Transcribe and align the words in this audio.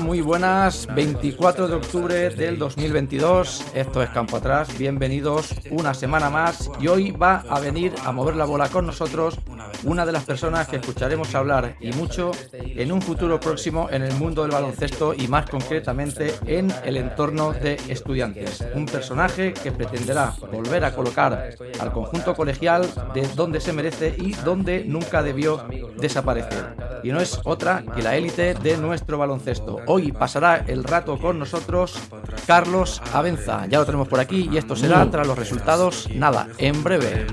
Muy 0.00 0.22
buenas. 0.22 0.88
24 0.92 1.68
de 1.68 1.74
octubre 1.74 2.30
del 2.30 2.58
2022. 2.58 3.64
Esto 3.74 4.02
es 4.02 4.10
Campo 4.10 4.38
Atrás. 4.38 4.76
Bienvenidos 4.76 5.54
una 5.70 5.94
semana 5.94 6.30
más. 6.30 6.70
Y 6.80 6.88
hoy 6.88 7.12
va 7.12 7.44
a 7.48 7.60
venir 7.60 7.94
a 8.04 8.10
mover 8.10 8.34
la 8.34 8.44
bola 8.44 8.68
con 8.68 8.86
nosotros 8.86 9.38
una 9.84 10.06
de 10.06 10.12
las 10.12 10.24
personas 10.24 10.68
que 10.68 10.76
escucharemos 10.76 11.34
hablar 11.34 11.76
y 11.80 11.92
mucho 11.92 12.30
en 12.52 12.92
un 12.92 13.02
futuro 13.02 13.38
próximo 13.40 13.88
en 13.90 14.02
el 14.02 14.14
mundo 14.14 14.42
del 14.42 14.50
baloncesto 14.50 15.14
y 15.14 15.28
más 15.28 15.48
concretamente 15.48 16.34
en 16.46 16.72
el 16.84 16.96
entorno 16.96 17.52
de 17.52 17.74
estudiantes. 17.88 18.64
Un 18.74 18.86
personaje 18.86 19.52
que 19.52 19.72
pretenderá 19.72 20.34
volver 20.50 20.84
a 20.84 20.94
colocar 20.94 21.50
al 21.78 21.92
conjunto 21.92 22.34
colegial 22.34 22.88
de 23.14 23.26
donde 23.34 23.60
se 23.60 23.72
merece 23.72 24.14
y 24.18 24.32
donde 24.32 24.84
nunca 24.84 25.22
debió 25.22 25.64
desaparecer. 25.96 26.76
Y 27.02 27.12
no 27.12 27.20
es 27.20 27.40
otra 27.44 27.84
que 27.94 28.02
la 28.02 28.16
élite 28.16 28.54
de 28.54 28.76
nuestro 28.76 29.18
baloncesto. 29.18 29.80
Hoy 29.86 30.12
pasará 30.12 30.64
el 30.66 30.84
rato 30.84 31.18
con 31.18 31.38
nosotros 31.38 31.98
Carlos 32.46 33.02
Abenza. 33.12 33.66
Ya 33.66 33.78
lo 33.78 33.86
tenemos 33.86 34.08
por 34.08 34.20
aquí 34.20 34.48
y 34.50 34.56
esto 34.56 34.74
será 34.76 35.08
tras 35.10 35.26
los 35.26 35.38
resultados, 35.38 36.08
nada, 36.14 36.48
en 36.58 36.82
breve. 36.82 37.26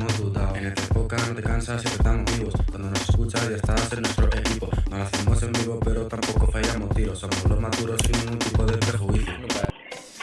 En 0.56 0.66
esta 0.66 0.84
época 0.84 1.17
no 1.28 1.36
te 1.36 1.42
cansas, 1.42 1.81
siempre 1.81 1.97
estamos 1.97 2.38
vivos. 2.38 2.53
Cuando 2.70 2.89
nos 2.89 3.02
escuchas 3.02 3.50
ya 3.50 3.56
estás 3.56 3.94
en 3.94 4.02
nuestro 4.02 4.25
equipo. 4.28 4.70
No 4.89 4.98
lo 4.98 5.03
hacemos 5.03 5.44
en 5.44 5.53
vivo, 5.53 5.80
pero 5.83 6.08
tampoco 6.08 6.52
fallamos 6.52 6.89
tiros. 6.95 7.20
Somos 7.20 7.44
los 7.45 7.59
maduros 7.59 8.00
sin 8.06 8.17
ningún 8.20 8.39
tipo 8.39 8.66
de 8.66 8.78
perjuicio. 8.78 9.33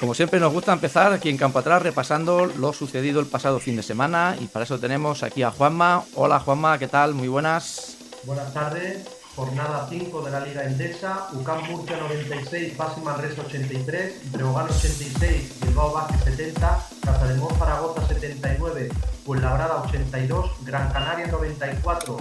Como 0.00 0.14
siempre 0.14 0.38
nos 0.38 0.52
gusta 0.52 0.72
empezar 0.72 1.12
aquí 1.12 1.28
en 1.28 1.36
Campo 1.36 1.58
Atrás 1.58 1.82
repasando 1.82 2.46
lo 2.46 2.72
sucedido 2.72 3.20
el 3.20 3.26
pasado 3.26 3.58
fin 3.58 3.74
de 3.76 3.82
semana 3.82 4.36
y 4.40 4.46
para 4.46 4.64
eso 4.64 4.78
tenemos 4.78 5.24
aquí 5.24 5.42
a 5.42 5.50
Juanma. 5.50 6.04
Hola 6.14 6.38
Juanma, 6.38 6.78
¿qué 6.78 6.86
tal? 6.86 7.14
Muy 7.14 7.26
buenas. 7.26 7.96
Buenas 8.24 8.52
tardes, 8.54 9.04
jornada 9.38 9.86
5 9.88 10.22
de 10.22 10.30
la 10.32 10.40
Liga 10.40 10.64
Endesa, 10.64 11.28
UCAM 11.32 11.62
Murcia 11.70 11.96
96, 11.96 12.76
Basi 12.76 13.00
Manresa 13.02 13.42
83, 13.42 14.32
Breogán 14.32 14.66
86, 14.66 15.60
Bilbao 15.60 15.92
Vázquez 15.92 16.24
70, 16.24 16.86
Casademón 17.04 17.56
Zaragoza 17.56 18.04
79, 18.08 18.88
Fuenlabrada 19.24 19.76
82, 19.82 20.64
Gran 20.64 20.92
Canaria 20.92 21.28
94, 21.28 22.16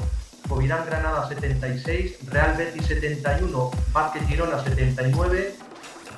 Covirán 0.47 0.85
Granada 0.85 1.27
76, 1.27 2.19
Real 2.27 2.55
Betis 2.55 2.85
71, 2.85 3.71
Vázquez 3.91 4.27
Girona 4.27 4.63
79, 4.63 5.55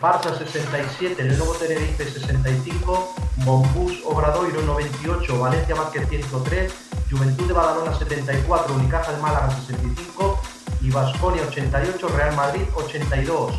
Barça 0.02 0.38
67, 0.38 1.24
Lenovo 1.24 1.54
Tenerife 1.54 2.04
65, 2.12 3.16
Monbus 3.38 4.02
Obradoiro 4.04 4.62
98, 4.64 5.40
Valencia 5.40 5.76
Vázquez 5.76 6.10
103, 6.10 6.74
Juventud 7.10 7.48
de 7.48 7.54
Badalona 7.54 7.98
74, 7.98 8.76
Unicaja 8.76 9.14
de 9.14 9.22
Málaga 9.22 9.50
65 9.52 10.39
y 10.82 10.90
Vasconia 10.92 11.44
88, 11.48 12.08
Real 12.10 12.36
Madrid 12.36 12.64
82. 12.76 13.54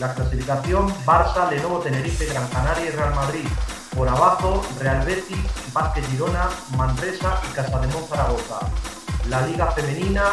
La 0.00 0.14
clasificación 0.14 0.92
Barça, 1.04 1.50
Lenovo 1.50 1.78
Tenerife, 1.78 2.26
Gran 2.26 2.48
Canaria 2.48 2.86
y 2.86 2.90
Real 2.90 3.14
Madrid. 3.14 3.46
Por 3.94 4.08
abajo 4.08 4.62
Real 4.80 5.04
Betis, 5.04 5.38
Vázquez 5.72 6.06
Girona, 6.08 6.48
Manresa 6.76 7.40
y 7.48 7.54
Casademón 7.54 8.04
Zaragoza. 8.08 8.58
La 9.28 9.46
Liga 9.46 9.70
Femenina 9.72 10.24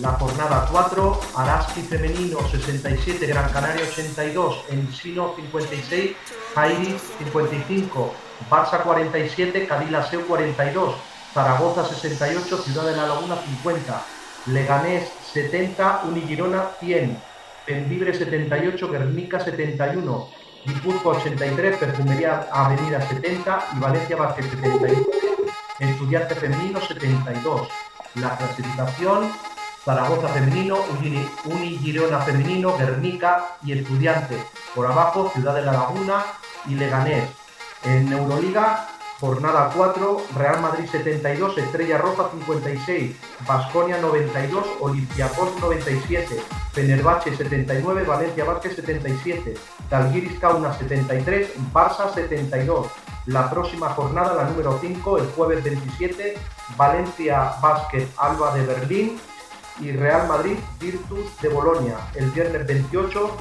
la 0.00 0.10
jornada 0.12 0.68
4, 0.70 1.20
Araski 1.36 1.80
femenino 1.80 2.46
67, 2.46 3.26
Gran 3.26 3.50
Canaria 3.50 3.82
82, 3.82 4.64
Ensino 4.68 5.34
56, 5.34 6.16
Jairi 6.54 6.98
55, 7.18 8.12
Barça 8.50 8.82
47, 8.82 9.66
Cadilaseu 9.66 10.26
42, 10.26 10.94
Zaragoza 11.32 11.84
68, 11.84 12.58
Ciudad 12.58 12.84
de 12.84 12.96
la 12.96 13.06
Laguna 13.06 13.36
50, 13.36 14.02
Leganés 14.46 15.10
70, 15.32 16.02
Unigirona 16.04 16.70
100, 16.80 17.18
Pendibre 17.66 18.14
78, 18.14 18.88
Guernica 18.88 19.40
71, 19.40 20.28
Guipúzcoa 20.64 21.16
83, 21.16 21.76
Perfumería 21.76 22.46
Avenida 22.52 23.00
70 23.00 23.68
y 23.76 23.80
Valencia 23.80 24.16
Vázquez 24.16 24.50
71, 24.50 25.06
Estudiante 25.80 26.34
Femenino 26.34 26.80
72. 26.80 27.68
La 28.14 28.36
clasificación 28.36 29.30
Zaragoza 29.86 30.26
femenino, 30.26 30.78
Uni, 30.98 31.28
Uni 31.44 31.78
Girona 31.78 32.18
femenino, 32.18 32.76
Guernica 32.76 33.56
y 33.62 33.70
Estudiante. 33.70 34.36
Por 34.74 34.84
abajo, 34.84 35.30
Ciudad 35.32 35.54
de 35.54 35.62
la 35.62 35.74
Laguna 35.74 36.24
y 36.66 36.74
Leganés. 36.74 37.30
En 37.84 38.12
Euroliga, 38.12 38.88
jornada 39.20 39.70
4, 39.74 40.22
Real 40.36 40.60
Madrid 40.60 40.86
72, 40.90 41.58
Estrella 41.58 41.98
Roja 41.98 42.28
56, 42.30 43.16
Basconia 43.46 43.98
92, 44.00 44.64
Olympiacos 44.80 45.58
97, 45.60 46.40
Fenerbahce 46.72 47.34
79, 47.34 48.04
Valencia 48.04 48.44
Vázquez 48.44 48.76
77, 48.76 49.54
Talgiris 49.88 50.38
Kauna 50.38 50.72
73, 50.74 51.50
Barça 51.72 52.12
72. 52.12 52.86
La 53.26 53.50
próxima 53.50 53.88
jornada, 53.90 54.34
la 54.34 54.44
número 54.44 54.78
5, 54.78 55.18
el 55.18 55.26
jueves 55.32 55.64
27, 55.64 56.38
Valencia 56.76 57.54
Basket 57.60 58.06
Alba 58.18 58.54
de 58.54 58.66
Berlín 58.66 59.20
y 59.80 59.92
Real 59.92 60.28
Madrid 60.28 60.58
Virtus 60.78 61.40
de 61.40 61.48
Bolonia. 61.48 61.96
El 62.14 62.30
viernes 62.30 62.66
28, 62.66 63.36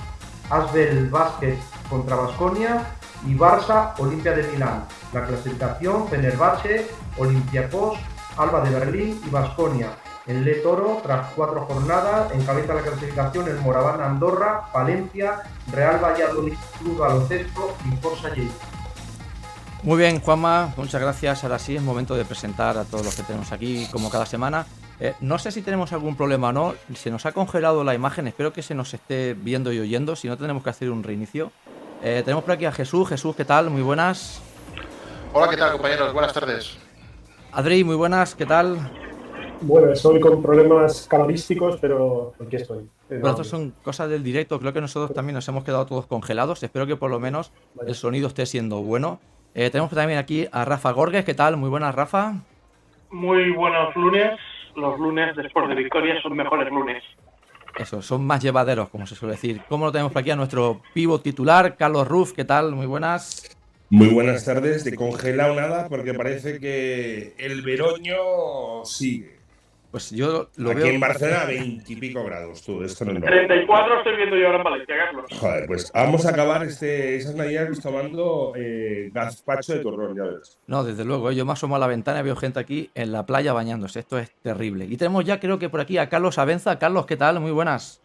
Asbel 0.50 1.10
Basket 1.10 1.58
contra 1.90 2.16
Basconia 2.16 2.96
y 3.26 3.36
Barça 3.36 3.94
Olimpia 3.98 4.34
de 4.34 4.44
Milán. 4.52 4.86
La 5.14 5.26
clasificación 5.26 6.08
Fenerbahce, 6.08 6.88
Olympiacos, 7.18 7.98
Alba 8.38 8.62
de 8.62 8.80
Berlín 8.80 9.22
y 9.26 9.30
Basconia. 9.30 9.90
En 10.28 10.44
Le 10.44 10.56
Toro, 10.56 11.00
tras 11.04 11.32
cuatro 11.34 11.66
jornadas, 11.66 12.32
encabeza 12.34 12.74
la 12.74 12.82
clasificación 12.82 13.48
el 13.48 13.62
Moraván 13.62 14.02
Andorra, 14.02 14.70
Valencia, 14.74 15.44
Real 15.72 16.04
Valladolid 16.04 16.56
Club 16.80 16.98
Baloncesto 16.98 17.78
y 17.86 17.96
Forza 17.98 18.30
Lleida. 18.30 18.54
Muy 19.84 19.98
bien, 20.00 20.20
Juanma, 20.20 20.74
muchas 20.78 21.00
gracias. 21.00 21.44
Ahora 21.44 21.60
sí 21.60 21.76
es 21.76 21.82
momento 21.84 22.16
de 22.16 22.26
presentar 22.26 22.76
a 22.76 22.86
todos 22.86 23.06
los 23.06 23.16
que 23.16 23.22
tenemos 23.22 23.52
aquí, 23.52 23.88
como 23.92 24.10
cada 24.10 24.26
semana. 24.26 24.66
Eh, 25.00 25.14
no 25.20 25.38
sé 25.38 25.52
si 25.52 25.62
tenemos 25.62 25.94
algún 25.94 26.16
problema 26.16 26.50
o 26.50 26.54
no. 26.54 26.74
Se 26.96 27.12
nos 27.12 27.28
ha 27.28 27.32
congelado 27.32 27.84
la 27.84 27.94
imagen. 27.94 28.28
Espero 28.28 28.52
que 28.52 28.64
se 28.64 28.74
nos 28.74 28.96
esté 28.96 29.36
viendo 29.36 29.72
y 29.72 29.80
oyendo. 29.80 30.16
Si 30.16 30.28
no, 30.28 30.38
tenemos 30.38 30.64
que 30.64 30.72
hacer 30.72 30.90
un 30.90 31.04
reinicio. 31.04 31.52
Eh, 32.08 32.22
tenemos 32.24 32.44
por 32.44 32.54
aquí 32.54 32.66
a 32.66 32.72
Jesús. 32.72 33.10
Jesús, 33.10 33.36
¿qué 33.36 33.44
tal? 33.44 33.72
Muy 33.72 33.82
buenas. 33.82 34.40
Hola, 35.34 35.50
¿qué 35.50 35.58
tal, 35.58 35.72
compañeros? 35.72 36.14
Buenas 36.14 36.34
tardes. 36.34 36.78
Adri, 37.52 37.84
muy 37.84 37.96
buenas. 37.96 38.36
¿Qué 38.36 38.46
tal? 38.46 38.78
Bueno, 39.62 39.92
estoy 39.92 40.20
con 40.20 40.40
problemas 40.40 41.08
cabalísticos, 41.10 41.80
pero 41.82 42.34
aquí 42.40 42.58
estoy. 42.58 42.88
Bueno, 43.10 43.32
estas 43.32 43.48
son 43.48 43.74
cosas 43.82 44.08
del 44.08 44.22
directo. 44.24 44.60
Creo 44.60 44.72
que 44.72 44.82
nosotros 44.82 45.16
también 45.16 45.34
nos 45.34 45.48
hemos 45.48 45.64
quedado 45.64 45.88
todos 45.88 46.06
congelados. 46.06 46.62
Espero 46.62 46.86
que 46.86 46.96
por 46.96 47.10
lo 47.10 47.20
menos 47.20 47.52
el 47.88 47.96
sonido 47.96 48.28
esté 48.28 48.46
siendo 48.46 48.84
bueno. 48.84 49.20
Eh, 49.56 49.72
tenemos 49.72 49.90
también 49.90 50.20
aquí 50.20 50.48
a 50.52 50.64
Rafa 50.64 50.92
Gorges. 50.92 51.26
¿Qué 51.26 51.34
tal? 51.34 51.58
Muy 51.58 51.72
buenas, 51.72 51.96
Rafa. 51.96 52.36
Muy 53.10 53.50
buenos 53.50 53.96
lunes. 53.96 54.40
Los 54.76 55.00
lunes 55.00 55.36
después 55.36 55.68
de 55.70 55.74
victoria 55.74 56.22
son 56.22 56.36
mejores 56.36 56.70
lunes. 56.70 57.02
Eso, 57.78 58.02
son 58.02 58.26
más 58.26 58.42
llevaderos, 58.42 58.90
como 58.90 59.06
se 59.06 59.16
suele 59.16 59.36
decir. 59.36 59.62
¿Cómo 59.68 59.86
lo 59.86 59.92
tenemos 59.92 60.14
por 60.14 60.22
aquí 60.22 60.32
a 60.32 60.36
nuestro 60.36 60.82
pivo 60.94 61.20
titular, 61.20 61.76
Carlos 61.76 62.08
Ruff? 62.08 62.32
¿Qué 62.32 62.46
tal? 62.46 62.74
Muy 62.74 62.86
buenas. 62.86 63.56
Muy 63.90 64.08
buenas 64.08 64.46
tardes. 64.46 64.84
De 64.84 64.96
congelado 64.96 65.56
nada, 65.56 65.88
porque 65.90 66.14
parece 66.14 66.60
que 66.60 67.34
el 67.38 67.62
veroño 67.62 68.86
sigue. 68.86 69.35
Pues 69.96 70.12
yo 70.12 70.50
lo 70.58 70.72
Aquí 70.72 70.82
veo. 70.82 70.88
en 70.92 71.00
Barcelona, 71.00 71.46
20 71.46 71.94
y 71.94 71.96
pico 71.96 72.22
grados, 72.26 72.62
tú. 72.64 72.84
Esto 72.84 73.06
no 73.06 73.12
es 73.12 73.20
normal. 73.22 73.48
34 73.48 73.98
estoy 74.00 74.18
viendo 74.18 74.36
yo 74.36 74.48
ahora 74.48 74.58
en 74.58 74.64
Valencia, 74.66 74.96
Carlos. 74.98 75.26
Joder, 75.40 75.68
pues 75.68 75.92
vamos 75.94 76.26
a 76.26 76.30
acabar 76.32 76.64
este, 76.64 77.16
esas 77.16 77.34
navidades 77.34 77.80
tomando 77.80 78.52
eh, 78.58 79.10
gazpacho 79.14 79.72
de 79.72 79.80
turrón, 79.80 80.18
ya 80.18 80.24
ves. 80.24 80.60
No, 80.68 80.84
desde 80.84 81.06
luego, 81.06 81.32
¿eh? 81.32 81.36
yo 81.38 81.46
me 81.46 81.54
asomo 81.54 81.78
a 81.78 81.80
la 81.80 81.88
ventana 81.88 82.20
y 82.20 82.24
veo 82.24 82.36
gente 82.36 82.60
aquí 82.60 82.90
en 82.94 83.14
la 83.14 83.26
playa 83.26 83.54
bañándose. 83.54 84.00
Esto 84.02 84.18
es 84.18 84.30
terrible. 84.42 84.84
Y 84.84 84.98
tenemos 84.98 85.24
ya, 85.24 85.40
creo 85.40 85.60
que 85.60 85.70
por 85.70 85.80
aquí, 85.80 85.98
a 85.98 86.10
Carlos 86.10 86.38
Abenza. 86.40 86.78
Carlos, 86.78 87.06
¿qué 87.06 87.16
tal? 87.16 87.40
Muy 87.40 87.52
buenas. 87.52 88.02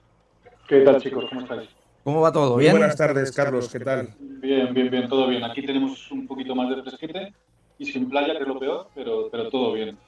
¿Qué 0.68 0.82
tal, 0.82 1.02
chicos? 1.02 1.24
¿Cómo 1.28 1.40
estáis? 1.40 1.70
¿Cómo 2.04 2.20
va 2.20 2.30
todo? 2.30 2.54
Muy 2.54 2.66
¿Bien? 2.66 2.74
buenas 2.76 2.96
tardes, 2.96 3.32
Carlos, 3.32 3.68
¿qué 3.68 3.80
tal? 3.80 4.10
Bien, 4.20 4.72
bien, 4.72 4.92
bien, 4.92 5.08
todo 5.08 5.26
bien. 5.26 5.42
Aquí 5.42 5.66
tenemos 5.66 6.08
un 6.12 6.28
poquito 6.28 6.54
más 6.54 6.68
de 6.68 6.84
fresquete 6.84 7.34
y 7.78 7.84
sin 7.86 8.08
playa, 8.08 8.34
que 8.36 8.42
es 8.42 8.46
lo 8.48 8.60
peor, 8.60 8.86
pero, 8.94 9.28
pero 9.28 9.50
todo 9.50 9.72
bien. 9.72 9.98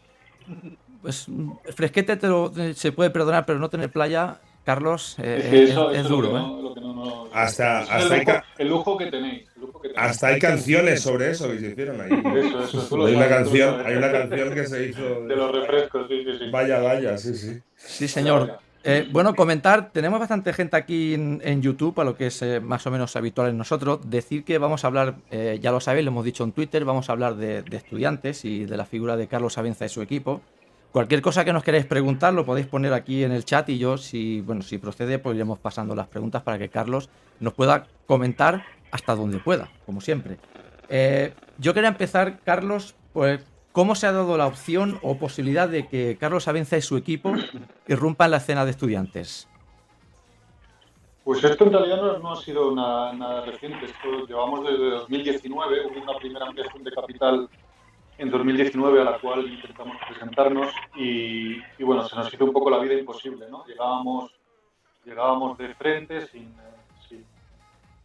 Pues 1.03 1.27
fresquete 1.75 2.17
te 2.17 2.29
lo- 2.29 2.53
eh, 2.57 2.75
se 2.75 2.93
puede 2.93 3.11
perdonar, 3.11 3.45
pero 3.45 3.59
no 3.59 3.69
tener 3.69 3.91
playa, 3.91 4.39
Carlos, 4.65 5.17
eh, 5.19 5.41
Es 5.43 5.51
que 5.51 5.65
es, 5.65 5.71
eso, 5.71 5.91
es 5.91 5.99
eso 5.99 6.05
es 6.05 6.11
lo 6.11 6.17
duro, 6.17 6.39
¿eh? 6.39 6.63
Hasta, 7.33 7.83
el, 8.03 8.13
hay, 8.13 8.69
lujo, 8.69 8.97
que 8.97 9.07
tenéis. 9.07 9.49
hasta 9.97 10.27
hay 10.29 10.39
canciones 10.39 11.01
sobre 11.01 11.31
eso 11.31 11.51
que 11.51 11.59
se 11.59 11.67
hicieron 11.71 12.01
ahí. 12.01 12.11
Eso, 12.13 12.63
eso, 12.65 12.87
tú 12.89 13.07
Hay 13.07 13.15
una 13.15 13.29
sabes, 13.29 13.37
canción, 13.37 13.87
hay 13.87 13.97
una 13.97 14.13
canción 14.13 14.55
que 14.55 14.67
se 14.67 14.87
hizo. 14.87 15.21
De 15.27 15.37
los 15.37 15.53
refrescos, 15.53 16.07
sí, 16.09 16.25
sí, 16.25 16.39
sí. 16.39 16.51
Vaya, 16.51 16.79
vaya, 16.81 17.19
sí, 17.19 17.35
sí. 17.35 17.59
Sí, 17.77 18.07
señor. 18.09 18.59
Eh, 18.85 19.09
bueno, 19.13 19.35
comentar, 19.35 19.93
tenemos 19.93 20.19
bastante 20.19 20.53
gente 20.53 20.77
aquí 20.77 21.15
en, 21.15 21.41
en 21.45 21.63
YouTube, 21.63 22.01
a 22.01 22.05
lo 22.05 22.17
que 22.17 22.27
es 22.27 22.43
eh, 22.43 22.59
más 22.61 22.85
o 22.87 22.91
menos 22.91 23.15
habitual 23.17 23.49
en 23.51 23.57
nosotros. 23.59 24.01
Decir 24.11 24.45
que 24.45 24.59
vamos 24.59 24.85
a 24.85 24.89
hablar, 24.89 25.15
eh, 25.31 25.59
ya 25.63 25.71
lo 25.71 25.81
sabéis, 25.81 26.05
lo 26.05 26.11
hemos 26.11 26.25
dicho 26.25 26.43
en 26.45 26.51
Twitter, 26.53 26.85
vamos 26.85 27.09
a 27.09 27.13
hablar 27.13 27.37
de, 27.37 27.63
de 27.63 27.77
estudiantes 27.77 28.45
y 28.45 28.65
de 28.65 28.77
la 28.77 28.85
figura 28.85 29.17
de 29.17 29.29
Carlos 29.29 29.57
Abenza 29.57 29.85
y 29.87 29.89
su 29.89 30.03
equipo. 30.03 30.41
Cualquier 30.93 31.23
cosa 31.23 31.43
que 31.43 31.55
nos 31.55 31.65
queráis 31.65 31.87
preguntar 31.87 32.35
lo 32.35 32.44
podéis 32.44 32.67
poner 32.67 32.93
aquí 32.93 33.25
en 33.25 33.33
el 33.33 33.47
chat 33.47 33.67
y 33.71 33.79
yo, 33.79 33.97
si, 33.97 34.43
bueno, 34.43 34.61
si 34.61 34.77
procede, 34.77 35.19
pues 35.19 35.35
iremos 35.35 35.59
pasando 35.59 35.94
las 35.94 36.06
preguntas 36.06 36.43
para 36.43 36.59
que 36.59 36.69
Carlos 36.69 37.09
nos 37.41 37.55
pueda 37.55 37.87
comentar 38.06 38.67
hasta 38.91 39.15
donde 39.15 39.39
pueda, 39.39 39.71
como 39.87 40.03
siempre. 40.03 40.37
Eh, 40.91 41.33
yo 41.56 41.73
quería 41.73 41.89
empezar, 41.89 42.41
Carlos, 42.41 42.94
pues, 43.15 43.41
¿cómo 43.73 43.94
se 43.94 44.06
ha 44.06 44.12
dado 44.12 44.37
la 44.37 44.47
opción 44.47 44.99
o 45.00 45.17
posibilidad 45.17 45.67
de 45.67 45.89
que 45.89 46.19
Carlos 46.21 46.47
Abenza 46.47 46.77
y 46.77 46.83
su 46.83 46.99
equipo 46.99 47.33
irrumpan 47.89 48.31
la 48.31 48.37
escena 48.37 48.67
de 48.67 48.73
estudiantes? 48.73 49.49
Pues 51.25 51.43
esto 51.43 51.65
en 51.65 51.73
realidad 51.73 52.03
no, 52.03 52.19
no 52.19 52.33
ha 52.33 52.37
sido 52.37 52.75
nada, 52.75 53.15
nada 53.15 53.47
reciente. 53.47 53.87
Esto 53.87 54.27
llevamos 54.27 54.67
desde 54.67 54.91
2019. 54.91 55.87
Hubo 55.87 56.03
una 56.03 56.19
primera 56.19 56.47
ampliación 56.47 56.85
de 56.85 56.91
capital 56.91 57.49
en 58.19 58.31
2019 58.31 59.00
a 59.00 59.05
la 59.05 59.19
cual 59.19 59.47
intentamos 59.50 59.97
presentarnos 60.09 60.69
y, 60.97 61.56
y, 61.56 61.85
bueno, 61.85 62.06
se 62.09 62.17
nos 62.17 62.32
hizo 62.32 62.44
un 62.44 62.53
poco 62.53 62.70
la 62.70 62.79
vida 62.79 62.94
imposible, 62.94 63.47
¿no? 63.50 63.64
Llegábamos, 63.67 64.31
llegábamos 65.05 65.59
de 65.59 65.75
frente 65.75 66.26
sin, 66.29 66.55
sin, 67.09 67.25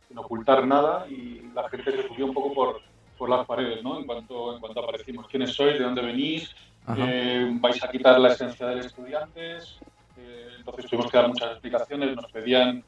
sin 0.07 0.17
ocultar 0.17 0.65
nada 0.65 1.07
y 1.07 1.41
la 1.53 1.69
gente 1.69 1.91
se 1.91 2.07
subió 2.07 2.25
un 2.25 2.33
poco 2.33 2.53
por, 2.53 2.81
por 3.17 3.29
las 3.29 3.45
paredes, 3.45 3.83
¿no? 3.83 3.99
En 3.99 4.05
cuanto, 4.05 4.53
en 4.53 4.59
cuanto 4.59 4.79
aparecimos. 4.81 5.27
¿Quiénes 5.27 5.53
sois? 5.53 5.77
¿De 5.77 5.83
dónde 5.83 6.01
venís? 6.01 6.55
Eh, 6.95 7.49
¿Vais 7.59 7.83
a 7.83 7.89
quitar 7.89 8.19
la 8.19 8.29
esencia 8.29 8.67
de 8.67 8.79
estudiantes? 8.79 9.77
Eh, 10.17 10.49
entonces 10.57 10.85
tuvimos 10.89 11.11
que 11.11 11.17
dar 11.17 11.27
muchas 11.27 11.51
explicaciones, 11.51 12.15
nos 12.15 12.31
pedían 12.31 12.83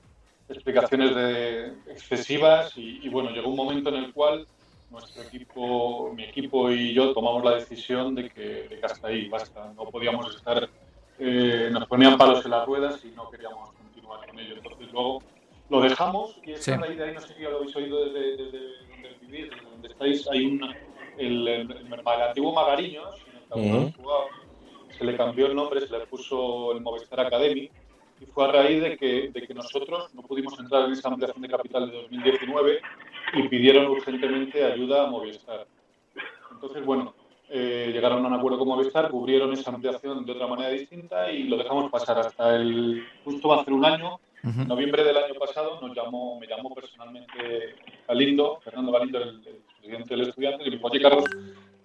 explicaciones 0.47 1.13
de, 1.13 1.67
excesivas 1.91 2.75
y, 2.77 3.05
y, 3.05 3.09
bueno, 3.09 3.29
llegó 3.31 3.49
un 3.49 3.57
momento 3.57 3.89
en 3.89 4.03
el 4.03 4.13
cual 4.13 4.47
nuestro 4.89 5.23
equipo, 5.23 6.11
mi 6.13 6.23
equipo 6.23 6.71
y 6.71 6.93
yo 6.93 7.13
tomamos 7.13 7.43
la 7.43 7.55
decisión 7.55 8.15
de 8.15 8.29
que, 8.29 8.41
de 8.41 8.79
que 8.79 8.85
hasta 8.85 9.07
ahí, 9.07 9.29
basta, 9.29 9.71
no 9.75 9.85
podíamos 9.85 10.35
estar, 10.35 10.69
eh, 11.19 11.69
nos 11.71 11.87
ponían 11.87 12.17
palos 12.17 12.43
en 12.45 12.51
las 12.51 12.65
ruedas 12.65 13.03
y 13.05 13.09
no 13.09 13.29
queríamos 13.29 13.71
continuar 13.73 14.27
con 14.27 14.39
ello. 14.39 14.55
Entonces 14.55 14.91
luego 14.91 15.21
lo 15.69 15.81
dejamos 15.81 16.39
y 16.45 16.51
es 16.53 16.63
Sí. 16.63 16.71
a 16.71 16.77
raíz 16.77 16.97
de 16.97 17.03
ahí, 17.03 17.13
no 17.13 17.21
sé 17.21 17.35
si 17.35 17.41
lo 17.43 17.57
habéis 17.57 17.75
oído 17.75 18.05
desde, 18.05 18.37
desde 18.37 18.87
donde 18.89 19.09
vivís, 19.21 19.49
desde 19.51 19.69
donde 19.69 19.87
estáis, 19.87 20.27
hay 20.29 20.45
un, 20.45 20.63
el, 21.17 21.47
el, 21.47 21.71
el, 21.71 22.21
antiguo 22.27 22.53
que 23.53 23.59
Ujú. 23.59 23.91
jugaba, 23.97 24.25
se 24.97 25.03
le 25.03 25.17
cambió 25.17 25.47
el 25.47 25.55
nombre, 25.55 25.85
se 25.85 25.97
le 25.97 26.05
puso 26.07 26.71
el 26.71 26.81
Movistar 26.81 27.19
Academy 27.21 27.69
y 28.21 28.25
fue 28.25 28.45
a 28.45 28.51
raíz 28.51 28.81
de 28.81 28.97
que, 28.97 29.29
de 29.29 29.47
que 29.47 29.53
nosotros 29.53 30.13
no 30.13 30.21
pudimos 30.21 30.59
entrar 30.59 30.85
en 30.85 30.93
esa 30.93 31.07
ampliación 31.09 31.41
de 31.41 31.47
capital 31.49 31.89
de 31.89 31.97
2019 32.01 32.81
y 33.33 33.47
pidieron 33.47 33.87
urgentemente 33.87 34.63
ayuda 34.63 35.03
a 35.03 35.07
Movistar. 35.07 35.67
Entonces, 36.51 36.85
bueno, 36.85 37.13
eh, 37.49 37.89
llegaron 37.93 38.23
a 38.25 38.27
un 38.27 38.33
acuerdo 38.33 38.59
con 38.59 38.67
Movistar, 38.67 39.09
cubrieron 39.09 39.53
esa 39.53 39.71
ampliación 39.71 40.25
de 40.25 40.31
otra 40.31 40.47
manera 40.47 40.69
distinta 40.69 41.31
y 41.31 41.43
lo 41.43 41.57
dejamos 41.57 41.89
pasar 41.89 42.19
hasta 42.19 42.55
el 42.55 43.05
justo 43.23 43.49
va 43.49 43.57
a 43.57 43.61
hacer 43.61 43.73
un 43.73 43.85
año. 43.85 44.19
En 44.41 44.69
noviembre 44.69 45.03
del 45.03 45.17
año 45.17 45.33
pasado 45.37 45.81
nos 45.81 45.93
llamó, 45.93 46.39
me 46.39 46.47
llamó 46.47 46.73
personalmente 46.73 47.75
Galindo, 48.07 48.59
Fernando 48.63 48.91
Galindo, 48.91 49.21
el, 49.21 49.29
el 49.45 49.61
presidente 49.79 50.15
del 50.15 50.29
estudiante, 50.29 50.63
y 50.63 50.69
me 50.69 50.75
dijo, 50.77 50.87
oye 50.87 51.01
Carlos, 51.01 51.25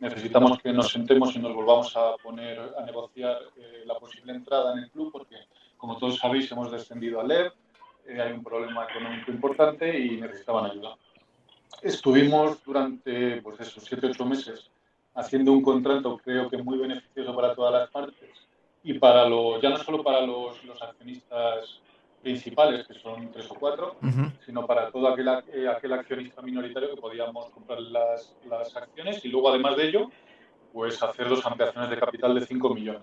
necesitamos 0.00 0.58
que 0.58 0.72
nos 0.72 0.92
sentemos 0.92 1.34
y 1.34 1.38
nos 1.38 1.54
volvamos 1.54 1.96
a 1.96 2.16
poner 2.22 2.60
a 2.78 2.84
negociar 2.84 3.38
eh, 3.56 3.82
la 3.86 3.94
posible 3.94 4.32
entrada 4.32 4.72
en 4.72 4.80
el 4.80 4.90
club 4.90 5.10
porque, 5.10 5.36
como 5.76 5.96
todos 5.96 6.18
sabéis, 6.18 6.50
hemos 6.52 6.70
descendido 6.70 7.20
al 7.20 7.28
LEP, 7.28 7.52
eh, 8.06 8.20
hay 8.20 8.32
un 8.32 8.44
problema 8.44 8.86
económico 8.88 9.30
importante 9.30 9.98
y 9.98 10.20
necesitaban 10.20 10.70
ayuda. 10.70 10.96
Estuvimos 11.82 12.62
durante 12.64 13.40
pues 13.42 13.60
esos 13.60 13.90
7-8 13.90 14.24
meses 14.26 14.70
haciendo 15.14 15.52
un 15.52 15.62
contrato 15.62 16.18
creo 16.18 16.48
que 16.50 16.58
muy 16.58 16.78
beneficioso 16.78 17.34
para 17.34 17.54
todas 17.54 17.72
las 17.72 17.90
partes 17.90 18.30
y 18.82 18.94
para 18.98 19.28
lo, 19.28 19.60
ya 19.60 19.70
no 19.70 19.78
solo 19.78 20.02
para 20.02 20.20
los, 20.20 20.62
los 20.64 20.80
accionistas 20.82 21.80
principales, 22.22 22.86
que 22.86 22.94
son 22.94 23.30
tres 23.32 23.50
o 23.50 23.54
cuatro, 23.54 23.96
uh 24.02 24.06
-huh. 24.06 24.32
sino 24.44 24.66
para 24.66 24.90
todo 24.90 25.08
aquel, 25.08 25.28
eh, 25.52 25.68
aquel, 25.68 25.92
accionista 25.92 26.42
minoritario 26.42 26.94
que 26.94 27.00
podíamos 27.00 27.50
comprar 27.50 27.80
las, 27.80 28.34
las, 28.48 28.74
acciones 28.76 29.24
y 29.24 29.28
luego, 29.28 29.50
además 29.50 29.76
de 29.76 29.88
ello, 29.88 30.10
pues 30.72 31.02
hacer 31.02 31.28
dos 31.28 31.44
ampliaciones 31.46 31.90
de 31.90 31.98
capital 31.98 32.34
de 32.34 32.46
5 32.46 32.74
millones. 32.74 33.02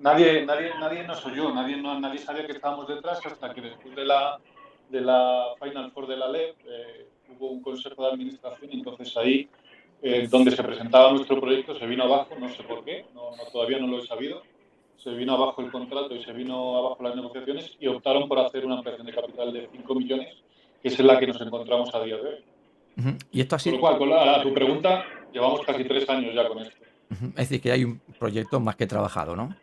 Nadie, 0.00 0.46
nadie, 0.46 0.72
nadie 0.80 1.04
nos 1.04 1.24
oyó, 1.26 1.52
nadie, 1.52 1.76
no, 1.76 1.98
nadie 2.00 2.18
sabía 2.18 2.46
que 2.46 2.52
estábamos 2.52 2.88
detrás 2.88 3.24
hasta 3.24 3.52
que 3.52 3.60
después 3.60 3.94
de 3.94 4.04
la, 4.04 4.38
de 4.88 5.00
la 5.00 5.54
Final 5.60 5.90
Four 5.92 6.06
de 6.06 6.16
la 6.16 6.28
LEP 6.28 6.56
eh, 6.66 7.08
hubo 7.36 7.50
un 7.50 7.62
consejo 7.62 8.02
de 8.02 8.12
administración 8.12 8.70
y 8.72 8.76
entonces 8.78 9.16
ahí, 9.16 9.48
eh, 10.02 10.28
donde 10.30 10.50
se 10.50 10.62
presentaba 10.62 11.12
nuestro 11.12 11.40
proyecto, 11.40 11.78
se 11.78 11.86
vino 11.86 12.04
abajo, 12.04 12.34
no 12.38 12.48
sé 12.50 12.62
por 12.62 12.84
qué, 12.84 13.04
no, 13.14 13.36
no, 13.36 13.44
todavía 13.52 13.78
no 13.78 13.86
lo 13.86 14.02
he 14.02 14.06
sabido, 14.06 14.42
se 14.96 15.10
vino 15.10 15.34
abajo 15.34 15.62
el 15.62 15.70
contrato 15.70 16.14
y 16.14 16.22
se 16.22 16.32
vino 16.32 16.76
abajo 16.76 17.02
las 17.02 17.16
negociaciones 17.16 17.76
y 17.80 17.86
optaron 17.86 18.28
por 18.28 18.38
hacer 18.38 18.66
una 18.66 18.76
ampliación 18.76 19.06
de 19.06 19.12
capital 19.12 19.52
de 19.52 19.68
5 19.72 19.94
millones, 19.94 20.34
que 20.82 20.88
es 20.88 20.98
en 20.98 21.06
la 21.06 21.18
que 21.18 21.26
nos 21.26 21.40
encontramos 21.40 21.94
a 21.94 22.02
día 22.02 22.16
de 22.16 22.22
hoy. 22.22 22.44
Uh 22.96 23.00
-huh. 23.02 23.18
Y 23.30 23.40
esto 23.40 23.56
así. 23.56 23.70
Con 23.70 23.76
lo 23.76 23.80
cual, 23.80 23.98
con 23.98 24.10
la, 24.10 24.36
a 24.36 24.42
tu 24.42 24.52
pregunta, 24.52 25.04
llevamos 25.32 25.60
casi 25.64 25.84
tres 25.84 26.08
años 26.08 26.34
ya 26.34 26.48
con 26.48 26.58
esto. 26.58 26.76
Uh 27.10 27.14
-huh. 27.14 27.28
Es 27.30 27.48
decir, 27.48 27.60
que 27.60 27.72
hay 27.72 27.84
un 27.84 28.00
proyecto 28.18 28.58
más 28.58 28.74
que 28.74 28.86
trabajado, 28.86 29.36
¿no? 29.36 29.54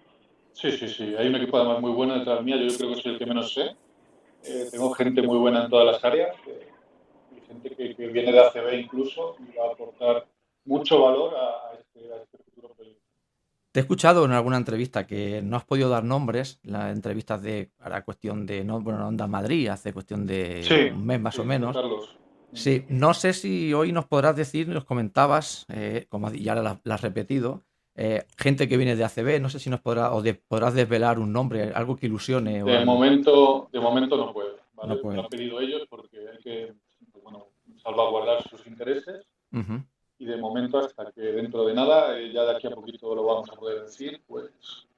Sí, 0.54 0.72
sí, 0.72 0.88
sí. 0.88 1.14
Hay 1.18 1.28
un 1.28 1.36
equipo 1.36 1.58
además 1.58 1.82
muy 1.82 1.92
bueno 1.92 2.18
detrás 2.18 2.42
mía. 2.42 2.56
Yo 2.56 2.76
creo 2.78 2.96
que 2.96 3.02
soy 3.02 3.12
el 3.14 3.20
que 3.20 3.26
menos 3.26 3.54
sé. 3.54 3.76
Eh, 4.46 4.68
tengo 4.72 4.90
gente 4.92 5.22
muy 5.22 5.38
buena 5.38 5.66
en 5.66 5.70
todas 5.70 5.86
las 5.86 6.04
áreas. 6.04 6.34
Eh, 6.48 6.68
gente 7.62 7.76
que, 7.76 7.96
que, 7.96 8.08
viene 8.08 8.32
de 8.32 8.40
ACB 8.40 8.74
incluso 8.80 9.36
y 9.40 9.56
va 9.58 9.66
a 9.66 9.74
aportar 9.74 10.28
mucho 10.66 11.02
valor 11.02 11.34
a, 11.36 11.70
a, 11.70 11.74
este, 11.74 12.14
a 12.14 12.18
este 12.18 12.38
futuro 12.38 12.74
proyecto. 12.74 13.02
Te 13.72 13.80
he 13.80 13.82
escuchado 13.82 14.26
en 14.26 14.32
alguna 14.32 14.58
entrevista 14.58 15.06
que 15.06 15.42
no 15.42 15.58
has 15.58 15.66
podido 15.66 15.90
dar 15.90 16.04
nombres, 16.04 16.60
las 16.64 16.96
entrevistas 16.96 17.42
de 17.42 17.72
ahora 17.80 18.04
cuestión 18.04 18.46
de 18.46 18.64
no, 18.64 18.80
bueno, 18.82 19.08
Onda 19.08 19.28
Madrid, 19.28 19.68
hace 19.68 19.94
cuestión 19.94 20.26
de 20.26 20.64
sí, 20.64 20.92
un 20.94 21.06
mes 21.06 21.20
más 21.20 21.36
sí, 21.36 21.42
o 21.42 21.44
menos. 21.44 21.76
Carlos. 21.76 22.18
Sí, 22.54 22.86
no 22.88 23.14
sé 23.14 23.34
si 23.34 23.74
hoy 23.74 23.92
nos 23.92 24.06
podrás 24.06 24.36
decir, 24.36 24.70
nos 24.70 24.86
comentabas, 24.86 25.66
eh, 25.68 26.06
como 26.08 26.32
ya 26.32 26.56
la, 26.56 26.80
la 26.84 26.96
has 26.96 27.02
repetido, 27.02 27.66
eh, 27.98 28.26
gente 28.38 28.68
que 28.68 28.76
viene 28.76 28.96
de 28.96 29.06
ACB, 29.06 29.42
no 29.42 29.50
sé 29.50 29.60
si 29.60 29.70
nos 29.70 29.80
podrá 29.80 30.14
o 30.14 30.22
de, 30.22 30.34
podrás 30.34 30.74
desvelar 30.74 31.18
un 31.18 31.32
nombre, 31.32 31.72
algo 31.74 31.96
que 31.96 32.08
ilusione. 32.08 32.64
De, 32.64 32.78
o 32.78 32.86
momento, 32.86 33.70
de 33.72 33.80
momento 33.80 34.18
no 34.18 34.34
puedo. 34.34 34.58
¿vale? 34.74 34.96
No 34.96 35.02
puede. 35.02 35.16
Lo 35.16 35.24
han 35.24 35.30
pedido 35.30 35.62
ellos 35.62 35.84
porque 35.90 36.18
hay 36.18 36.38
que 36.44 36.74
salvaguardar 37.86 38.42
sus 38.50 38.66
intereses. 38.68 39.26
Uh 39.52 39.60
-huh. 39.60 39.86
Y 40.18 40.26
de 40.26 40.38
momento, 40.38 40.80
hasta 40.80 41.12
que 41.12 41.22
dentro 41.22 41.66
de 41.66 41.74
nada, 41.74 42.18
eh, 42.18 42.32
ya 42.34 42.44
de 42.44 42.56
aquí 42.56 42.68
a 42.68 42.72
poquito 42.72 43.14
lo 43.14 43.24
vamos 43.24 43.50
a 43.52 43.56
poder 43.56 43.84
decir, 43.84 44.22
pues, 44.28 44.50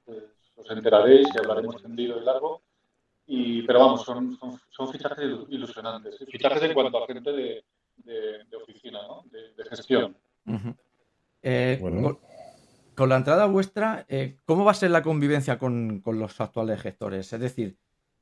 pues 0.04 0.22
os 0.56 0.70
enteraréis 0.70 1.28
y 1.34 1.38
hablaremos 1.38 1.82
tendido 1.82 2.20
y 2.20 2.24
largo. 2.24 2.62
Y, 3.26 3.62
pero 3.66 3.80
vamos, 3.80 4.04
son, 4.04 4.36
son, 4.38 4.58
son 4.70 4.88
fichajes 4.90 5.28
ilusionantes. 5.50 6.16
Fichajes 6.30 6.62
en 6.62 6.72
cuanto 6.72 7.02
a 7.02 7.06
gente 7.06 7.30
de, 7.30 7.64
de, 7.96 8.44
de 8.44 8.56
oficina, 8.56 9.00
¿no? 9.06 9.24
de, 9.30 9.52
de 9.54 9.64
gestión. 9.68 10.16
Uh 10.46 10.52
-huh. 10.52 10.76
eh, 11.42 11.78
bueno. 11.80 12.02
con, 12.02 12.18
con, 12.94 13.08
la 13.10 13.16
entrada 13.16 13.44
vuestra, 13.46 14.06
eh, 14.08 14.36
¿cómo 14.46 14.64
va 14.64 14.70
a 14.70 14.74
ser 14.82 14.90
la 14.92 15.02
convivencia 15.02 15.58
con, 15.58 16.00
con 16.00 16.18
los 16.18 16.40
actuales 16.40 16.80
gestores? 16.80 17.30
Es 17.32 17.40
decir, 17.40 17.76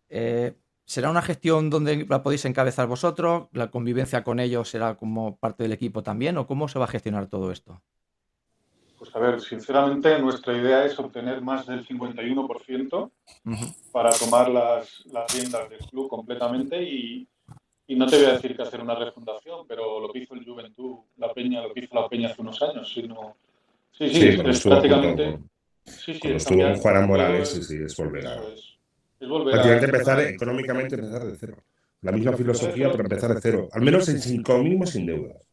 eh, 0.08 0.56
¿será 0.86 1.10
una 1.10 1.20
gestión 1.20 1.68
donde 1.68 2.06
la 2.08 2.22
podéis 2.22 2.44
encabezar 2.44 2.86
vosotros? 2.86 3.48
¿La 3.52 3.70
convivencia 3.70 4.22
con 4.22 4.40
ellos 4.40 4.70
será 4.70 4.96
como 4.96 5.36
parte 5.36 5.64
del 5.64 5.72
equipo 5.72 6.02
también? 6.02 6.38
¿O 6.38 6.46
cómo 6.46 6.68
se 6.68 6.78
va 6.78 6.86
a 6.86 6.88
gestionar 6.88 7.26
todo 7.26 7.50
esto? 7.50 7.82
Pues 8.98 9.14
a 9.14 9.18
ver, 9.18 9.40
sinceramente 9.40 10.18
nuestra 10.18 10.56
idea 10.56 10.84
es 10.86 10.98
obtener 10.98 11.42
más 11.42 11.66
del 11.66 11.86
51% 11.86 12.92
uh 12.94 13.10
-huh. 13.44 13.92
para 13.92 14.10
tomar 14.10 14.48
las, 14.48 15.04
las, 15.06 15.34
riendas 15.34 15.68
del 15.68 15.80
club 15.80 16.08
completamente 16.08 16.82
y, 16.82 17.28
y, 17.86 17.94
no 17.94 18.06
te 18.06 18.16
voy 18.16 18.26
a 18.26 18.32
decir 18.32 18.56
que 18.56 18.62
hacer 18.62 18.80
una 18.80 18.94
refundación, 18.94 19.66
pero 19.68 20.00
lo 20.00 20.10
que 20.10 20.20
hizo 20.20 20.34
el 20.34 20.44
Juventud, 20.44 21.00
la 21.18 21.32
Peña, 21.34 21.60
lo 21.62 21.74
que 21.74 21.80
hizo 21.80 21.94
la 21.94 22.08
Peña 22.08 22.30
hace 22.30 22.40
unos 22.40 22.62
años, 22.62 22.90
sino... 22.92 23.36
Sí, 23.92 24.08
sí, 24.08 24.14
sí 24.14 24.40
es, 24.44 24.62
prácticamente... 24.62 25.32
Con, 25.32 25.50
sí, 25.84 26.14
sí, 26.14 26.20
cuando 26.20 26.36
estuvo 26.36 26.76
Juan 26.76 27.06
Morales, 27.06 27.48
sí, 27.50 27.62
sí, 27.62 27.76
es 27.84 27.96
volver 27.96 28.26
a... 28.26 28.34
Es, 28.36 28.75
es 29.18 29.28
volver 29.28 29.52
prácticamente 29.54 29.87
a, 29.87 29.88
empezar 29.88 30.20
económicamente 30.20 30.94
empezar 30.94 31.25
de 31.25 31.37
cero. 31.37 31.56
La 32.02 32.12
misma 32.12 32.32
filosofía, 32.35 32.90
pero 32.90 33.02
empezar 33.02 33.35
de 33.35 33.40
cero. 33.40 33.68
Al 33.73 33.82
menos 33.82 34.08
en 34.08 34.20
cinco 34.20 34.58
mínimos 34.58 34.90
sin 34.90 35.06
deudas. 35.06 35.46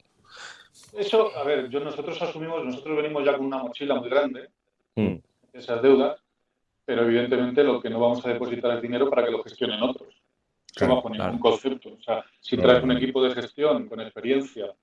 Eso, 0.94 1.36
a 1.36 1.44
ver, 1.44 1.70
yo, 1.70 1.80
nosotros 1.80 2.22
asumimos, 2.22 2.64
nosotros 2.64 2.98
venimos 2.98 3.26
ya 3.26 3.36
con 3.36 3.46
una 3.46 3.58
mochila 3.58 3.96
muy 3.96 4.10
grande, 4.10 4.50
mm. 4.96 5.16
esas 5.54 5.82
deudas, 5.82 6.22
pero 6.86 7.04
evidentemente 7.04 7.64
lo 7.64 7.82
que 7.82 7.90
no 7.90 8.00
vamos 8.00 8.24
a 8.26 8.30
depositar 8.30 8.76
es 8.76 8.82
dinero 8.82 9.10
para 9.10 9.26
que 9.26 9.32
lo 9.32 9.42
gestionen 9.44 9.82
otros. 9.82 10.14
Eso 10.76 10.88
bajo 10.88 11.10
ningún 11.10 11.40
concepto. 11.40 11.94
O 11.94 12.02
sea, 12.02 12.24
si 12.40 12.58
traes 12.58 12.84
un 12.84 12.92
equipo 12.92 13.24
de 13.24 13.34
gestión 13.34 13.88
con 13.88 14.02
experiencia, 14.02 14.74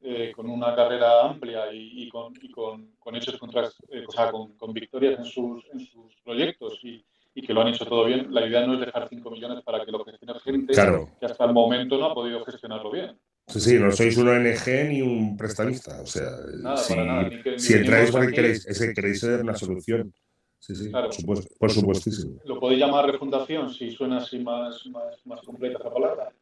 eh, 0.00 0.32
con 0.34 0.48
una 0.48 0.74
carrera 0.74 1.22
amplia 1.22 1.72
y, 1.72 2.08
con, 2.08 2.34
y 2.40 2.50
con, 2.50 2.92
con, 2.98 3.16
hechos 3.16 3.38
contra, 3.38 3.68
eh, 3.88 4.04
o 4.06 4.10
sea, 4.10 4.30
con, 4.30 4.56
con, 4.56 4.72
victorias 4.72 5.18
en 5.18 5.24
sus, 5.24 5.64
en 5.72 5.80
sus 5.80 6.14
proyectos 6.22 6.78
y, 6.82 7.04
y, 7.34 7.42
que 7.42 7.52
lo 7.52 7.62
han 7.62 7.68
hecho 7.68 7.84
todo 7.84 8.04
bien, 8.04 8.32
la 8.32 8.46
idea 8.46 8.66
no 8.66 8.74
es 8.74 8.80
dejar 8.80 9.08
5 9.08 9.30
millones 9.30 9.62
para 9.64 9.84
que 9.84 9.90
lo 9.90 10.04
gestione 10.04 10.40
gente 10.40 10.72
que 10.72 11.26
hasta 11.26 11.44
el 11.44 11.52
momento 11.52 11.98
no 11.98 12.06
ha 12.06 12.14
podido 12.14 12.44
gestionarlo 12.44 12.90
bien. 12.90 13.18
Sí, 13.46 13.60
sí, 13.60 13.78
no 13.78 13.92
sois 13.92 14.16
un 14.16 14.28
ONG 14.28 14.88
ni 14.88 15.02
un 15.02 15.36
prestamista. 15.36 16.00
O 16.00 16.06
sea, 16.06 16.30
nada, 16.62 16.76
si, 16.76 16.94
nada, 16.96 17.22
ni 17.24 17.42
que, 17.42 17.58
si 17.58 17.74
entráis 17.74 18.10
porque 18.10 18.32
queréis, 18.32 18.66
es 18.66 18.78
que 18.78 18.94
queréis 18.94 19.20
ser 19.20 19.42
una 19.42 19.54
solución. 19.54 20.12
Sí, 20.58 20.74
sí, 20.74 20.90
claro. 20.90 21.08
por, 21.08 21.14
supuesto, 21.14 21.54
por 21.58 21.70
supuestísimo. 21.70 22.40
Lo 22.46 22.58
podéis 22.58 22.80
llamar 22.80 23.10
refundación 23.10 23.68
si 23.68 23.90
suena 23.90 24.18
así 24.18 24.38
más, 24.38 24.86
más, 24.86 25.14
más 25.26 25.42
completa 25.42 25.78
la 25.84 25.92
palabra, 25.92 26.32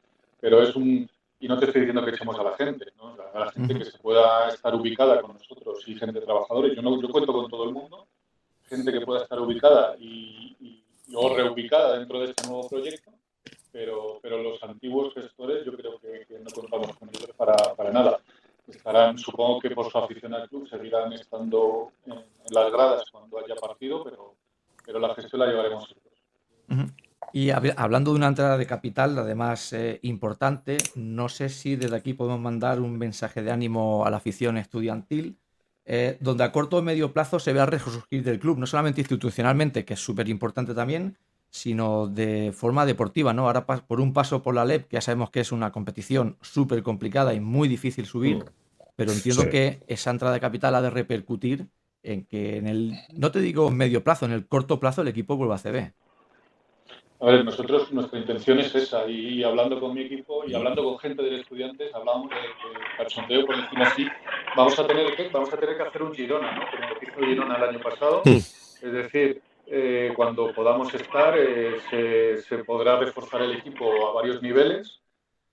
pero 0.40 0.62
es 0.62 0.76
un, 0.76 1.10
y 1.42 1.48
no 1.48 1.58
te 1.58 1.66
estoy 1.66 1.80
diciendo 1.80 2.04
que 2.04 2.12
echemos 2.12 2.38
a 2.38 2.44
la 2.44 2.56
gente, 2.56 2.86
¿no? 2.96 3.16
a 3.34 3.38
la 3.40 3.50
gente 3.50 3.76
que 3.76 3.84
se 3.84 3.98
pueda 3.98 4.48
estar 4.48 4.72
ubicada 4.76 5.20
con 5.20 5.34
nosotros 5.34 5.82
y 5.88 5.96
gente 5.96 6.20
trabajadora. 6.20 6.72
Yo, 6.72 6.80
no, 6.82 7.02
yo 7.02 7.08
cuento 7.08 7.32
con 7.32 7.50
todo 7.50 7.64
el 7.64 7.72
mundo, 7.72 8.06
gente 8.68 8.92
que 8.92 9.00
pueda 9.00 9.24
estar 9.24 9.40
ubicada 9.40 9.96
y, 9.98 10.56
y, 10.60 10.81
o 11.14 11.34
reubicada 11.34 11.98
dentro 11.98 12.20
de 12.20 12.26
este 12.30 12.46
nuevo 12.46 12.68
proyecto, 12.68 13.10
pero, 13.70 14.18
pero 14.22 14.42
los 14.42 14.62
antiguos 14.62 15.14
gestores 15.14 15.64
yo 15.64 15.76
creo 15.76 15.98
que, 15.98 16.26
no 16.38 16.50
contamos 16.50 16.96
con 16.96 17.08
ellos 17.08 17.30
para, 17.36 17.54
para, 17.74 17.90
nada. 17.90 18.20
Estarán, 18.66 19.18
supongo 19.18 19.60
que 19.60 19.70
por 19.70 19.90
su 19.90 19.98
afición 19.98 20.34
al 20.34 20.48
club, 20.48 20.68
seguirán 20.68 21.12
estando 21.12 21.92
en, 22.06 22.14
las 22.50 22.70
gradas 22.70 23.10
cuando 23.10 23.38
haya 23.38 23.54
partido, 23.56 24.04
pero, 24.04 24.34
pero 24.84 24.98
la 24.98 25.14
gestión 25.14 25.40
la 25.40 25.46
llevaremos 25.46 25.82
nosotros. 25.82 26.12
Y 27.34 27.50
hablando 27.50 28.10
de 28.10 28.16
una 28.18 28.28
entrada 28.28 28.58
de 28.58 28.66
capital, 28.66 29.18
además 29.18 29.72
eh, 29.72 30.00
importante, 30.02 30.76
no 30.94 31.30
sé 31.30 31.48
si 31.48 31.76
desde 31.76 31.96
aquí 31.96 32.12
podemos 32.12 32.40
mandar 32.40 32.78
un 32.80 32.98
mensaje 32.98 33.42
de 33.42 33.50
ánimo 33.50 34.04
a 34.04 34.10
la 34.10 34.18
afición 34.18 34.58
estudiantil, 34.58 35.38
eh, 35.84 36.16
donde 36.20 36.44
a 36.44 36.52
corto 36.52 36.76
o 36.78 36.82
medio 36.82 37.12
plazo 37.12 37.38
se 37.38 37.52
vea 37.52 37.66
resurgir 37.66 38.22
del 38.22 38.38
club, 38.38 38.58
no 38.58 38.66
solamente 38.66 39.00
institucionalmente, 39.00 39.84
que 39.84 39.94
es 39.94 40.00
súper 40.00 40.28
importante 40.28 40.74
también, 40.74 41.18
sino 41.50 42.06
de 42.06 42.52
forma 42.54 42.86
deportiva, 42.86 43.32
¿no? 43.32 43.46
Ahora 43.46 43.66
por 43.66 44.00
un 44.00 44.12
paso 44.12 44.42
por 44.42 44.54
la 44.54 44.64
LEP, 44.64 44.88
que 44.88 44.94
ya 44.94 45.00
sabemos 45.00 45.30
que 45.30 45.40
es 45.40 45.52
una 45.52 45.70
competición 45.70 46.38
súper 46.40 46.82
complicada 46.82 47.34
y 47.34 47.40
muy 47.40 47.68
difícil 47.68 48.06
subir, 48.06 48.44
pero 48.96 49.12
entiendo 49.12 49.42
sí. 49.42 49.48
que 49.50 49.80
esa 49.86 50.10
entrada 50.10 50.34
de 50.34 50.40
capital 50.40 50.74
ha 50.74 50.82
de 50.82 50.90
repercutir 50.90 51.68
en 52.02 52.24
que 52.24 52.56
en 52.56 52.66
el, 52.66 52.98
no 53.12 53.30
te 53.30 53.40
digo 53.40 53.70
medio 53.70 54.02
plazo, 54.02 54.24
en 54.24 54.32
el 54.32 54.46
corto 54.46 54.80
plazo 54.80 55.02
el 55.02 55.08
equipo 55.08 55.36
vuelva 55.36 55.56
a 55.56 55.58
CB. 55.58 55.92
A 57.22 57.26
ver, 57.26 57.44
nosotros, 57.44 57.92
nuestra 57.92 58.18
intención 58.18 58.58
es 58.58 58.74
esa, 58.74 59.06
y, 59.06 59.34
y, 59.34 59.44
hablando 59.44 59.78
con 59.78 59.94
mi 59.94 60.00
equipo 60.00 60.42
y 60.44 60.54
hablando 60.54 60.82
con 60.82 60.98
gente 60.98 61.22
de 61.22 61.40
estudiantes, 61.40 61.94
hablamos 61.94 62.28
de, 62.28 62.34
de 62.34 62.96
cachondeo, 62.98 63.46
por 63.46 63.56
decirlo 63.56 63.84
así, 63.84 64.08
vamos 64.56 64.76
a 64.76 64.86
tener 64.88 65.14
que, 65.14 65.28
vamos 65.28 65.52
a 65.52 65.56
tener 65.56 65.76
que 65.76 65.82
hacer 65.84 66.02
un 66.02 66.12
Girona, 66.12 66.50
¿no? 66.50 66.62
Como 66.68 66.88
lo 66.88 67.00
hizo 67.00 67.20
Girona 67.20 67.56
el 67.58 67.62
año 67.62 67.80
pasado, 67.80 68.22
es 68.24 68.80
decir, 68.80 69.40
eh, 69.68 70.12
cuando 70.16 70.52
podamos 70.52 70.92
estar, 70.94 71.38
eh, 71.38 71.76
se, 71.88 72.42
se, 72.42 72.64
podrá 72.64 72.98
reforzar 72.98 73.42
el 73.42 73.52
equipo 73.52 74.08
a 74.08 74.14
varios 74.14 74.42
niveles 74.42 74.98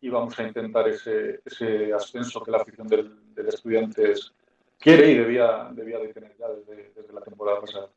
y 0.02 0.10
vamos 0.10 0.40
a 0.40 0.48
intentar 0.48 0.88
ese, 0.88 1.42
ese 1.46 1.94
ascenso 1.94 2.42
que 2.42 2.50
la 2.50 2.58
afición 2.58 2.88
del, 2.88 3.12
del 3.36 3.48
estudiantes 3.48 4.34
quiere 4.80 5.12
y 5.12 5.18
debía, 5.20 5.70
debía 5.72 6.00
de 6.00 6.08
tener 6.16 6.36
ya 6.36 6.48
desde, 6.48 6.94
desde 6.96 7.14
la 7.14 7.22
temporada 7.22 7.62
pasada. 7.62 7.90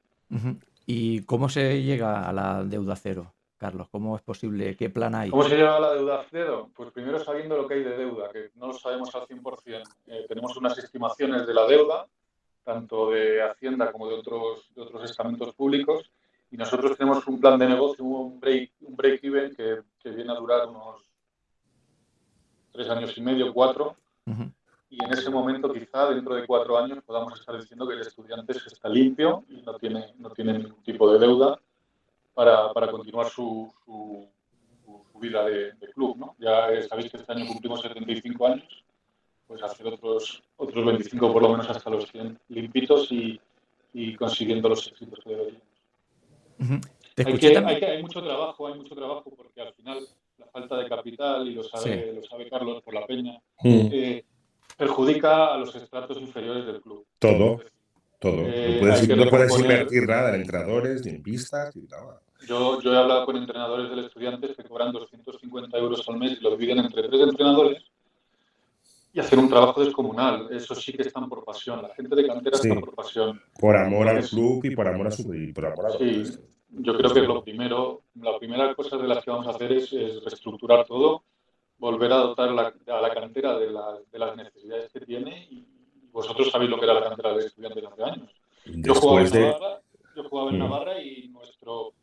¿Y 0.84 1.22
cómo 1.22 1.48
se 1.48 1.82
llega 1.82 2.28
a 2.28 2.32
la 2.34 2.64
deuda 2.64 2.96
cero? 2.96 3.32
Carlos? 3.62 3.86
¿Cómo 3.92 4.16
es 4.16 4.22
posible? 4.22 4.74
¿Qué 4.76 4.90
plan 4.90 5.14
hay? 5.14 5.30
¿Cómo 5.30 5.44
se 5.44 5.54
llega 5.54 5.76
a 5.76 5.78
la 5.78 5.94
deuda 5.94 6.26
cero? 6.28 6.68
Pues 6.74 6.90
primero 6.90 7.20
sabiendo 7.20 7.56
lo 7.56 7.68
que 7.68 7.74
hay 7.74 7.84
de 7.84 7.96
deuda, 7.96 8.28
que 8.32 8.50
no 8.56 8.66
lo 8.66 8.72
sabemos 8.72 9.14
al 9.14 9.22
100%. 9.28 9.82
Eh, 10.08 10.26
tenemos 10.26 10.56
unas 10.56 10.76
estimaciones 10.78 11.46
de 11.46 11.54
la 11.54 11.64
deuda, 11.66 12.08
tanto 12.64 13.12
de 13.12 13.40
Hacienda 13.40 13.92
como 13.92 14.08
de 14.08 14.16
otros, 14.16 14.68
de 14.74 14.82
otros 14.82 15.08
estamentos 15.08 15.54
públicos, 15.54 16.10
y 16.50 16.56
nosotros 16.56 16.98
tenemos 16.98 17.24
un 17.28 17.38
plan 17.38 17.56
de 17.56 17.68
negocio, 17.68 18.04
un 18.04 18.40
break, 18.40 18.72
un 18.80 18.96
break 18.96 19.22
even 19.22 19.54
que, 19.54 19.82
que 20.02 20.10
viene 20.10 20.32
a 20.32 20.34
durar 20.34 20.68
unos 20.68 21.08
tres 22.72 22.90
años 22.90 23.16
y 23.16 23.20
medio, 23.20 23.52
cuatro, 23.54 23.94
uh 24.26 24.30
-huh. 24.32 24.52
y 24.90 25.04
en 25.04 25.12
ese 25.12 25.30
momento 25.30 25.72
quizá 25.72 26.08
dentro 26.08 26.34
de 26.34 26.48
cuatro 26.48 26.76
años 26.78 26.98
podamos 27.04 27.38
estar 27.38 27.56
diciendo 27.60 27.86
que 27.86 27.94
el 27.94 28.00
estudiante 28.00 28.54
está 28.56 28.88
limpio 28.88 29.44
y 29.48 29.62
no 29.62 29.74
tiene, 29.74 30.14
no 30.18 30.30
tiene 30.30 30.54
ningún 30.58 30.82
tipo 30.82 31.12
de 31.12 31.20
deuda 31.20 31.60
para, 32.34 32.72
para 32.72 32.90
continuar 32.90 33.28
su, 33.28 33.72
su, 33.84 34.28
su 34.84 35.18
vida 35.18 35.44
de, 35.44 35.72
de, 35.72 35.88
club. 35.92 36.16
¿no? 36.16 36.34
Ya 36.38 36.82
sabéis 36.88 37.10
que 37.10 37.18
este 37.18 37.32
año 37.32 37.46
cumplimos 37.46 37.80
75 37.82 38.46
años, 38.46 38.84
pues 39.46 39.62
hacer 39.62 39.86
otros, 39.86 40.42
otros 40.56 40.84
25 40.84 41.32
por 41.32 41.42
lo 41.42 41.50
menos 41.50 41.68
hasta 41.68 41.90
los 41.90 42.10
100 42.10 42.38
limpitos 42.48 43.10
y, 43.12 43.40
y 43.92 44.14
consiguiendo 44.16 44.68
los 44.68 44.86
éxitos 44.88 45.20
que 45.22 45.30
deberíamos. 45.30 45.62
Uh 46.58 46.64
-huh. 46.64 46.80
hay, 47.26 47.38
que, 47.38 47.58
hay, 47.58 47.80
que, 47.80 47.86
hay, 47.86 48.02
mucho 48.02 48.22
trabajo, 48.22 48.66
hay 48.68 48.74
mucho 48.74 48.94
trabajo 48.94 49.30
porque 49.36 49.60
al 49.60 49.74
final 49.74 50.06
la 50.38 50.46
falta 50.46 50.76
de 50.76 50.88
capital, 50.88 51.46
y 51.46 51.54
lo 51.54 51.62
sabe, 51.62 52.10
sí. 52.10 52.16
lo 52.16 52.22
sabe 52.22 52.48
Carlos 52.48 52.82
por 52.82 52.94
la 52.94 53.06
peña, 53.06 53.38
uh 53.64 53.88
eh, 53.92 54.24
perjudica 54.76 55.54
a 55.54 55.58
los 55.58 55.74
estratos 55.74 56.18
inferiores 56.18 56.66
del 56.66 56.80
club. 56.80 57.06
Todo. 57.18 57.60
Todo. 58.22 58.42
Eh, 58.46 58.74
no 58.74 58.80
puedes, 58.80 59.08
no 59.08 59.26
puedes 59.26 59.58
invertir 59.58 60.06
nada 60.06 60.28
en 60.34 60.42
entrenadores, 60.42 61.04
ni 61.04 61.10
en 61.10 61.22
pistas, 61.22 61.74
ni 61.74 61.82
nada. 61.82 62.20
Yo, 62.46 62.80
yo 62.80 62.92
he 62.92 62.96
hablado 62.96 63.26
con 63.26 63.36
entrenadores 63.36 63.90
del 63.90 64.04
Estudiantes 64.04 64.56
que 64.56 64.62
cobran 64.62 64.92
250 64.92 65.76
euros 65.76 66.08
al 66.08 66.18
mes 66.18 66.38
y 66.38 66.42
lo 66.42 66.56
dividen 66.56 66.78
entre 66.78 67.08
tres 67.08 67.20
entrenadores 67.20 67.82
y 69.12 69.20
hacer 69.20 69.38
un 69.38 69.48
trabajo 69.48 69.84
descomunal. 69.84 70.48
Eso 70.52 70.74
sí 70.74 70.92
que 70.92 71.02
están 71.02 71.28
por 71.28 71.44
pasión. 71.44 71.82
La 71.82 71.94
gente 71.94 72.14
de 72.14 72.26
cantera 72.26 72.56
sí. 72.56 72.68
está 72.68 72.80
por 72.80 72.94
pasión. 72.94 73.40
Por 73.58 73.76
amor 73.76 74.08
al 74.08 74.24
club 74.24 74.64
y 74.64 74.74
por 74.74 74.86
amor 74.86 75.08
a 75.08 75.10
su 75.10 75.34
y 75.34 75.52
por 75.52 75.66
amor 75.66 75.86
a 75.86 75.90
Sí, 75.98 76.24
yo 76.70 76.96
creo 76.96 77.12
que 77.12 77.20
lo 77.20 77.42
primero, 77.42 78.02
la 78.14 78.38
primera 78.38 78.74
cosa 78.74 78.96
de 78.96 79.08
las 79.08 79.24
que 79.24 79.30
vamos 79.30 79.48
a 79.48 79.50
hacer 79.50 79.72
es, 79.72 79.92
es 79.92 80.24
reestructurar 80.24 80.86
todo, 80.86 81.24
volver 81.78 82.12
a 82.12 82.16
dotar 82.16 82.52
la, 82.52 82.72
a 82.86 83.00
la 83.00 83.12
cantera 83.12 83.58
de, 83.58 83.70
la, 83.70 83.98
de 84.10 84.18
las 84.18 84.36
necesidades 84.36 84.90
que 84.92 85.00
tiene 85.00 85.48
y, 85.50 85.66
vosotros 86.12 86.50
sabéis 86.50 86.70
lo 86.70 86.78
que 86.78 86.84
era 86.84 86.94
la 86.94 87.08
cantera 87.08 87.34
de 87.34 87.46
estudiantes 87.46 87.84
hace 87.84 88.02
años. 88.04 88.30
Yo 88.66 88.94
jugaba, 88.94 89.28
de... 89.28 89.40
Navarra, 89.40 89.80
yo 90.14 90.24
jugaba, 90.28 90.50
en 90.50 90.56
mm. 90.56 90.58
Navarra, 90.58 91.02
y 91.02 91.28
nuestro, 91.28 91.94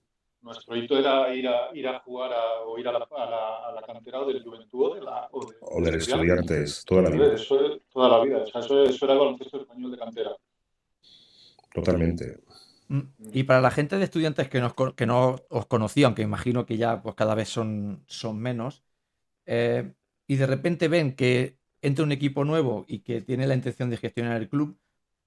nuestro 0.42 0.76
hito 0.76 0.98
era 0.98 1.34
ir 1.34 1.48
a, 1.48 1.70
ir 1.74 1.88
a 1.88 2.00
jugar 2.00 2.34
a, 2.34 2.62
o 2.66 2.78
ir 2.78 2.88
a 2.88 2.92
la, 2.92 3.00
a 3.00 3.30
la, 3.30 3.70
a 3.70 3.72
la 3.74 3.82
cantera 3.82 4.26
del 4.26 4.44
Juventud 4.44 4.92
o, 4.92 4.96
de 4.96 5.02
la, 5.02 5.30
o, 5.32 5.46
de, 5.46 5.56
o 5.62 5.82
del 5.82 5.96
Estudiantes, 5.96 6.84
toda 6.86 7.04
la 7.04 7.10
vida. 7.12 7.34
Eso 7.34 7.66
es, 7.66 7.82
toda 7.94 8.10
la 8.10 8.24
vida. 8.24 8.38
O 8.40 8.48
sea, 8.48 8.62
eso, 8.62 8.84
eso, 8.84 9.06
era 9.06 9.14
el 9.14 9.20
baloncesto 9.20 9.62
español 9.62 9.92
de 9.92 9.98
cantera. 9.98 10.36
Totalmente. 11.74 12.40
Mm, 12.88 13.02
y 13.32 13.44
para 13.44 13.62
la 13.62 13.72
gente 13.72 13.98
de 13.98 14.04
estudiantes 14.04 14.50
que, 14.50 14.60
nos, 14.60 14.74
que 14.96 15.06
no 15.06 15.36
os 15.50 15.66
conocía, 15.68 16.08
aunque 16.08 16.24
imagino 16.24 16.66
que 16.66 16.78
ya 16.78 17.02
pues, 17.02 17.16
cada 17.16 17.36
vez 17.36 17.48
son, 17.48 18.04
son 18.08 18.40
menos, 18.40 18.84
eh, 19.46 19.94
y 20.28 20.36
de 20.36 20.48
repente 20.48 20.88
ven 20.88 21.16
que 21.16 21.59
entra 21.82 22.06
un 22.06 22.12
equipo 22.12 22.46
nuevo 22.46 22.86
y 22.88 23.00
que 23.00 23.22
tiene 23.22 23.48
la 23.48 23.56
intención 23.56 23.90
de 23.90 23.98
gestionar 23.98 24.38
el 24.42 24.50
club, 24.50 24.78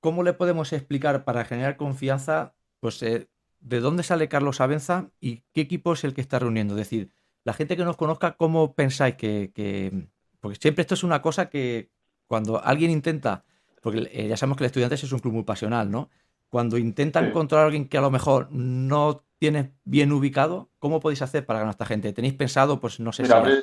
¿cómo 0.00 0.23
le 0.23 0.32
podemos 0.32 0.73
explicar 0.73 1.25
para 1.25 1.44
generar 1.44 1.76
confianza, 1.76 2.54
pues, 2.80 3.02
eh, 3.02 3.28
de 3.61 3.80
dónde 3.80 4.02
sale 4.02 4.28
Carlos 4.28 4.61
Abenza 4.61 5.11
y 5.21 5.44
qué 5.52 5.62
equipo 5.62 5.92
es 5.92 6.04
el 6.04 6.14
que 6.14 6.21
está 6.21 6.38
reuniendo? 6.38 6.75
Es 6.75 6.78
decir, 6.78 7.12
la 7.44 7.52
gente 7.52 7.76
que 7.76 7.85
nos 7.85 7.97
conozca, 7.97 8.37
¿cómo 8.37 8.75
pensáis 8.75 9.16
que, 9.16 9.52
que... 9.54 10.09
Porque 10.40 10.59
siempre 10.61 10.82
esto 10.82 10.94
es 10.94 11.04
una 11.04 11.23
cosa 11.23 11.49
que 11.49 11.90
cuando 12.26 12.62
alguien 12.64 12.90
intenta, 12.90 13.44
porque 13.80 14.09
eh, 14.12 14.28
ya 14.28 14.37
sabemos 14.37 14.56
que 14.56 14.64
el 14.64 14.66
Estudiantes 14.66 15.04
es 15.04 15.12
un 15.12 15.18
club 15.18 15.35
muy 15.35 15.44
pasional, 15.44 15.90
¿no? 15.90 16.11
Cuando 16.49 16.78
intenta 16.78 17.21
sí. 17.21 17.26
encontrar 17.26 17.62
a 17.62 17.64
alguien 17.66 17.88
que 17.88 17.99
a 17.99 18.00
lo 18.00 18.11
mejor 18.11 18.49
no 18.50 19.25
tiene 19.38 19.75
bien 19.85 20.12
ubicado, 20.12 20.71
¿cómo 20.78 21.00
podéis 21.00 21.23
hacer 21.23 21.44
para 21.44 21.61
ganar 21.61 21.71
a 21.71 21.73
esta 21.73 21.87
gente? 21.87 22.12
¿Tenéis 22.12 22.35
pensado, 22.35 22.80
pues 22.80 23.00
no 23.00 23.12
sé 23.12 23.23
Mira, 23.23 23.44
si... 23.44 23.62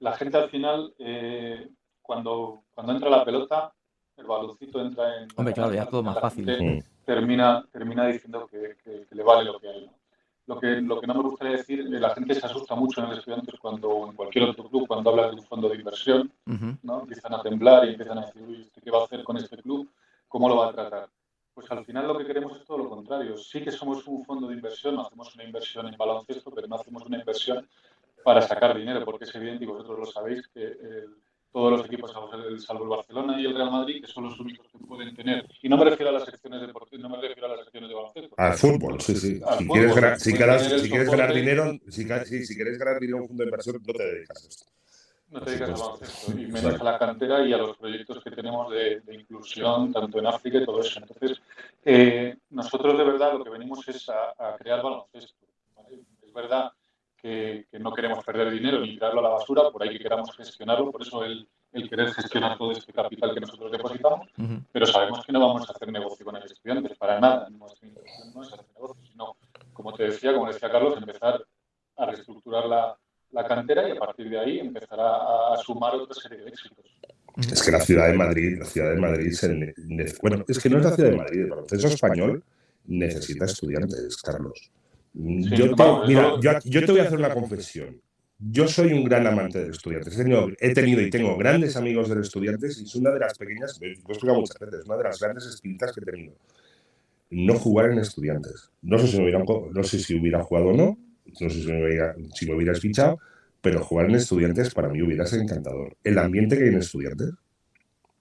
La 0.00 0.16
gente 0.16 0.38
al 0.38 0.48
final 0.48 0.94
eh, 0.98 1.68
cuando, 2.10 2.64
cuando 2.74 2.92
entra 2.92 3.08
la 3.08 3.24
pelota, 3.24 3.72
el 4.16 4.26
baloncito 4.26 4.80
entra 4.80 5.22
en... 5.22 5.28
Hombre, 5.36 5.54
claro, 5.54 5.72
ya 5.72 5.86
todo 5.86 6.02
más 6.02 6.18
fácil. 6.18 6.44
Sí. 6.44 6.82
Termina, 7.04 7.64
termina 7.70 8.08
diciendo 8.08 8.48
que, 8.50 8.76
que, 8.82 9.06
que, 9.08 9.14
le 9.14 9.22
vale 9.22 9.44
lo 9.44 9.60
que 9.60 9.68
hay. 9.68 9.86
¿no? 9.86 9.92
Lo, 10.46 10.58
que, 10.58 10.80
lo 10.80 11.00
que 11.00 11.06
no 11.06 11.14
me 11.14 11.22
gustaría 11.22 11.58
decir, 11.58 11.84
la 11.88 12.10
gente 12.10 12.34
se 12.34 12.46
asusta 12.46 12.74
mucho 12.74 13.00
en 13.00 13.12
el 13.12 13.18
estudiante 13.18 13.52
cuando, 13.62 14.08
en 14.08 14.16
cualquier 14.16 14.48
otro 14.48 14.68
club, 14.68 14.88
cuando 14.88 15.10
habla 15.10 15.28
de 15.28 15.36
un 15.36 15.44
fondo 15.44 15.68
de 15.68 15.76
inversión, 15.76 16.32
uh 16.48 16.50
-huh. 16.50 16.78
¿no? 16.82 17.02
empiezan 17.02 17.32
a 17.32 17.42
temblar 17.42 17.86
y 17.86 17.90
empiezan 17.90 18.18
a 18.18 18.26
decir, 18.26 18.42
uy, 18.42 18.68
¿qué 18.82 18.90
va 18.90 19.02
a 19.02 19.04
hacer 19.04 19.22
con 19.22 19.36
este 19.36 19.56
club? 19.58 19.88
¿Cómo 20.26 20.48
lo 20.48 20.56
va 20.56 20.70
a 20.70 20.72
tratar? 20.72 21.08
Pues 21.54 21.70
al 21.70 21.84
final 21.84 22.08
lo 22.08 22.18
que 22.18 22.26
queremos 22.26 22.58
es 22.58 22.64
todo 22.64 22.78
lo 22.78 22.88
contrario. 22.88 23.36
Sí 23.36 23.62
que 23.62 23.70
somos 23.70 24.04
un 24.08 24.24
fondo 24.24 24.48
de 24.48 24.54
inversión, 24.54 24.96
no 24.96 25.02
hacemos 25.02 25.32
una 25.36 25.44
inversión 25.44 25.86
en 25.86 25.96
baloncesto, 25.96 26.50
pero 26.50 26.66
no 26.66 26.74
hacemos 26.74 27.06
una 27.06 27.18
inversión 27.18 27.68
para 28.24 28.42
sacar 28.42 28.76
dinero, 28.76 29.04
porque 29.04 29.26
es 29.26 29.34
evidente, 29.36 29.62
y 29.62 29.68
vosotros 29.68 29.96
lo 29.96 30.06
sabéis, 30.06 30.48
que 30.48 30.64
el, 30.64 31.14
todos 31.52 31.72
los 31.72 31.86
equipos, 31.86 32.12
salvo 32.12 32.84
el 32.84 32.88
Barcelona 32.88 33.40
y 33.40 33.46
el 33.46 33.54
Real 33.54 33.70
Madrid, 33.70 34.00
que 34.04 34.12
son 34.12 34.24
los 34.24 34.38
únicos 34.38 34.66
que 34.70 34.78
pueden 34.78 35.14
tener. 35.14 35.46
Y 35.62 35.68
no 35.68 35.76
me 35.76 35.84
refiero 35.84 36.10
a 36.10 36.12
las 36.12 36.24
secciones 36.24 36.60
deportivas, 36.60 37.02
no 37.02 37.08
me 37.08 37.20
refiero 37.20 37.46
a 37.46 37.56
las 37.56 37.64
secciones 37.64 37.88
de 37.88 37.94
baloncesto. 37.94 38.34
Al 38.36 38.54
fútbol, 38.54 39.00
sí, 39.00 39.16
sí. 39.16 39.40
si, 39.58 39.68
quieres 39.68 39.94
ganar, 39.94 40.20
si, 40.20 40.32
quieres 40.32 41.10
ganar 41.10 41.34
dinero, 41.34 41.72
si, 41.88 42.04
si, 42.44 42.54
quieres 42.54 42.78
ganar 42.78 43.00
dinero 43.00 43.18
en 43.18 43.22
un 43.22 43.28
fondo 43.28 43.42
de 43.42 43.48
inversión, 43.48 43.76
no 43.84 43.92
te 43.92 44.02
dedicas 44.04 44.44
a 44.44 44.48
esto. 44.48 44.64
No 45.30 45.40
te 45.40 45.50
dedicas 45.50 45.70
al 45.70 45.76
baloncesto, 45.76 46.32
y 46.38 46.46
menos 46.46 46.80
a 46.80 46.84
la 46.84 46.98
cantera 46.98 47.46
y 47.46 47.52
a 47.52 47.58
los 47.58 47.76
proyectos 47.76 48.22
que 48.22 48.30
tenemos 48.30 48.70
de, 48.72 49.02
inclusión, 49.10 49.92
tanto 49.92 50.18
en 50.20 50.26
África 50.26 50.58
y 50.58 50.64
todo 50.64 50.80
eso. 50.80 51.00
Entonces, 51.00 51.40
eh, 51.84 52.36
nosotros 52.50 52.96
de 52.96 53.04
verdad 53.04 53.32
lo 53.32 53.42
que 53.44 53.50
venimos 53.50 53.86
es 53.88 54.08
a, 54.08 54.56
crear 54.56 54.82
baloncesto. 54.82 55.34
Es 56.22 56.32
verdad 56.32 56.70
que, 57.20 57.66
no 57.78 57.92
queremos 57.92 58.24
perder 58.24 58.50
dinero 58.50 58.80
ni 58.80 58.94
tirarlo 58.94 59.20
a 59.20 59.22
la 59.22 59.28
basura, 59.30 59.70
por 59.70 59.82
ahí 59.82 59.90
que 59.90 60.02
queramos 60.02 60.34
gestionarlo, 60.36 60.90
por 60.90 61.02
eso 61.02 61.24
el, 61.24 61.48
querer 61.88 62.12
gestionar 62.12 62.58
todo 62.58 62.72
este 62.72 62.92
capital 62.92 63.34
que 63.34 63.40
nosotros 63.40 63.70
depositamos, 63.70 64.28
pero 64.72 64.86
sabemos 64.86 65.24
que 65.24 65.32
no 65.32 65.40
vamos 65.40 65.68
a 65.68 65.72
hacer 65.72 65.90
negocio 65.92 66.24
con 66.24 66.36
el 66.36 66.44
estudiante, 66.44 66.94
para 66.96 67.20
nada. 67.20 67.48
Nuestra 67.50 67.86
intención 67.86 68.34
no 68.34 68.42
es 68.42 68.52
hacer 68.52 68.66
negocio, 68.74 69.04
sino, 69.10 69.36
como 69.72 69.92
te 69.92 70.04
decía, 70.04 70.32
como 70.32 70.48
decía 70.48 70.70
Carlos, 70.70 70.96
empezar 70.96 71.44
a 71.96 72.06
reestructurar 72.06 72.66
la, 72.66 72.96
la 73.32 73.46
cantera 73.46 73.88
y 73.88 73.92
a 73.92 73.96
partir 73.96 74.28
de 74.30 74.38
ahí 74.38 74.58
empezar 74.58 74.98
a, 75.00 75.56
sumar 75.62 75.94
otra 75.94 76.14
serie 76.14 76.38
de 76.38 76.48
éxitos. 76.48 76.84
Es 77.36 77.62
que 77.62 77.70
la 77.70 77.80
ciudad 77.80 78.08
de 78.08 78.14
Madrid, 78.14 78.58
la 78.58 78.64
ciudad 78.64 78.90
de 78.90 78.96
Madrid, 78.96 79.32
bueno, 80.20 80.44
es 80.48 80.58
que 80.58 80.68
no 80.68 80.78
es 80.78 80.84
la 80.84 80.92
ciudad 80.92 81.10
de 81.10 81.16
Madrid, 81.16 81.40
el 81.42 81.48
proceso 81.48 81.88
español 81.88 82.42
necesita 82.86 83.44
estudiantes, 83.44 84.16
Carlos 84.20 84.70
yo, 85.12 85.74
te, 85.74 85.84
mira, 86.06 86.34
yo, 86.64 86.84
te 86.84 86.92
voy 86.92 87.00
a 87.00 87.04
hacer 87.04 87.18
una 87.18 87.32
confesión. 87.32 88.00
Yo 88.38 88.66
soy 88.68 88.92
un 88.92 89.04
gran 89.04 89.26
amante 89.26 89.62
de 89.62 89.70
estudiantes. 89.70 90.18
He 90.18 90.72
tenido, 90.72 91.00
y 91.02 91.10
tengo 91.10 91.36
grandes 91.36 91.76
amigos 91.76 92.08
de 92.08 92.20
estudiantes 92.20 92.80
y 92.80 92.84
es 92.84 92.94
una 92.94 93.10
de 93.10 93.20
las 93.20 93.36
pequeñas, 93.36 93.78
lo 93.80 93.86
he 93.86 93.92
explicado 93.92 94.40
muchas 94.40 94.58
veces, 94.58 94.86
una 94.86 94.96
de 94.96 95.04
las 95.04 95.20
grandes 95.20 95.44
espintas 95.46 95.92
que 95.92 96.00
he 96.00 96.04
tenido. 96.04 96.34
No 97.30 97.54
jugar 97.54 97.90
en 97.90 97.98
estudiantes. 97.98 98.70
No 98.82 98.98
sé 98.98 99.08
si 99.08 99.18
me 99.18 99.24
hubiera, 99.24 99.44
no 99.44 99.82
sé 99.84 99.98
si 99.98 100.18
hubiera 100.18 100.42
jugado 100.42 100.68
o 100.68 100.72
no, 100.72 100.98
no 101.40 101.50
sé 101.50 101.60
si 101.60 101.66
me, 101.66 101.84
hubiera, 101.84 102.14
si 102.34 102.46
me 102.46 102.54
hubieras 102.54 102.80
fichado, 102.80 103.18
pero 103.60 103.84
jugar 103.84 104.08
en 104.08 104.16
estudiantes 104.16 104.72
para 104.72 104.88
mí 104.88 105.02
hubiera 105.02 105.26
sido 105.26 105.42
encantador. 105.42 105.96
El 106.02 106.18
ambiente 106.18 106.56
que 106.56 106.64
hay 106.64 106.70
en 106.70 106.78
estudiantes, 106.78 107.30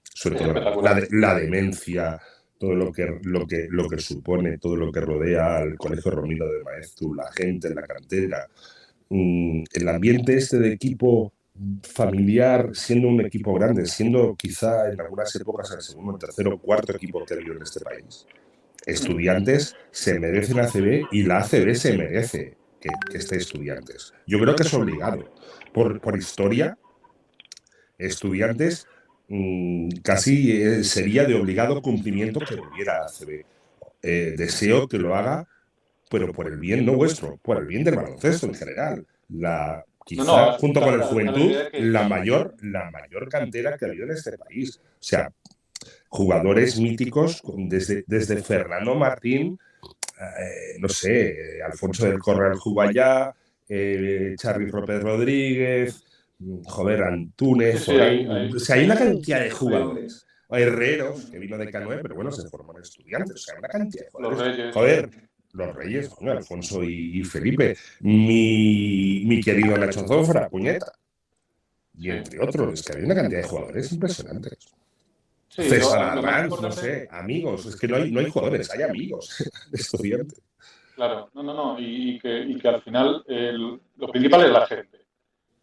sobre 0.04 0.38
todo 0.38 0.82
la, 0.82 1.02
la 1.12 1.36
demencia, 1.36 2.20
todo 2.60 2.76
lo 2.76 2.92
que, 2.92 3.20
lo 3.24 3.48
que, 3.48 3.68
lo 3.72 3.88
que 3.88 3.98
supone, 4.00 4.58
todo 4.58 4.76
lo 4.76 4.92
que 4.92 5.00
rodea 5.00 5.58
al 5.58 5.78
Colegio 5.78 6.12
Romino 6.12 6.46
de 6.46 6.64
Maestro, 6.64 7.16
la 7.16 7.32
gente, 7.32 7.74
la 7.74 7.82
cantera, 7.82 8.48
mm, 9.10 9.64
el 9.74 9.88
ambiente 9.88 10.36
este 10.36 10.60
de 10.60 10.74
equipo 10.74 11.34
familiar, 11.82 12.70
siendo 12.74 13.08
un 13.08 13.22
equipo 13.22 13.54
grande, 13.54 13.86
siendo 13.86 14.36
quizá 14.36 14.92
en 14.92 15.00
algunas 15.00 15.34
épocas 15.36 15.72
el 15.72 15.82
segundo, 15.82 16.14
el 16.14 16.20
tercero 16.20 16.58
cuarto 16.60 16.94
equipo 16.94 17.26
que 17.26 17.34
en 17.34 17.62
este 17.62 17.80
país. 17.80 18.28
Estudiantes 18.86 19.76
se 19.92 20.20
merecen 20.20 20.60
ACB 20.60 21.08
y 21.12 21.24
la 21.24 21.40
ACB 21.40 21.76
se 21.76 21.98
merece 21.98 22.58
que, 22.80 22.90
que 23.10 23.18
esté 23.18 23.38
estudiantes. 23.38 24.14
Yo 24.28 24.40
creo 24.40 24.56
que 24.56 24.64
es 24.64 24.74
obligado. 24.74 25.34
Por, 25.74 26.02
por 26.02 26.18
historia, 26.18 26.78
estudiantes 27.98 28.88
casi 30.04 30.62
eh, 30.62 30.84
sería 30.84 31.26
de 31.26 31.36
obligado 31.36 31.82
cumplimiento 31.82 32.40
que 32.40 32.56
volviera 32.56 32.98
a 32.98 33.06
ACB. 33.06 33.46
Eh, 34.02 34.34
deseo 34.38 34.88
que 34.88 34.98
lo 34.98 35.16
haga, 35.16 35.48
pero 36.10 36.34
por 36.34 36.48
el 36.48 36.58
bien 36.58 36.86
no 36.86 36.94
vuestro, 36.94 37.38
por 37.38 37.58
el 37.58 37.66
bien 37.66 37.84
del 37.84 37.96
baloncesto 37.96 38.48
en 38.48 38.56
general. 38.56 39.06
La, 39.30 39.84
quizá 40.06 40.54
junto 40.54 40.82
con 40.82 40.94
el 40.94 41.02
Juventud, 41.02 41.54
la 41.74 42.08
mayor, 42.08 42.56
la 42.62 42.90
mayor 42.90 43.30
cantera 43.30 43.78
que 43.78 43.86
ha 43.86 43.90
habido 43.90 44.06
en 44.06 44.12
este 44.12 44.38
país. 44.38 44.80
O 44.84 44.98
sea, 45.04 45.32
jugadores 46.08 46.80
míticos 46.80 47.42
desde, 47.56 48.04
desde 48.08 48.42
Fernando 48.42 48.96
Martín, 48.96 49.60
eh, 50.20 50.78
no 50.80 50.90
sé, 50.90 51.62
Alfonso 51.64 52.08
del 52.08 52.20
Corral 52.20 52.58
Jubayá, 52.58 53.34
eh, 53.68 54.34
Charly 54.36 54.66
López 54.72 55.04
Rodríguez, 55.04 56.04
joder, 56.66 57.04
Antunes, 57.04 57.88
hay, 57.90 58.28
o 58.54 58.60
sea, 58.60 58.76
hay 58.76 58.86
una 58.86 58.96
cantidad 58.96 59.42
de 59.42 59.52
jugadores. 59.52 60.26
Herreros, 60.50 61.26
que 61.26 61.38
vino 61.38 61.58
de 61.58 61.70
Canoe, 61.70 62.00
pero 62.02 62.16
bueno, 62.16 62.32
se 62.32 62.48
forman 62.50 62.82
estudiantes, 62.82 63.36
o 63.36 63.38
sea, 63.38 63.60
una 63.60 63.68
cantidad 63.68 64.06
de 64.06 64.12
jugadores. 64.12 64.74
Joder, 64.74 65.10
los 65.54 65.76
Reyes, 65.76 66.10
Alfonso 66.22 66.84
y, 66.84 67.24
Felipe, 67.24 67.78
mi, 68.02 69.24
mi, 69.26 69.42
querido 69.42 69.78
Nacho 69.78 70.08
Zofra, 70.08 70.50
puñeta. 70.50 70.92
Y 71.98 72.10
entre 72.10 72.40
otros, 72.40 72.74
es 72.74 72.86
que 72.86 72.98
hay 72.98 73.04
una 73.04 73.16
cantidad 73.16 73.42
de 73.42 73.48
jugadores 73.48 73.92
impresionantes. 73.92 74.58
César 75.50 76.18
Arranz, 76.18 76.62
no 76.62 76.72
sé, 76.72 77.08
amigos, 77.12 77.66
es 77.66 77.76
que 77.76 77.88
no 77.88 77.98
hay, 77.98 78.12
no 78.12 78.20
hay 78.20 78.30
jugadores, 78.30 78.72
hay 78.72 78.84
amigos 78.84 79.44
estudiantes. 79.74 80.42
Claro, 80.96 81.30
no, 81.34 81.44
no, 81.44 81.54
no, 81.54 81.80
y, 81.80 82.20
que, 82.20 82.42
y 82.42 82.60
que, 82.60 82.68
al 82.68 82.82
final 82.82 83.24
lo 83.98 84.12
principal 84.12 84.46
es 84.46 84.52
la 84.52 84.68
gente. 84.68 84.99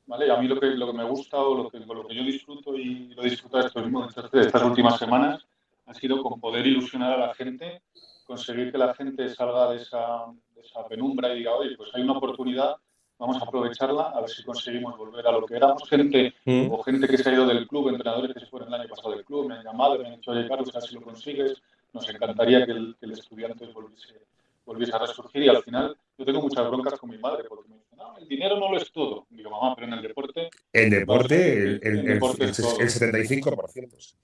¿Vale? 0.07 0.31
A 0.31 0.37
mí 0.37 0.49
lo 0.49 0.59
que, 0.59 0.67
lo 0.67 0.87
que 0.87 0.99
me 0.99 1.05
gusta 1.05 1.39
o 1.39 1.55
lo 1.55 1.71
que, 1.71 1.79
lo 1.79 2.07
que 2.07 2.15
yo 2.15 2.23
disfruto 2.23 2.77
y 2.77 3.15
lo 3.15 3.23
he 3.23 3.31
disfrutado 3.31 3.67
estos, 3.67 3.85
estas 4.33 4.63
últimas 4.63 4.99
semanas 4.99 5.45
ha 5.87 5.95
sido 5.95 6.23
con 6.23 6.41
poder 6.41 6.67
ilusionar 6.67 7.13
a 7.13 7.27
la 7.29 7.35
gente, 7.35 7.83
conseguir 8.25 8.73
que 8.73 8.79
la 8.79 8.95
gente 8.95 9.29
salga 9.29 9.71
de 9.71 9.77
esa, 9.77 10.27
de 10.55 10.61
esa 10.61 10.87
penumbra 10.89 11.33
y 11.33 11.39
diga, 11.39 11.55
oye, 11.55 11.77
pues 11.77 11.91
hay 11.95 12.03
una 12.03 12.15
oportunidad, 12.15 12.77
vamos 13.19 13.41
a 13.41 13.45
aprovecharla, 13.45 14.11
a 14.11 14.21
ver 14.21 14.31
si 14.31 14.43
conseguimos 14.43 14.97
volver 14.97 15.27
a 15.27 15.33
lo 15.33 15.47
que 15.47 15.57
éramos. 15.57 15.89
Gente 15.89 16.35
mm. 16.45 16.71
o 16.71 16.83
gente 16.83 17.07
que 17.07 17.19
se 17.19 17.31
ha 17.31 17.35
ido 17.35 17.47
del 17.47 17.69
club, 17.69 17.89
entrenadores 17.89 18.35
que 18.35 18.41
se 18.41 18.47
fueron 18.47 18.69
el 18.75 18.81
año 18.81 18.89
pasado 18.89 19.13
del 19.13 19.25
club, 19.25 19.49
me 19.49 19.55
han 19.55 19.65
llamado, 19.65 19.99
me 19.99 20.09
han 20.09 20.17
dicho, 20.17 20.33
oye, 20.33 20.49
Carlos, 20.49 20.73
si 20.81 20.95
lo 20.95 21.03
consigues. 21.03 21.63
Nos 21.93 22.09
encantaría 22.11 22.67
que 22.67 22.73
el, 22.73 22.97
que 23.01 23.07
el 23.07 23.13
estudiante 23.13 23.65
volviese, 23.69 24.21
volviese 24.67 24.95
a 24.95 24.99
resurgir 24.99 25.45
y 25.45 25.49
al 25.49 25.63
final 25.63 25.97
yo 26.19 26.25
tengo 26.27 26.43
muchas 26.43 26.69
broncas 26.69 26.99
con 26.99 27.09
mi 27.09 27.17
madre 27.17 27.45
porque 27.49 27.71
no, 27.97 28.19
el 28.19 28.29
dinero 28.29 28.59
no 28.59 28.71
lo 28.71 28.77
es 28.77 28.91
todo. 28.93 29.27
Digo, 29.31 29.51
mamá, 29.51 29.75
pero 29.75 29.87
en 29.89 29.95
el 29.95 30.03
deporte. 30.03 30.51
En 30.73 30.91
deporte, 30.91 31.53
el, 31.53 31.81
el, 31.83 32.09
el, 32.11 32.21
75%. 32.21 34.17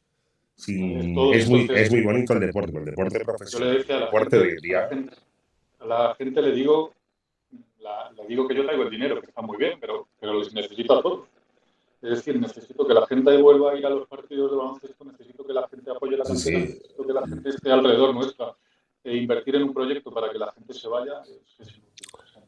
Sí, 0.54 0.74
es, 1.34 1.48
muy, 1.48 1.68
es 1.74 1.90
muy 1.90 2.02
bonito 2.02 2.34
el 2.34 2.40
deporte, 2.40 2.78
el 2.78 2.84
deporte 2.84 3.20
profesional. 3.24 3.68
Yo 3.68 3.72
le 3.72 3.78
decía 3.78 3.96
a 3.96 4.00
la 4.00 4.10
gente, 4.10 4.56
día. 4.62 4.88
A 5.80 5.86
la 5.86 6.14
gente 6.14 6.42
le 6.42 6.52
digo, 6.52 6.92
le 8.16 8.26
digo 8.28 8.46
que 8.46 8.54
yo 8.54 8.64
traigo 8.64 8.82
el 8.84 8.90
dinero, 8.90 9.20
que 9.20 9.26
está 9.26 9.42
muy 9.42 9.56
bien, 9.56 9.78
pero, 9.80 10.08
pero 10.20 10.38
les 10.38 10.52
necesito 10.52 10.98
a 10.98 11.02
todos. 11.02 11.28
Es 12.02 12.10
decir, 12.10 12.38
necesito 12.38 12.86
que 12.86 12.94
la 12.94 13.06
gente 13.06 13.36
vuelva 13.38 13.72
a 13.72 13.76
ir 13.76 13.86
a 13.86 13.90
los 13.90 14.06
partidos 14.06 14.50
de 14.50 14.56
baloncesto, 14.56 15.04
necesito 15.04 15.46
que 15.46 15.52
la 15.52 15.68
gente 15.68 15.90
apoye 15.90 16.16
la 16.16 16.24
cantera, 16.24 16.58
necesito 16.58 17.06
que 17.06 17.12
la 17.12 17.26
gente 17.26 17.48
esté 17.48 17.70
alrededor 17.70 18.14
nuestra. 18.14 18.54
E 19.04 19.16
invertir 19.16 19.56
en 19.56 19.64
un 19.64 19.74
proyecto 19.74 20.12
para 20.12 20.30
que 20.30 20.38
la 20.38 20.52
gente 20.52 20.74
se 20.74 20.86
vaya 20.86 21.22
es, 21.22 21.66
es 21.66 21.81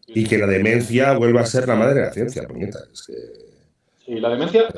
y 0.07 0.27
que 0.27 0.39
la 0.39 0.47
demencia 0.47 1.17
vuelva 1.17 1.41
a 1.41 1.47
ser 1.47 1.67
la 1.67 1.75
madre 1.75 1.95
de 1.95 2.01
la 2.03 2.13
ciencia, 2.13 2.47
puñeta. 2.47 2.81
Sí, 2.93 4.21
la 4.21 4.29
demencia, 4.31 4.69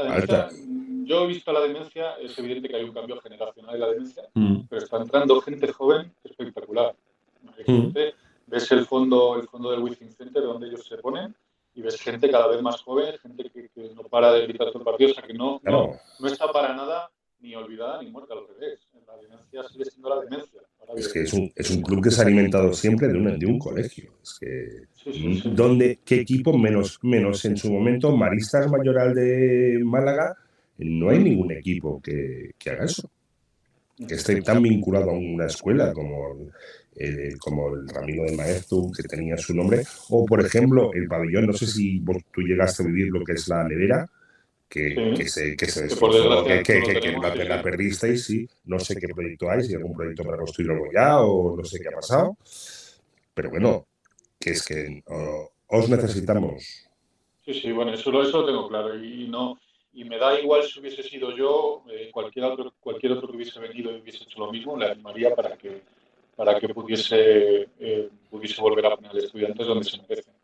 yo 1.04 1.24
he 1.24 1.26
visto 1.26 1.52
la 1.52 1.60
demencia, 1.60 2.14
es 2.20 2.38
evidente 2.38 2.68
que 2.68 2.76
hay 2.76 2.84
un 2.84 2.92
cambio 2.92 3.20
generacional 3.20 3.74
en 3.74 3.80
la 3.80 3.88
demencia, 3.88 4.22
mm. 4.34 4.60
pero 4.68 4.82
está 4.82 4.98
entrando 4.98 5.40
gente 5.40 5.72
joven 5.72 6.12
espectacular. 6.24 6.94
Mm. 7.66 7.92
ves 8.46 8.72
el 8.72 8.86
fondo, 8.86 9.38
el 9.40 9.48
fondo 9.48 9.70
del 9.70 9.80
Within 9.80 10.12
Center 10.12 10.42
donde 10.42 10.68
ellos 10.68 10.86
se 10.86 10.98
ponen 10.98 11.34
y 11.74 11.82
ves 11.82 12.00
gente 12.00 12.30
cada 12.30 12.48
vez 12.48 12.62
más 12.62 12.82
joven, 12.82 13.16
gente 13.18 13.50
que, 13.50 13.70
no 13.94 14.02
para 14.04 14.32
de 14.32 14.46
gritar 14.46 14.68
todo 14.68 14.78
el 14.78 14.84
partido, 14.84 15.10
o 15.10 15.14
sea 15.14 15.22
que 15.22 15.34
no, 15.34 15.60
no, 15.62 15.92
no 16.18 16.26
está 16.26 16.50
para 16.52 16.74
nada 16.74 17.10
ni 17.40 17.54
olvidada 17.54 18.02
ni 18.02 18.10
muerta, 18.10 18.34
al 18.34 18.46
revés. 18.48 18.80
La 19.16 19.22
demencia 19.22 19.62
sigue 19.72 19.84
siendo 19.84 20.08
la 20.08 20.20
demencia. 20.22 20.60
Es 20.96 21.08
que 21.08 21.22
es 21.22 21.32
un, 21.32 21.52
es 21.54 21.70
un, 21.70 21.82
club 21.82 22.02
que 22.02 22.10
se 22.10 22.20
ha 22.20 22.24
alimentado 22.24 22.72
siempre 22.72 23.08
de, 23.08 23.18
una, 23.18 23.32
de 23.32 23.46
un 23.46 23.58
colegio. 23.58 24.12
Es 24.22 24.38
que, 24.38 25.50
donde, 25.50 26.00
¿Qué 26.04 26.20
equipo 26.20 26.56
menos, 26.56 26.98
menos 27.02 27.44
en 27.44 27.56
su 27.56 27.72
momento 27.72 28.16
Maristas 28.16 28.70
Mayoral 28.70 29.14
de 29.14 29.80
Málaga? 29.84 30.36
No 30.78 31.10
hay 31.10 31.18
ningún 31.18 31.50
equipo 31.52 32.00
que, 32.00 32.52
que 32.58 32.70
haga 32.70 32.84
eso. 32.84 33.10
Que 33.96 34.14
esté 34.14 34.40
tan 34.42 34.62
vinculado 34.62 35.10
a 35.10 35.14
una 35.14 35.46
escuela 35.46 35.92
como 35.92 36.36
el, 36.96 37.38
como 37.38 37.74
el 37.74 37.88
Ramiro 37.88 38.24
de 38.24 38.36
Maestro, 38.36 38.90
que 38.94 39.02
tenía 39.02 39.36
su 39.36 39.54
nombre, 39.54 39.82
o 40.10 40.24
por 40.24 40.44
ejemplo 40.44 40.92
el 40.92 41.08
pabellón, 41.08 41.46
no 41.46 41.52
sé 41.52 41.66
si 41.66 42.02
tú 42.32 42.42
llegaste 42.42 42.82
a 42.82 42.86
vivir 42.86 43.08
lo 43.08 43.24
que 43.24 43.32
es 43.32 43.48
la 43.48 43.64
nevera, 43.64 44.08
que, 44.68 45.14
que, 45.16 45.28
se, 45.28 45.56
que 45.56 45.66
se 45.66 45.88
que, 45.88 46.62
que, 46.62 47.00
que, 47.00 47.12
la, 47.12 47.34
la, 47.34 47.62
perdisteis, 47.62 48.24
sí. 48.24 48.48
No 48.64 48.78
sé 48.78 48.96
qué 48.96 49.08
proyecto 49.08 49.50
hay, 49.50 49.62
si 49.62 49.68
hay 49.68 49.76
algún 49.76 49.96
proyecto 49.96 50.24
para 50.24 50.38
construirlo 50.38 50.84
ya 50.92 51.20
o 51.20 51.56
no 51.56 51.64
sé 51.64 51.80
qué 51.80 51.88
ha 51.88 51.92
pasado. 51.92 52.36
Pero 53.34 53.50
bueno, 53.50 53.86
que 54.40 54.50
es 54.50 54.64
que 54.64 55.02
os 55.68 55.88
necesitamos. 55.88 56.88
Sí, 57.44 57.54
sí, 57.54 57.72
bueno, 57.72 57.92
eso, 57.92 58.22
eso 58.22 58.40
lo 58.40 58.46
tengo 58.46 58.68
claro. 58.68 58.96
Y, 58.96 59.28
no, 59.28 59.58
y 59.92 60.04
me 60.04 60.18
da 60.18 60.38
igual 60.40 60.62
si 60.64 60.80
hubiese 60.80 61.02
sido 61.02 61.34
yo, 61.36 61.84
eh, 61.90 62.10
cualquier, 62.12 62.46
otro, 62.46 62.74
cualquier 62.80 63.12
otro 63.12 63.28
que 63.28 63.36
hubiese 63.36 63.60
venido 63.60 63.92
y 63.92 64.00
hubiese 64.00 64.24
hecho 64.24 64.40
lo 64.40 64.50
mismo, 64.50 64.76
le 64.76 64.90
animaría 64.90 65.34
para 65.34 65.56
que, 65.56 65.82
para 66.34 66.58
que 66.58 66.68
pudiese, 66.68 67.68
eh, 67.78 68.08
pudiese 68.30 68.60
volver 68.60 68.86
a 68.86 68.96
poner 68.96 69.16
estudiantes 69.16 69.66
donde 69.66 69.84
se 69.84 70.02
merecen. 70.02 70.34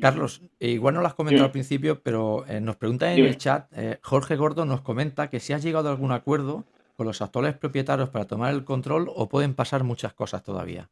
Carlos, 0.00 0.42
eh, 0.60 0.70
igual 0.70 0.94
no 0.94 1.00
lo 1.00 1.06
has 1.06 1.14
comentado 1.14 1.46
al 1.46 1.50
principio, 1.50 2.02
pero 2.02 2.44
eh, 2.46 2.60
nos 2.60 2.76
pregunta 2.76 3.12
en 3.12 3.24
el 3.24 3.36
chat, 3.36 3.70
eh, 3.76 3.98
Jorge 4.02 4.36
Gordo 4.36 4.64
nos 4.64 4.80
comenta 4.82 5.28
que 5.28 5.40
si 5.40 5.52
has 5.52 5.62
llegado 5.62 5.88
a 5.88 5.92
algún 5.92 6.12
acuerdo 6.12 6.64
con 6.96 7.06
los 7.06 7.20
actuales 7.22 7.56
propietarios 7.56 8.08
para 8.08 8.26
tomar 8.26 8.52
el 8.54 8.64
control 8.64 9.10
o 9.14 9.28
pueden 9.28 9.54
pasar 9.54 9.84
muchas 9.84 10.14
cosas 10.14 10.42
todavía. 10.42 10.88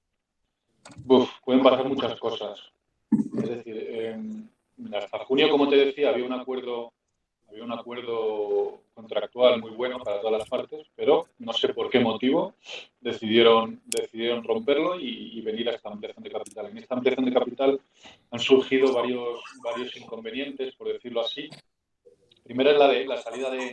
pueden 1.44 1.62
pasar 1.62 1.88
muchas 1.88 2.18
cosas. 2.18 2.60
Es 3.10 3.48
decir, 3.48 4.18
hasta 4.94 5.18
junio, 5.24 5.50
como 5.50 5.68
te 5.68 5.76
decía, 5.76 6.10
había 6.10 6.24
un 6.24 6.32
acuerdo 6.32 6.92
había 7.48 7.64
un 7.64 7.72
acuerdo 7.72 8.80
contractual 8.94 9.60
muy 9.60 9.70
bueno 9.70 9.98
para 9.98 10.20
todas 10.20 10.38
las 10.38 10.48
partes, 10.48 10.86
pero 10.94 11.26
no 11.38 11.52
sé 11.52 11.72
por 11.72 11.90
qué 11.90 12.00
motivo 12.00 12.54
decidieron, 13.00 13.80
decidieron 13.86 14.42
romperlo 14.42 14.98
y, 14.98 15.40
venir 15.42 15.68
a 15.68 15.74
esta 15.74 15.90
ampliación 15.90 16.24
de 16.24 16.30
capital. 16.30 16.66
En 16.66 16.78
esta 16.78 16.94
ampliación 16.96 17.24
de 17.24 17.32
capital 17.32 17.80
han 18.32 18.40
surgido 18.40 18.92
varios, 18.92 19.40
varios 19.62 19.96
inconvenientes, 19.96 20.74
por 20.74 20.88
decirlo 20.88 21.20
así. 21.20 21.48
Primero 22.42 22.70
es 22.70 22.78
la 22.78 22.88
de 22.88 23.06
la 23.06 23.16
salida 23.18 23.48
de, 23.50 23.70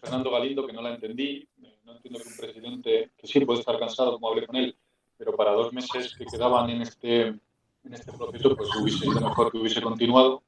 Fernando 0.00 0.30
Galindo, 0.30 0.66
que 0.66 0.72
no 0.72 0.80
la 0.80 0.94
entendí. 0.94 1.46
No 1.84 1.96
entiendo 1.96 2.18
que 2.20 2.28
un 2.28 2.36
presidente, 2.36 3.10
que 3.18 3.26
sí 3.26 3.40
puede 3.40 3.60
estar 3.60 3.78
cansado, 3.78 4.12
como 4.12 4.28
hablé 4.28 4.46
con 4.46 4.56
él, 4.56 4.74
pero 5.18 5.36
para 5.36 5.52
dos 5.52 5.72
meses 5.72 6.14
que 6.16 6.24
quedaban 6.24 6.70
en 6.70 6.82
este, 6.82 7.26
en 7.26 7.92
este 7.92 8.10
proceso, 8.12 8.56
pues 8.56 8.70
hubiese 8.80 9.00
sido 9.00 9.20
mejor 9.20 9.52
que 9.52 9.58
hubiese 9.58 9.82
continuado. 9.82 10.42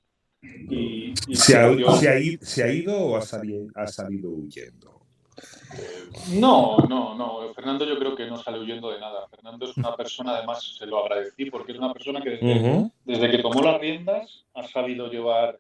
Y, 0.70 1.14
¿Se, 1.34 1.56
ha, 1.56 1.70
ido 1.70 2.96
o 2.98 3.16
ha 3.16 3.22
salido, 3.22 3.66
ha 3.74 3.86
salido 3.86 4.30
huyendo? 4.30 4.94
No, 6.32 6.78
no, 6.88 7.14
no. 7.14 7.52
Fernando 7.54 7.84
yo 7.84 7.98
creo 7.98 8.14
que 8.14 8.26
no 8.26 8.36
sale 8.36 8.60
huyendo 8.60 8.90
de 8.90 9.00
nada. 9.00 9.26
Fernando 9.28 9.66
es 9.66 9.76
una 9.76 9.96
persona, 9.96 10.36
además 10.36 10.76
se 10.78 10.86
lo 10.86 11.04
agradecí, 11.04 11.50
porque 11.50 11.72
es 11.72 11.78
una 11.78 11.92
persona 11.92 12.20
que 12.20 12.90
desde, 13.04 13.30
que 13.30 13.38
tomó 13.38 13.62
las 13.62 13.80
riendas 13.80 14.44
ha 14.54 14.62
sabido 14.68 15.10
llevar, 15.10 15.58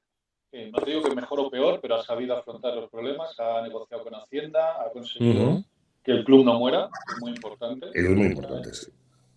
eh, 0.52 0.70
no 0.72 0.78
te 0.80 0.90
digo 0.90 1.02
que 1.02 1.14
mejor 1.14 1.40
o 1.40 1.50
peor, 1.50 1.80
pero 1.80 1.96
ha 1.96 2.04
sabido 2.04 2.36
afrontar 2.36 2.74
los 2.74 2.90
problemas, 2.90 3.38
ha 3.38 3.62
negociado 3.62 4.04
con 4.04 4.14
Hacienda, 4.14 4.82
ha 4.82 4.90
conseguido 4.92 5.64
que 6.02 6.12
el 6.12 6.24
club 6.24 6.44
no 6.44 6.58
muera, 6.58 6.88
que 7.06 7.14
es 7.14 7.20
muy 7.20 7.30
importante. 7.30 7.86
Es 7.94 8.10
muy 8.10 8.26
importante, 8.26 8.74
sí. 8.74 8.92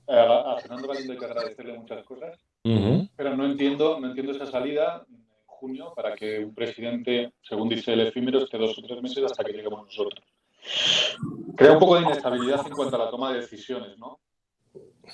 A, 0.10 0.57
Fernando 0.62 0.88
Galindo 0.88 1.13
hay 1.13 1.19
que 1.19 1.25
agradecerle 1.25 1.77
muchas 1.77 2.05
cosas, 2.05 2.39
pero 3.15 3.36
no 3.36 3.45
entiendo, 3.45 3.99
no 3.99 4.07
entiendo 4.07 4.31
esa 4.31 4.45
salida 4.45 5.05
junio 5.59 5.93
para 5.95 6.15
que 6.15 6.39
un 6.39 6.53
presidente, 6.53 7.33
según 7.41 7.69
dice 7.69 7.93
el 7.93 8.01
efímero, 8.01 8.39
esté 8.39 8.57
dos 8.57 8.77
o 8.77 8.81
tres 8.81 9.01
meses 9.01 9.23
hasta 9.25 9.43
que 9.43 9.53
lleguemos 9.53 9.85
nosotros. 9.85 10.23
Crea 11.55 11.73
un 11.73 11.79
poco 11.79 11.95
de 11.95 12.03
inestabilidad 12.03 12.65
en 12.65 12.73
cuanto 12.73 12.95
a 12.95 13.05
la 13.05 13.09
toma 13.09 13.33
de 13.33 13.41
decisiones, 13.41 13.97
¿no? 13.97 14.19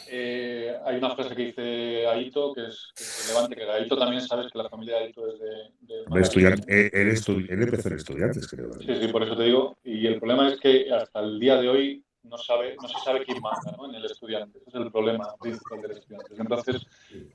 Eh, 0.10 0.76
hay 0.86 0.98
una 0.98 1.16
frase 1.16 1.36
que 1.36 1.46
dice 1.46 2.08
Aito 2.08 2.54
que 2.54 2.66
es, 2.66 3.28
relevante, 3.28 3.56
que 3.56 3.64
Aito 3.64 3.98
también 3.98 4.22
sabes 4.22 4.52
que 4.52 4.58
la 4.58 4.70
familia 4.70 4.98
de 4.98 5.04
Aito 5.06 5.28
es 5.28 5.40
de... 5.40 6.16
de 6.16 6.22
estudiante, 6.22 6.64
eh, 6.68 6.90
él, 6.94 7.10
empezó 7.62 7.90
en 7.90 7.96
estudiantes, 7.96 8.48
creo. 8.48 8.74
Sí, 8.74 8.96
sí, 9.00 9.08
por 9.10 9.24
eso 9.24 9.38
te 9.38 9.44
digo. 9.44 9.78
Y 9.84 10.08
el 10.08 10.18
problema 10.18 10.50
es 10.50 10.60
que 10.60 10.92
hasta 10.92 11.20
el 11.20 11.40
día 11.40 11.58
de 11.58 11.70
hoy 11.70 12.04
no, 12.34 12.40
sabe, 12.40 12.76
no 12.82 12.88
se 12.88 13.00
sabe 13.00 13.24
quién 13.24 13.40
manda 13.40 13.72
¿no? 13.78 13.86
en 13.86 13.96
el 13.96 14.06
estudiante. 14.06 14.58
Ese 14.66 14.78
es 14.80 14.86
el 14.86 14.92
problema 14.92 15.36
principal 15.40 15.82
del 15.82 15.92
estudiante. 15.92 16.34
Entonces, 16.36 16.88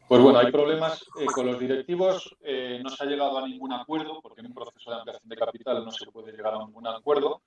pues 0.09 0.21
bueno, 0.21 0.41
hay 0.41 0.51
problemas 0.51 1.05
eh, 1.21 1.27
con 1.27 1.47
los 1.47 1.61
directivos. 1.61 2.37
Eh, 2.43 2.81
no 2.83 2.91
se 2.91 3.05
ha 3.05 3.07
llegado 3.07 3.39
a 3.39 3.47
ningún 3.47 3.73
acuerdo, 3.73 4.21
porque 4.21 4.41
en 4.41 4.47
un 4.47 4.55
proceso 4.55 4.91
de 4.91 4.97
ampliación 4.97 5.29
de 5.29 5.37
capital 5.37 5.85
no 5.85 5.93
se 5.93 6.07
puede 6.11 6.33
llegar 6.33 6.55
a 6.55 6.59
ningún 6.59 6.87
acuerdo. 6.89 7.43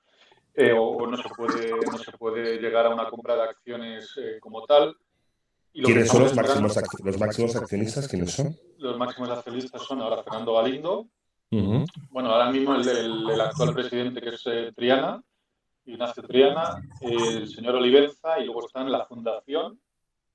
Eh, 0.54 0.74
o, 0.78 1.06
no, 1.06 1.18
se 1.18 1.30
puede, 1.30 1.72
no 1.72 1.98
se 1.98 2.12
puede 2.14 2.58
llegar 2.58 2.86
a 2.86 2.90
una 2.90 3.10
compra 3.10 3.36
de 3.36 3.44
acciones 3.44 4.16
como 4.40 4.64
tal. 4.64 4.96
¿Quiénes 5.74 6.08
son 6.08 6.24
los 6.24 6.36
máximos, 6.36 6.78
los 7.04 7.20
máximos 7.20 7.56
accionistas? 7.58 8.08
¿Quiénes 8.08 8.32
son? 8.32 8.56
Los 8.78 8.98
máximos 8.98 9.30
accionistas 9.30 9.82
son 9.82 10.02
ahora 10.02 10.24
Fernando 10.24 10.54
Galindo. 10.54 11.08
Bueno, 11.50 12.32
ahora 12.32 12.50
mismo 12.50 12.76
el, 12.76 12.88
el, 12.88 13.42
actual 13.42 13.74
presidente 13.74 14.22
que 14.22 14.30
es 14.30 14.74
Triana, 14.74 15.22
Ignacio 15.86 16.24
Triana, 16.24 16.82
el 17.02 17.48
señor 17.48 17.76
Olivenza 17.76 18.40
y 18.40 18.46
luego 18.46 18.66
están 18.66 18.92
la 18.92 19.06
fundación 19.06 19.80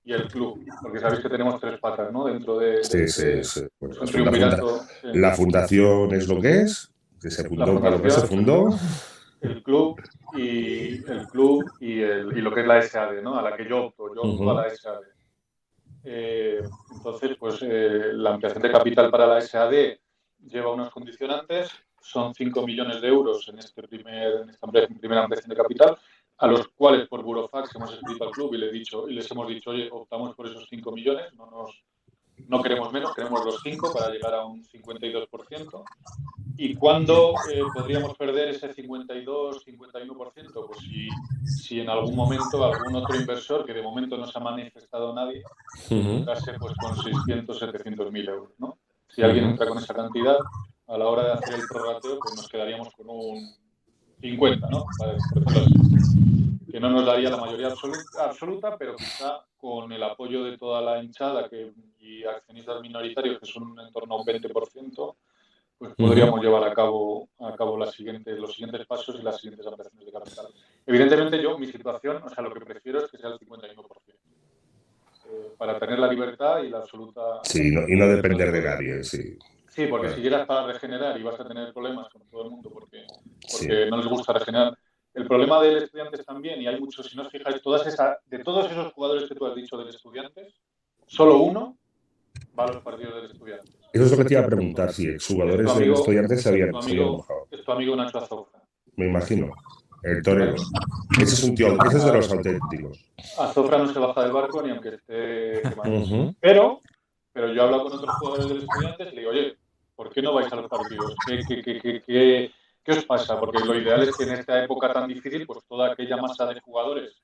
y 0.05 0.13
el 0.13 0.29
club, 0.29 0.65
porque 0.83 1.01
sabéis 1.01 1.21
que 1.21 1.29
tenemos 1.29 1.61
tres 1.61 1.81
patas, 1.81 2.13
¿no? 2.13 2.27
Dentro 2.27 2.59
de... 2.59 2.85
Sí, 2.85 3.09
sí, 3.09 3.43
sí. 3.43 3.67
la, 5.15 5.35
fundación 5.35 6.15
es 6.15 6.29
lo 6.29 6.41
que 6.41 6.61
es, 6.61 6.93
que 7.21 7.29
se 7.29 7.49
fundó 7.49 7.81
para 7.81 7.97
lo 7.97 8.03
que 8.03 8.11
se 8.11 8.27
fundó. 8.27 8.69
El 9.41 9.63
club 9.65 10.01
y 10.37 11.05
el 11.11 11.27
club 11.27 11.65
y, 11.81 12.01
el, 12.01 12.39
y, 12.39 12.41
lo 12.41 12.55
que 12.55 12.61
es 12.61 12.67
la 12.67 12.83
SAD, 12.83 13.21
¿no? 13.21 13.37
A 13.37 13.43
la 13.43 13.57
que 13.57 13.69
yo 13.69 13.87
opto, 13.87 14.15
yo 14.15 14.23
opto 14.23 14.51
a 14.51 14.63
la 14.63 14.71
SAD. 14.71 15.01
Eh, 16.05 16.61
entonces, 16.95 17.37
pues 17.37 17.59
eh, 17.63 18.13
la 18.13 18.35
ampliación 18.35 18.63
de 18.63 18.71
capital 18.71 19.11
para 19.11 19.27
la 19.27 19.41
SAD 19.41 19.99
lleva 20.47 20.73
unos 20.73 20.91
condicionantes 20.91 21.69
son 22.07 22.35
5 22.35 22.67
millones 22.67 23.01
de 23.01 23.09
euros 23.09 23.49
en, 23.49 23.59
este 23.59 23.83
primer, 23.83 24.43
en 24.43 24.51
esta 24.51 24.67
primera 24.69 25.23
ampliación 25.23 25.51
de 25.51 25.57
capital, 25.57 25.99
a 26.39 26.47
los 26.47 26.69
cuales 26.69 27.09
por 27.09 27.23
Burofax 27.23 27.75
hemos 27.75 27.93
escrito 27.95 28.25
al 28.25 28.31
club 28.31 28.55
y, 28.55 28.59
le 28.59 28.71
dicho, 28.71 29.09
y 29.09 29.15
les 29.15 29.31
hemos 29.31 29.49
dicho, 29.49 29.71
oye, 29.71 29.89
optamos 29.91 30.35
por 30.35 30.47
esos 30.47 30.67
5 30.69 30.93
millones, 30.93 31.33
no, 31.35 31.51
nos, 31.51 31.83
no 32.49 32.63
queremos 32.63 32.93
menos, 32.93 33.15
queremos 33.15 33.45
los 33.45 33.61
5 33.63 33.93
para 33.93 34.11
llegar 34.11 34.35
a 34.35 34.45
un 34.45 34.63
52%. 34.63 35.85
¿Y 36.59 36.75
cuándo 36.75 37.35
eh, 37.53 37.63
podríamos 37.75 38.17
perder 38.17 38.49
ese 38.51 38.75
52-51%? 38.75 40.67
Pues 40.67 40.79
si, 40.81 41.09
si, 41.45 41.81
en 41.81 41.91
algún 41.91 42.15
momento 42.15 42.65
algún 42.65 42.97
otro 42.97 43.17
inversor, 43.17 43.67
que 43.67 43.75
de 43.75 43.83
momento 43.83 44.17
no 44.17 44.27
se 44.27 44.39
ha 44.39 44.43
manifestado 44.43 45.13
nadie, 45.13 45.43
entrase 45.91 46.55
pues, 46.59 46.73
con 46.77 46.97
600, 46.97 47.59
700 47.59 48.13
mil 48.13 48.29
euros. 48.29 48.53
¿no? 48.59 48.79
Si 49.09 49.23
alguien 49.23 49.45
entra 49.45 49.67
con 49.67 49.79
esa 49.79 49.93
cantidad, 49.93 50.39
a 50.87 50.99
la 50.99 51.07
hora 51.07 51.25
de 51.25 51.33
hacer 51.33 51.55
el 51.55 51.67
prorrateo, 51.69 52.19
pues 52.21 52.37
nos 52.37 52.49
quedaríamos 52.49 52.95
con 52.95 53.07
un 53.09 53.55
50, 54.21 54.69
¿no? 54.69 54.87
Que 56.71 56.81
no 56.81 56.91
nos 56.91 57.07
daría 57.07 57.31
la 57.31 57.37
mayoría 57.39 57.73
absoluta, 58.19 58.77
pero 58.79 58.97
quizá 58.97 59.45
con 59.57 59.91
el 59.93 60.03
apoyo 60.03 60.45
de 60.45 60.59
toda 60.59 60.81
la 60.81 61.03
hinchada 61.03 61.49
que, 61.49 61.73
y 61.99 62.25
accionistas 62.25 62.81
minoritarios, 62.81 63.41
que 63.41 63.47
son 63.47 63.75
en 63.81 63.93
torno 63.93 64.15
a 64.15 64.21
un 64.21 64.27
20%, 64.27 65.17
pues 65.79 65.95
podríamos 65.95 66.41
llevar 66.41 66.65
a 66.65 66.73
cabo, 66.73 67.29
a 67.39 67.55
cabo 67.55 67.77
las 67.77 67.93
siguientes, 67.95 68.39
los 68.39 68.53
siguientes 68.53 68.87
pasos 68.87 69.17
y 69.19 69.23
las 69.23 69.39
siguientes 69.41 69.67
ampliaciones 69.67 70.07
de 70.07 70.13
capital. 70.13 70.47
Evidentemente 70.87 71.43
yo, 71.43 71.59
mi 71.59 71.67
situación, 71.67 72.23
o 72.23 72.29
sea, 72.29 72.43
lo 72.43 72.53
que 72.53 72.61
prefiero 72.61 73.05
es 73.05 73.11
que 73.11 73.19
sea 73.19 73.31
el 73.31 73.39
51%. 73.39 73.75
Eh, 75.29 75.55
para 75.59 75.79
tener 75.79 75.99
la 75.99 76.07
libertad 76.07 76.63
y 76.63 76.69
la 76.69 76.79
absoluta... 76.79 77.41
Sí, 77.43 77.69
y 77.69 77.97
no 77.97 78.07
depender 78.07 78.53
de 78.53 78.63
nadie, 78.63 79.03
sí. 79.03 79.37
Sí, 79.77 79.87
porque 79.89 80.09
si 80.09 80.23
llegas 80.23 80.47
para 80.47 80.67
regenerar 80.73 81.21
y 81.21 81.23
vas 81.23 81.39
a 81.39 81.47
tener 81.47 81.71
problemas 81.75 82.09
con 82.09 82.23
todo 82.31 82.45
el 82.45 82.51
mundo 82.51 82.71
porque, 82.73 83.05
porque 83.53 83.87
no 83.91 83.99
les 83.99 84.07
gusta 84.07 84.33
regenerar. 84.33 84.75
El 85.13 85.27
problema 85.27 85.61
del 85.61 85.83
estudiante 85.83 86.25
también, 86.25 86.63
y 86.63 86.67
hay 86.67 86.81
muchos, 86.81 87.07
si 87.07 87.15
no 87.15 87.23
os 87.23 87.29
fijáis, 87.31 87.61
todas 87.61 87.87
esa, 87.87 88.19
de 88.25 88.39
todos 88.39 88.71
esos 88.71 88.95
jugadores 88.95 89.29
que 89.29 89.35
tú 89.35 89.45
has 89.45 89.55
dicho 89.55 89.77
del 89.77 89.89
estudiantes, 89.89 90.55
solo 91.07 91.39
uno 91.39 91.77
va 92.59 92.65
a 92.65 92.73
los 92.73 92.83
partidos 92.83 93.17
del 93.17 93.31
estudiante. 93.31 93.71
Eso 93.93 94.05
es 94.05 94.11
lo 94.11 94.17
que 94.17 94.25
te 94.25 94.35
iba 94.35 94.43
a 94.43 94.47
preguntar, 94.47 94.93
si 94.95 95.15
jugadores 95.19 95.75
del 95.75 95.93
estudiante 95.93 96.39
se 96.39 96.49
habían, 96.49 96.71
mojado. 96.71 97.47
Es 97.51 97.63
tu 97.63 97.73
amigo 97.73 97.95
Nacho 97.97 98.19
Azofra. 98.19 98.63
Me 98.97 99.09
imagino. 99.09 99.53
El 100.03 100.23
torero. 100.23 100.55
Ese 101.21 101.35
es 101.35 101.45
un 101.45 101.55
tío, 101.55 101.77
ese 101.87 101.99
es 101.99 102.05
de 102.05 102.13
los 102.15 102.33
auténticos. 102.33 103.13
Azofra 103.39 103.77
no 103.77 103.93
se 103.93 103.99
baja 103.99 104.23
del 104.23 104.33
barco 104.33 104.63
ni 104.63 104.71
aunque 104.71 104.95
esté 104.95 105.61
quemado. 105.63 106.35
Pero, 106.41 106.81
pero 107.33 107.53
yo 107.53 107.61
he 107.61 107.65
hablado 107.65 107.85
con 107.85 107.93
otros 107.93 108.15
jugadores 108.17 108.49
del 108.49 108.59
estudiante 108.59 109.03
y 109.03 109.15
le 109.15 109.21
digo, 109.21 109.31
oye, 109.31 109.57
¿Por 109.97 110.13
qué 110.13 110.21
no 110.21 110.35
vais 110.35 110.53
a 110.53 110.57
los 110.57 110.69
partidos? 110.69 111.15
¿Qué, 111.27 112.53
os 112.87 113.05
pasa? 113.07 113.41
Porque 113.41 113.65
lo 113.65 113.75
ideal 113.75 114.03
es 114.03 114.17
que 114.17 114.25
en 114.25 114.33
esta 114.33 114.63
época 114.63 114.93
tan 114.93 115.09
difícil, 115.09 115.47
pues 115.47 115.65
toda 115.67 115.91
aquella 115.91 116.19
masa 116.19 116.47
de 116.47 116.61
jugadores, 116.61 117.23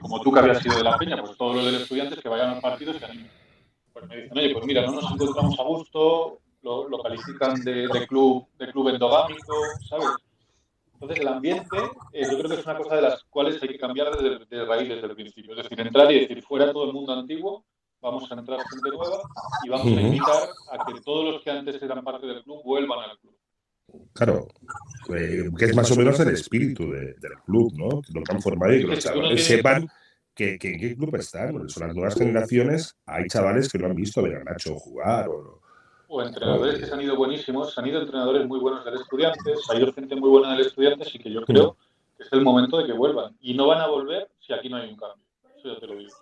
como 0.00 0.20
tú 0.22 0.32
que 0.32 0.38
habías 0.38 0.62
sido 0.62 0.76
de 0.76 0.84
la 0.84 0.96
peña, 0.96 1.20
pues 1.20 1.36
todos 1.36 1.56
los 1.56 1.66
de 1.66 1.72
los 1.72 1.82
estudiantes 1.82 2.20
que 2.20 2.28
vayan 2.28 2.50
a 2.50 2.52
los 2.54 2.62
partidos. 2.62 2.96
Pues 3.92 4.08
me 4.08 4.16
dicen, 4.16 4.38
oye, 4.38 4.52
pues 4.52 4.64
mira, 4.64 4.86
no 4.86 4.92
nos 4.92 5.10
encontramos 5.10 5.58
a 5.58 5.62
gusto, 5.64 6.38
lo, 6.62 7.02
califican 7.02 7.60
de, 7.62 8.06
club, 8.06 8.46
de 8.58 8.70
club 8.70 8.88
endogámico, 8.88 9.54
¿sabes? 9.88 10.08
Entonces, 10.94 11.20
el 11.20 11.28
ambiente, 11.28 11.76
eh, 12.12 12.22
yo 12.30 12.38
creo 12.38 12.48
que 12.48 12.54
es 12.54 12.64
una 12.64 12.78
cosa 12.78 12.96
de 12.96 13.02
las 13.02 13.22
cuales 13.24 13.62
hay 13.62 13.68
que 13.68 13.78
cambiar 13.78 14.16
desde, 14.16 14.46
de 14.46 14.64
raíz 14.64 14.88
desde 14.88 15.06
el 15.06 15.14
principio. 15.14 15.54
Es 15.54 15.62
decir, 15.62 15.78
entrar 15.78 16.10
y 16.10 16.20
decir, 16.20 16.42
fuera 16.42 16.72
todo 16.72 16.86
el 16.86 16.94
mundo 16.94 17.12
antiguo 17.12 17.64
vamos 18.00 18.30
a 18.30 18.34
entrar 18.34 18.60
gente 18.70 18.90
nueva 18.90 19.18
y 19.64 19.68
vamos 19.68 19.86
a 19.86 20.00
invitar 20.00 20.48
a 20.70 20.84
que 20.86 21.00
todos 21.00 21.34
los 21.34 21.42
que 21.42 21.50
antes 21.50 21.82
eran 21.82 22.04
parte 22.04 22.26
del 22.26 22.42
club 22.42 22.62
vuelvan 22.64 23.10
al 23.10 23.18
club. 23.18 23.36
Claro, 24.12 24.48
eh, 25.14 25.48
que 25.56 25.64
es 25.64 25.76
más 25.76 25.90
o 25.90 25.96
menos 25.96 26.18
el 26.20 26.28
espíritu 26.28 26.90
del 26.90 27.14
club, 27.44 27.72
¿no? 27.76 28.02
Lo 28.12 28.22
que 28.22 28.32
han 28.32 28.42
formado 28.42 28.74
y 28.74 28.80
que 28.80 28.86
los 28.88 28.98
chavales 28.98 29.44
sepan 29.44 29.88
que, 30.34 30.52
en 30.52 30.58
qué 30.58 30.96
club 30.96 31.14
están. 31.16 31.68
Son 31.68 31.86
las 31.86 31.94
nuevas 31.94 32.14
generaciones, 32.14 32.96
hay 33.06 33.26
chavales 33.28 33.70
que 33.70 33.78
no 33.78 33.86
han 33.86 33.94
visto 33.94 34.22
ver 34.22 34.36
a 34.36 34.44
Nacho 34.44 34.74
jugar 34.76 35.28
o, 35.28 35.60
o 36.08 36.22
entrenadores 36.22 36.78
que 36.78 36.86
se 36.86 36.94
han 36.94 37.00
ido 37.00 37.16
buenísimos, 37.16 37.74
se 37.74 37.80
han 37.80 37.86
ido 37.86 38.00
entrenadores 38.00 38.46
muy 38.46 38.60
buenos 38.60 38.84
del 38.84 38.94
Estudiantes, 38.94 39.60
ha 39.70 39.76
ido 39.76 39.92
gente 39.92 40.14
muy 40.16 40.28
buena 40.28 40.52
del 40.52 40.66
Estudiantes 40.66 41.14
y 41.14 41.18
que 41.18 41.32
yo 41.32 41.42
creo 41.44 41.76
que 42.16 42.22
es 42.22 42.32
el 42.32 42.42
momento 42.42 42.78
de 42.78 42.86
que 42.86 42.92
vuelvan. 42.92 43.36
Y 43.40 43.54
no 43.54 43.66
van 43.66 43.80
a 43.80 43.88
volver 43.88 44.30
si 44.38 44.52
aquí 44.52 44.68
no 44.68 44.76
hay 44.76 44.90
un 44.90 44.96
cambio. 44.96 45.24
Eso 45.56 45.74
ya 45.74 45.80
te 45.80 45.86
lo 45.86 45.96
digo. 45.96 46.12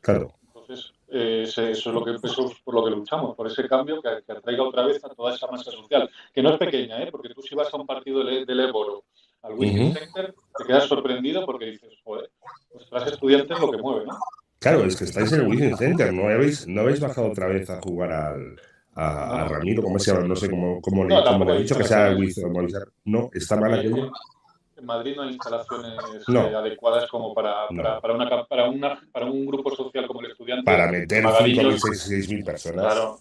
Claro. 0.00 0.32
Entonces, 0.46 0.92
eh, 1.12 1.42
eso 1.42 1.62
es 1.70 1.86
lo 1.86 2.04
que 2.04 2.12
eso 2.12 2.52
por 2.64 2.74
lo 2.74 2.84
que 2.84 2.90
luchamos, 2.90 3.36
por 3.36 3.46
ese 3.46 3.68
cambio 3.68 4.00
que, 4.00 4.22
que 4.26 4.32
atraiga 4.32 4.62
otra 4.62 4.86
vez 4.86 5.04
a 5.04 5.08
toda 5.10 5.34
esa 5.34 5.46
masa 5.46 5.70
social, 5.70 6.08
que 6.34 6.42
no 6.42 6.52
es 6.52 6.58
pequeña, 6.58 7.02
¿eh? 7.02 7.08
porque 7.10 7.28
tú 7.30 7.42
si 7.42 7.54
vas 7.54 7.72
a 7.72 7.76
un 7.76 7.86
partido 7.86 8.24
del, 8.24 8.46
del 8.46 8.60
Éboro, 8.60 9.04
al 9.42 9.54
Wizzing 9.54 9.94
Center, 9.94 10.34
te 10.56 10.64
quedas 10.64 10.84
sorprendido 10.84 11.44
porque 11.44 11.66
dices, 11.66 11.90
joder, 12.04 12.30
pues 12.72 12.88
tras 12.88 13.12
estudiantes 13.12 13.60
lo 13.60 13.70
que 13.70 13.78
mueve, 13.78 14.06
¿no? 14.06 14.18
Claro, 14.58 14.84
es 14.84 14.96
que 14.96 15.04
estáis 15.04 15.32
en 15.32 15.40
el 15.40 15.48
Wizzing 15.48 15.76
Center, 15.76 16.12
no 16.12 16.28
habéis, 16.28 16.66
no 16.66 16.82
habéis 16.82 17.00
bajado 17.00 17.30
otra 17.30 17.48
vez 17.48 17.68
a 17.68 17.80
jugar 17.80 18.12
al, 18.12 18.56
a, 18.94 19.42
a 19.42 19.48
Ramiro, 19.48 19.82
¿cómo 19.82 19.98
se 19.98 20.12
llama? 20.12 20.26
No 20.26 20.36
sé 20.36 20.48
cómo, 20.48 20.80
cómo, 20.80 21.04
No, 21.04 21.18
le, 21.18 21.24
cómo 21.24 21.44
le 21.44 21.56
he 21.56 21.58
dicho 21.62 21.76
que 21.76 21.84
sea. 21.84 22.14
Wizzing. 22.14 22.52
No, 23.04 23.30
está 23.32 23.56
mal 23.56 23.74
aquello. 23.74 24.12
En 24.82 24.86
Madrid 24.86 25.14
no 25.14 25.22
hay 25.22 25.28
instalaciones 25.34 25.92
No. 26.26 26.48
eh, 26.48 26.54
adecuadas 26.56 27.08
como 27.08 27.32
para, 27.32 27.66
No. 27.70 27.82
para, 27.82 28.00
para, 28.00 28.14
una, 28.14 28.44
para, 28.46 28.68
una, 28.68 29.00
para 29.12 29.26
un 29.26 29.46
grupo 29.46 29.72
social 29.76 30.08
como 30.08 30.20
el 30.22 30.32
estudiante. 30.32 30.64
Para 30.64 30.90
meter 30.90 31.22
Magariños, 31.22 31.80
5.000, 31.80 31.94
6.000 31.94 32.44
personas. 32.44 32.84
Claro. 32.84 33.18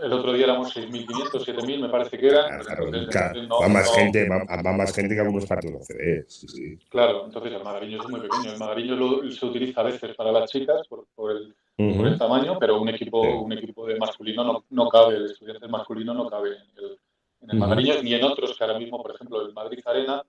El 0.00 0.12
otro 0.14 0.32
día 0.32 0.44
éramos 0.44 0.74
6.500, 0.74 1.44
7.000, 1.44 1.78
me 1.82 1.88
parece 1.90 2.18
que 2.18 2.26
era. 2.28 2.46
Claro, 2.64 2.86
Entonces, 2.86 3.08
claro, 3.10 3.42
no- 3.42 3.60
va 3.60 3.68
más 3.68 3.84
no- 3.86 3.92
gente, 3.92 4.28
va, 4.28 4.62
va 4.66 4.72
más 4.72 4.94
gente 4.94 5.14
que 5.14 5.20
algunos 5.20 5.44
partidos 5.46 5.86
de 5.88 6.24
sí, 6.26 6.48
sí. 6.48 6.78
Claro, 6.88 7.26
entonces 7.26 7.52
el 7.52 7.62
magariño 7.62 8.02
es 8.02 8.08
muy 8.08 8.20
pequeño. 8.22 8.52
El 8.52 8.58
magariño 8.58 8.96
lo- 8.96 9.30
se 9.30 9.44
utiliza 9.46 9.82
a 9.82 9.84
veces 9.84 10.16
para 10.16 10.32
las 10.32 10.50
chicas 10.50 10.88
por, 10.88 11.04
por 11.14 11.32
el, 11.32 11.54
Ujú. 11.78 11.98
por 11.98 12.06
el 12.06 12.18
tamaño, 12.18 12.58
pero 12.58 12.80
un 12.80 12.88
equipo, 12.88 13.22
Sí. 13.22 13.28
un 13.30 13.52
equipo 13.52 13.86
de 13.86 13.96
masculino 13.98 14.42
no, 14.42 14.64
no 14.70 14.88
cabe, 14.88 15.16
el 15.16 15.26
estudiante 15.26 15.68
masculino 15.68 16.14
no 16.14 16.28
cabe 16.30 16.48
en 16.48 16.84
el, 16.84 16.98
en 17.42 17.50
el 17.50 17.58
magariño 17.58 17.94
ni 18.02 18.14
en 18.14 18.24
otros 18.24 18.56
que 18.56 18.64
ahora 18.64 18.78
mismo, 18.78 19.00
por 19.02 19.14
ejemplo, 19.14 19.40
el 19.46 19.52
Madrid 19.52 19.80
Arena, 19.84 20.22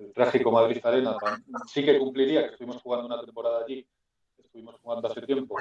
el 0.00 0.12
trágico 0.12 0.50
Madrid 0.50 0.78
Arena, 0.84 1.16
sí 1.66 1.84
que 1.84 1.98
cumpliría, 1.98 2.42
que 2.46 2.52
estuvimos 2.52 2.80
jugando 2.82 3.06
una 3.06 3.20
temporada 3.24 3.62
allí, 3.64 3.86
estuvimos 4.38 4.76
jugando 4.82 5.08
hace 5.08 5.22
tiempo, 5.22 5.56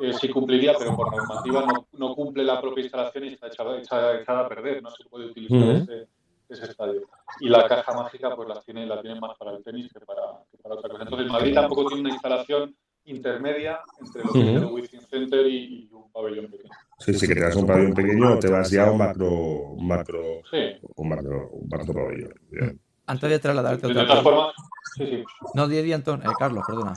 eh, 0.00 0.12
sí 0.14 0.28
cumpliría, 0.28 0.74
pero 0.78 0.96
por 0.96 1.14
normativa 1.14 1.66
no, 1.66 1.86
no 1.92 2.14
cumple 2.14 2.44
la 2.44 2.60
propia 2.60 2.82
instalación 2.82 3.24
y 3.24 3.28
está 3.34 3.48
echada, 3.48 3.78
echada- 3.78 4.20
echada 4.20 4.40
a 4.40 4.48
perder, 4.48 4.82
no 4.82 4.90
se 4.90 5.04
puede 5.08 5.26
utilizar 5.26 5.58
ese, 5.82 6.08
ese 6.48 6.64
estadio. 6.70 7.02
Y 7.40 7.48
la 7.48 7.66
caja 7.68 7.92
mágica 7.92 8.34
pues 8.34 8.48
la 8.48 8.60
tiene, 8.62 8.86
la 8.86 9.00
tiene 9.02 9.20
más 9.20 9.36
para 9.36 9.52
el 9.56 9.62
tenis 9.62 9.92
que 9.92 10.00
para, 10.00 10.22
que 10.50 10.58
para 10.58 10.74
otra 10.76 10.88
cosa. 10.90 11.02
Entonces 11.04 11.28
Madrid 11.30 11.54
tampoco 11.54 11.86
tiene 11.86 12.00
una 12.02 12.10
instalación 12.10 12.74
intermedia 13.04 13.80
entre 14.00 14.24
lo 14.24 14.32
que 14.32 14.40
es 14.40 14.56
el. 14.56 14.64
Wizzing 14.66 15.00
Center 15.02 15.46
y, 15.46 15.88
y 15.88 15.92
un 15.92 16.10
pabellón 16.12 16.50
pequeño. 16.50 16.70
Sí, 16.98 17.14
sí, 17.14 17.26
que 17.26 17.34
te 17.34 17.40
das 17.40 17.56
un 17.56 17.66
pabellón 17.66 17.94
pequeño 17.94 18.38
te 18.38 18.48
vas 18.48 18.70
ya 18.70 18.86
a 18.88 18.92
un 18.92 18.98
macro, 18.98 19.28
un 19.30 19.86
macro, 19.86 20.22
Sí, 20.50 20.58
un 20.96 21.08
macro, 21.08 21.48
un 21.50 21.68
macro 21.68 21.92
pabellón. 21.94 22.34
Bien. 22.50 22.80
Antes 23.10 23.28
de 23.30 23.38
trasladarte 23.40 23.88
de 23.88 24.00
otra 24.00 24.22
formas, 24.22 24.54
sí, 24.96 25.04
sí. 25.06 25.24
No, 25.54 25.66
di, 25.66 25.82
di, 25.82 25.92
Anton- 25.92 26.22
eh, 26.24 26.32
Carlos, 26.38 26.64
perdona. 26.66 26.94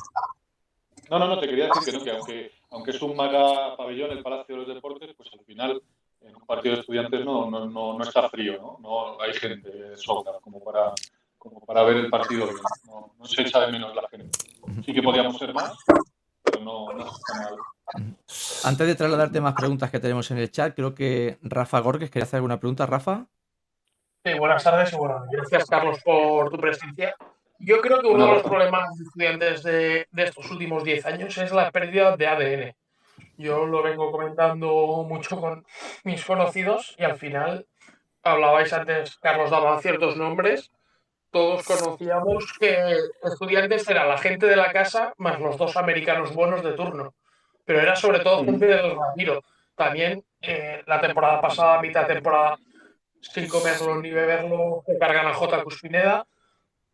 No, 1.10 1.20
no, 1.20 1.28
no, 1.28 1.40
te 1.40 1.48
quería 1.48 1.68
decir 1.68 1.84
que 1.86 1.98
no, 1.98 2.04
que 2.04 2.12
aunque, 2.12 2.52
aunque 2.72 2.92
es 2.92 3.02
un 3.02 3.18
mega 3.18 3.76
pabellón 3.76 4.12
el 4.12 4.22
Palacio 4.22 4.56
de 4.56 4.62
los 4.66 4.76
Deportes, 4.76 5.14
pues 5.18 5.30
al 5.34 5.44
final 5.46 5.82
en 6.22 6.36
un 6.36 6.46
partido 6.46 6.76
de 6.76 6.82
estudiantes 6.82 7.26
no, 7.26 7.50
no, 7.50 7.66
no, 7.68 7.98
no 7.98 8.04
está 8.04 8.30
frío, 8.30 8.54
¿no? 8.62 8.78
No 8.82 9.22
hay 9.22 9.34
gente 9.34 9.98
sobra 9.98 10.34
como 10.42 10.64
para, 10.64 10.94
como 11.38 11.60
para 11.66 11.84
ver 11.84 11.98
el 11.98 12.10
partido. 12.10 12.48
No, 12.86 13.14
no 13.20 13.26
se 13.26 13.42
echa 13.42 13.60
de 13.66 13.72
menos 13.72 13.94
la 13.96 14.08
gente. 14.10 14.38
Sí 14.86 14.94
que 14.94 15.02
podíamos 15.02 15.38
ser 15.38 15.54
más, 15.54 15.74
pero 16.44 16.64
no, 16.64 16.94
no 16.94 17.06
está 17.06 17.34
mal. 17.42 17.56
Antes 18.64 18.88
de 18.88 18.96
trasladarte 18.96 19.42
más 19.42 19.54
preguntas 19.56 19.92
que 19.92 20.00
tenemos 20.00 20.30
en 20.32 20.38
el 20.38 20.50
chat, 20.52 20.74
creo 20.76 20.94
que 20.96 21.38
Rafa 21.42 21.80
Gorges 21.80 22.10
quería 22.10 22.24
hacer 22.26 22.38
alguna 22.38 22.60
pregunta. 22.60 22.86
Rafa. 22.86 23.26
Sí, 24.26 24.40
buenas 24.40 24.64
tardes 24.64 24.94
y 24.94 24.96
bueno, 24.96 25.26
gracias 25.30 25.66
Carlos 25.70 26.00
por 26.02 26.50
tu 26.50 26.58
presencia. 26.58 27.14
Yo 27.60 27.82
creo 27.82 28.00
que 28.00 28.08
uno 28.08 28.26
de 28.26 28.32
los 28.36 28.44
problemas 28.44 28.98
de 28.98 29.04
estudiantes 29.04 29.64
de, 29.64 30.08
de 30.10 30.24
estos 30.24 30.50
últimos 30.50 30.86
10 30.86 31.06
años 31.06 31.38
es 31.38 31.52
la 31.52 31.70
pérdida 31.72 32.16
de 32.16 32.28
ADN. 32.28 32.76
Yo 33.38 33.66
lo 33.66 33.84
vengo 33.84 34.14
comentando 34.14 35.06
mucho 35.06 35.42
con 35.42 35.66
mis 36.06 36.24
conocidos 36.24 36.96
y 36.98 37.04
al 37.04 37.18
final 37.18 37.68
hablabais 38.24 38.72
antes, 38.72 39.18
Carlos 39.18 39.52
daba 39.52 39.82
ciertos 39.82 40.16
nombres, 40.16 40.72
todos 41.30 41.66
conocíamos 41.66 42.46
que 42.58 42.96
estudiantes 43.24 43.90
era 43.90 44.06
la 44.06 44.18
gente 44.18 44.46
de 44.46 44.56
la 44.56 44.72
casa 44.72 45.14
más 45.18 45.38
los 45.42 45.58
dos 45.58 45.76
americanos 45.76 46.34
buenos 46.34 46.64
de 46.64 46.72
turno, 46.72 47.14
pero 47.66 47.82
era 47.82 47.98
sobre 47.98 48.22
todo 48.22 48.46
gente 48.46 48.68
del 48.68 48.96
Ramiro. 48.96 49.42
También 49.76 50.24
eh, 50.42 50.82
la 50.86 51.02
temporada 51.02 51.42
pasada, 51.42 51.82
mitad 51.82 52.08
temporada, 52.08 52.58
sin 53.24 53.48
comerlo 53.48 54.02
ni 54.02 54.12
beberlo, 54.12 54.84
que 54.86 54.98
cargan 54.98 55.28
a 55.28 55.34
J. 55.34 55.64
Cuspineda. 55.64 56.28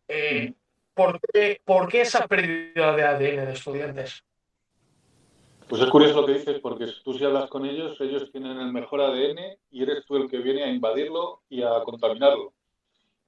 Eh, 0.08 0.52
¿por, 0.94 1.20
qué, 1.20 1.60
¿Por 1.64 1.88
qué 1.88 2.02
esa 2.02 2.26
pérdida 2.26 2.94
de 2.94 3.02
ADN 3.02 3.46
de 3.46 3.52
estudiantes? 3.52 4.24
Pues 5.68 5.82
es 5.82 5.88
curioso 5.88 6.20
lo 6.20 6.26
que 6.26 6.34
dices, 6.34 6.58
porque 6.60 6.86
tú 7.04 7.14
si 7.14 7.24
hablas 7.24 7.48
con 7.48 7.64
ellos, 7.64 7.96
ellos 8.00 8.30
tienen 8.32 8.58
el 8.58 8.72
mejor 8.72 9.00
ADN 9.00 9.56
y 9.70 9.82
eres 9.82 10.04
tú 10.04 10.16
el 10.16 10.28
que 10.28 10.38
viene 10.38 10.64
a 10.64 10.68
invadirlo 10.68 11.42
y 11.48 11.62
a 11.62 11.80
contaminarlo, 11.84 12.52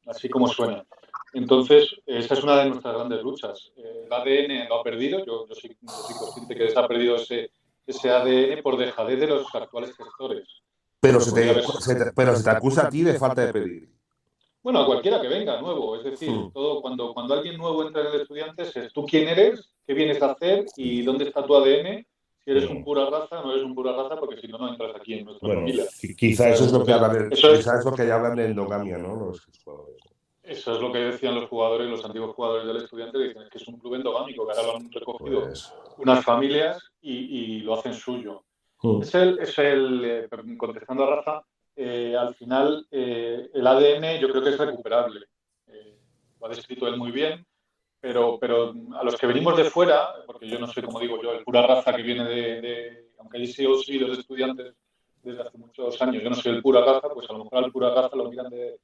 así 0.06 0.28
como 0.28 0.48
suena. 0.48 0.84
Entonces, 1.34 1.94
esa 2.04 2.34
es 2.34 2.42
una 2.42 2.56
de 2.56 2.70
nuestras 2.70 2.94
grandes 2.94 3.22
luchas. 3.22 3.72
El 3.76 4.12
ADN 4.12 4.68
lo 4.68 4.80
ha 4.80 4.82
perdido, 4.82 5.24
yo, 5.24 5.46
yo, 5.48 5.54
soy, 5.54 5.76
yo 5.80 5.88
soy 5.88 6.16
consciente 6.16 6.54
que 6.56 6.68
se 6.68 6.78
ha 6.78 6.88
perdido 6.88 7.14
ese, 7.14 7.52
ese 7.86 8.10
ADN 8.10 8.60
por 8.60 8.76
dejadez 8.76 9.20
de 9.20 9.28
los 9.28 9.54
actuales 9.54 9.96
gestores. 9.96 10.61
Pero, 11.02 11.18
Pero 11.18 11.20
se 11.20 11.32
te, 11.32 11.50
haber- 11.50 11.64
se 11.64 11.94
te- 11.96 12.12
pero 12.12 12.36
se 12.36 12.44
te 12.44 12.50
acusa 12.50 12.86
a 12.86 12.88
ti 12.88 13.02
de 13.02 13.14
falta 13.18 13.44
de 13.44 13.52
pedir. 13.52 13.88
Bueno, 14.62 14.82
a 14.82 14.86
cualquiera 14.86 15.20
que 15.20 15.26
venga 15.26 15.60
nuevo, 15.60 15.96
es 15.96 16.04
decir, 16.04 16.30
Hmm. 16.30 16.52
todo, 16.52 16.80
cuando, 16.80 17.12
cuando 17.12 17.34
alguien 17.34 17.56
nuevo 17.58 17.84
entra 17.84 18.02
en 18.02 18.14
el 18.14 18.20
estudiante 18.20 18.62
es 18.62 18.92
tú 18.92 19.04
quién 19.04 19.26
eres, 19.26 19.68
qué 19.84 19.94
vienes 19.94 20.22
a 20.22 20.30
hacer 20.30 20.64
y 20.76 21.02
dónde 21.02 21.24
está 21.24 21.44
tu 21.44 21.56
ADN. 21.56 22.06
Si 22.44 22.50
eres 22.52 22.70
un 22.70 22.84
pura 22.84 23.06
raza, 23.10 23.42
no 23.42 23.50
eres 23.52 23.64
un 23.64 23.74
pura 23.74 23.92
raza 23.92 24.14
porque 24.16 24.36
si 24.40 24.46
no, 24.46 24.58
no 24.58 24.68
entras 24.68 24.94
aquí 24.94 25.14
en 25.14 25.24
nuestra 25.24 25.44
Bueno, 25.48 25.62
familia. 25.62 25.84
qui- 25.86 26.14
quizá 26.14 26.48
eso 26.50 26.64
es 26.66 26.72
lo 26.72 26.84
que 26.84 26.92
hablan 26.92 27.28
de, 27.30 27.34
Eso 27.34 27.52
es- 27.52 27.58
quizá 27.58 27.78
es 27.80 27.84
lo 27.84 27.92
que 27.94 28.02
hablan 28.12 28.36
de 28.36 28.46
endogamia, 28.46 28.98
¿no? 28.98 29.16
Los 29.16 29.44
jugadores. 29.64 29.96
Eso 30.44 30.72
es 30.74 30.80
lo 30.80 30.92
que 30.92 30.98
decían 30.98 31.34
los 31.34 31.48
jugadores, 31.48 31.88
los 31.88 32.04
antiguos 32.04 32.34
jugadores 32.36 32.66
del 32.68 32.76
estudiante, 32.76 33.18
que 33.18 33.28
dicen 33.28 33.42
que 33.50 33.58
es 33.58 33.66
un 33.68 33.78
club 33.78 33.94
endogámico, 33.96 34.44
que 34.46 34.52
ahora 34.52 34.62
lo 34.72 34.76
han 34.76 34.90
recogido 34.92 35.40
Pues, 35.42 35.72
unas 35.98 36.24
familias 36.24 36.78
y, 37.00 37.12
y 37.14 37.60
lo 37.60 37.74
hacen 37.74 37.94
suyo. 37.94 38.44
Mm. 38.82 39.02
Es 39.02 39.14
el, 39.14 39.38
es 39.38 39.58
el 39.58 40.04
eh, 40.04 40.28
contestando 40.56 41.04
a 41.04 41.16
Rafa, 41.16 41.42
eh, 41.76 42.14
al 42.18 42.34
final 42.34 42.86
eh, 42.90 43.48
el 43.52 43.66
ADN 43.66 44.20
yo 44.20 44.28
creo 44.30 44.42
que 44.42 44.50
es 44.50 44.58
recuperable. 44.58 45.26
Eh, 45.68 45.98
lo 46.40 46.46
ha 46.46 46.48
descrito 46.50 46.86
él 46.86 46.96
muy 46.96 47.10
bien, 47.10 47.46
pero, 48.00 48.38
pero 48.38 48.74
a 48.98 49.04
los 49.04 49.16
que 49.16 49.26
venimos 49.26 49.56
de 49.56 49.64
fuera, 49.64 50.08
porque 50.26 50.48
yo 50.48 50.58
no 50.58 50.66
soy, 50.66 50.82
como 50.82 51.00
digo 51.00 51.22
yo, 51.22 51.32
el 51.32 51.44
pura 51.44 51.66
raza 51.66 51.94
que 51.94 52.02
viene 52.02 52.24
de, 52.24 52.60
de- 52.60 53.08
aunque 53.18 53.38
haya 53.38 53.46
sido 53.52 53.78
sido 53.78 54.08
de 54.08 54.14
estudiantes 54.20 54.74
desde 55.22 55.42
hace 55.42 55.56
muchos 55.56 56.02
años, 56.02 56.22
yo 56.22 56.28
no 56.30 56.34
soy 56.36 56.52
el 56.56 56.62
pura 56.62 56.84
raza, 56.84 57.08
pues 57.14 57.30
a 57.30 57.32
lo 57.32 57.44
mejor 57.44 57.64
al 57.64 57.70
pura 57.72 57.94
raza 57.94 58.16
lo 58.16 58.28
miran 58.28 58.50
de, 58.50 58.80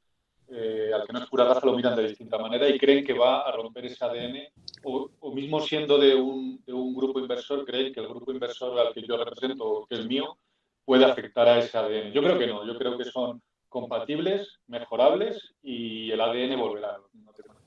eh, 0.51 0.91
al 0.95 1.07
que 1.07 1.13
no 1.13 1.19
es 1.21 1.27
pura 1.27 1.45
raza 1.45 1.67
lo 1.67 1.77
miran 1.77 1.97
de 1.97 2.09
distinta 2.09 2.39
manera 2.39 2.69
y 2.69 2.79
creen 2.79 3.05
que 3.05 3.13
va 3.13 3.43
a 3.43 3.53
romper 3.53 3.87
ese 3.87 4.05
ADN 4.05 4.49
o, 4.85 5.11
o 5.21 5.35
mismo 5.35 5.61
siendo 5.61 5.99
de 5.99 6.15
un, 6.15 6.63
de 6.65 6.73
un 6.73 6.95
grupo 6.95 7.21
inversor, 7.21 7.65
creen 7.65 7.93
que 7.93 8.01
el 8.01 8.09
grupo 8.09 8.33
inversor 8.33 8.79
al 8.79 8.95
que 8.95 9.03
yo 9.03 9.17
represento, 9.17 9.87
que 9.89 9.97
es 9.97 10.07
mío, 10.07 10.39
puede 10.85 11.05
afectar 11.05 11.49
a 11.49 11.59
ese 11.59 11.77
ADN. 11.77 12.13
Yo 12.13 12.23
creo 12.23 12.39
que 12.39 12.47
no, 12.47 12.67
yo 12.67 12.79
creo 12.79 12.97
que 12.97 13.05
son 13.05 13.43
compatibles, 13.69 14.61
mejorables 14.67 15.55
y 15.63 16.11
el 16.11 16.21
ADN 16.21 16.59
volverá. 16.59 16.99
No 17.13 17.33
tengo. 17.33 17.59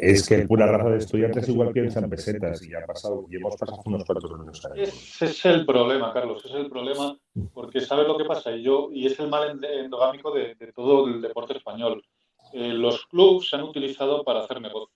Es 0.00 0.26
que 0.26 0.46
pura 0.46 0.66
raza 0.66 0.88
de 0.88 0.96
estudiantes 0.96 1.46
igual 1.50 1.72
piensan 1.72 2.08
pesetas 2.08 2.66
y 2.66 2.74
ha 2.74 2.86
pasado, 2.86 3.26
y 3.30 3.36
hemos 3.36 3.54
pasado 3.54 3.82
unos 3.84 4.04
cuantos 4.06 4.32
años. 4.32 4.66
Ese 4.74 5.26
es 5.26 5.44
el 5.44 5.66
problema, 5.66 6.10
Carlos, 6.14 6.42
es 6.42 6.54
el 6.54 6.70
problema, 6.70 7.18
porque 7.52 7.82
sabes 7.82 8.06
lo 8.08 8.16
que 8.16 8.24
pasa, 8.24 8.50
y 8.52 8.62
yo, 8.62 8.88
y 8.90 9.06
es 9.06 9.20
el 9.20 9.28
mal 9.28 9.62
endogámico 9.62 10.32
de, 10.32 10.54
de 10.54 10.72
todo 10.72 11.06
el 11.06 11.20
deporte 11.20 11.54
español. 11.54 12.02
Eh, 12.52 12.72
los 12.72 13.06
clubes 13.06 13.48
se 13.48 13.56
han 13.56 13.62
utilizado 13.62 14.24
para 14.24 14.40
hacer 14.40 14.60
negocio. 14.60 14.94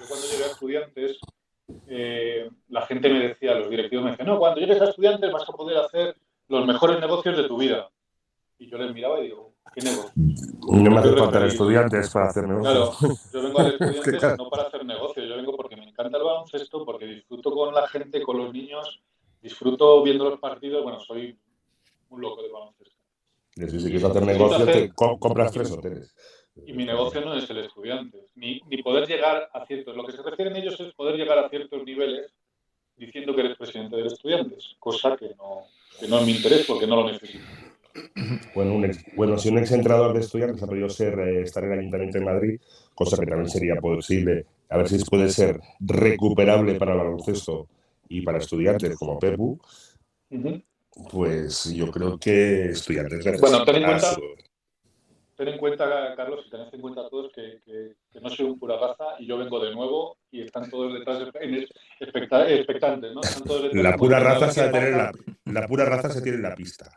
Yo 0.00 0.06
cuando 0.08 0.26
llegué 0.26 0.44
a 0.44 0.46
estudiantes, 0.48 1.18
eh, 1.88 2.50
la 2.68 2.82
gente 2.86 3.08
me 3.08 3.28
decía, 3.28 3.54
los 3.54 3.70
directivos 3.70 4.04
me 4.04 4.10
decían, 4.12 4.28
no, 4.28 4.38
cuando 4.38 4.60
llegues 4.60 4.80
a 4.80 4.86
estudiantes 4.90 5.32
vas 5.32 5.48
a 5.48 5.52
poder 5.52 5.78
hacer 5.78 6.16
los 6.48 6.66
mejores 6.66 7.00
negocios 7.00 7.36
de 7.36 7.44
tu 7.44 7.56
vida. 7.58 7.90
Y 8.58 8.68
yo 8.68 8.78
les 8.78 8.92
miraba 8.94 9.20
y 9.20 9.24
digo, 9.24 9.52
¿qué 9.74 9.80
negocio? 9.82 10.12
No 10.16 10.90
me 10.90 10.98
hace 10.98 11.12
falta 11.16 11.46
estudiantes 11.46 12.10
para 12.10 12.26
hacer 12.28 12.44
Claro, 12.44 12.62
negocios. 12.62 13.30
yo 13.32 13.42
vengo 13.42 13.58
al 13.60 13.74
Es 13.80 14.00
claro. 14.18 14.36
no 14.36 14.48
para 14.50 14.62
hacer 14.64 14.84
negocio, 14.84 15.24
yo 15.24 15.36
vengo 15.36 15.56
porque 15.56 15.76
me 15.76 15.88
encanta 15.88 16.16
el 16.16 16.24
baloncesto, 16.24 16.84
porque 16.84 17.06
disfruto 17.06 17.50
con 17.50 17.74
la 17.74 17.86
gente, 17.88 18.22
con 18.22 18.38
los 18.38 18.52
niños, 18.52 19.02
disfruto 19.42 20.02
viendo 20.02 20.30
los 20.30 20.38
partidos, 20.40 20.82
bueno, 20.82 21.00
soy 21.00 21.36
un 22.10 22.20
loco 22.20 22.42
de 22.42 22.50
baloncesto. 22.50 22.94
Y 23.56 23.68
si 23.68 23.78
quieres 23.84 24.04
hacer 24.04 24.22
negocios, 24.24 24.64
te 24.66 24.92
compras 24.94 25.52
tres 25.52 25.70
hoteles. 25.70 26.14
Y 26.66 26.72
mi 26.72 26.84
negocio 26.84 27.20
no 27.20 27.34
es 27.34 27.48
el 27.50 27.58
estudiante, 27.58 28.18
ni, 28.36 28.60
ni 28.68 28.82
poder 28.82 29.06
llegar 29.08 29.50
a 29.52 29.66
ciertos, 29.66 29.96
lo 29.96 30.04
que 30.04 30.12
se 30.12 30.22
refieren 30.22 30.56
ellos 30.56 30.78
es 30.80 30.92
poder 30.94 31.16
llegar 31.16 31.38
a 31.38 31.48
ciertos 31.48 31.84
niveles 31.84 32.32
diciendo 32.96 33.34
que 33.34 33.40
eres 33.40 33.56
presidente 33.58 33.96
de 33.96 34.06
estudiantes, 34.06 34.76
cosa 34.78 35.16
que 35.16 35.34
no, 35.36 35.64
que 35.98 36.06
no 36.06 36.18
es 36.20 36.26
mi 36.26 36.32
interés 36.32 36.64
porque 36.66 36.86
no 36.86 36.96
lo 36.96 37.10
necesito. 37.10 37.44
Bueno, 38.54 38.74
un 38.74 38.84
ex- 38.86 39.04
bueno, 39.14 39.36
si 39.38 39.48
un 39.48 39.58
exentrenador 39.58 40.14
de 40.14 40.20
estudiantes 40.20 40.62
ha 40.62 40.66
podido 40.66 40.88
ser 40.88 41.18
eh, 41.18 41.42
estar 41.42 41.64
en 41.64 41.72
el 41.72 41.78
Ayuntamiento 41.80 42.18
de 42.18 42.24
Madrid, 42.24 42.60
cosa 42.94 43.16
que 43.18 43.26
también 43.26 43.48
sería 43.48 43.76
posible, 43.76 44.46
a 44.68 44.78
ver 44.78 44.88
si 44.88 45.04
puede 45.04 45.28
ser 45.28 45.60
recuperable 45.80 46.74
para 46.76 46.92
el 46.92 46.98
baloncesto 46.98 47.66
y 48.08 48.22
para 48.22 48.38
estudiantes 48.38 48.96
como 48.96 49.18
Pepu, 49.18 49.58
Pues 51.10 51.74
yo 51.74 51.90
creo 51.90 52.18
que 52.18 52.66
estudiantes. 52.70 53.40
Bueno, 53.40 53.64
ten 53.64 53.76
en 53.76 53.82
cuenta, 53.84 54.16
ten 55.36 55.48
en 55.48 55.58
cuenta, 55.58 56.14
Carlos, 56.16 56.44
y 56.46 56.50
tened 56.50 56.72
en 56.72 56.80
cuenta 56.80 57.08
todos 57.08 57.32
que, 57.32 57.60
que, 57.64 58.20
no 58.20 58.30
soy 58.30 58.46
un 58.46 58.58
pura 58.58 58.76
raza 58.78 59.16
y 59.18 59.26
yo 59.26 59.38
vengo 59.38 59.60
de 59.60 59.74
nuevo 59.74 60.16
y 60.30 60.42
están 60.42 60.70
todos 60.70 60.94
detrás 60.94 61.22
expectantes, 62.48 63.12
¿no? 63.12 63.20
la 63.72 63.96
pura 63.96 64.20
raza 64.20 64.50
se 64.50 64.68
tiene 64.68 64.90
la, 64.90 65.12
la 65.44 65.66
pura 65.66 65.84
raza 65.84 66.10
se 66.10 66.22
tiene 66.22 66.36
en 66.36 66.42
la 66.42 66.54
pista. 66.54 66.90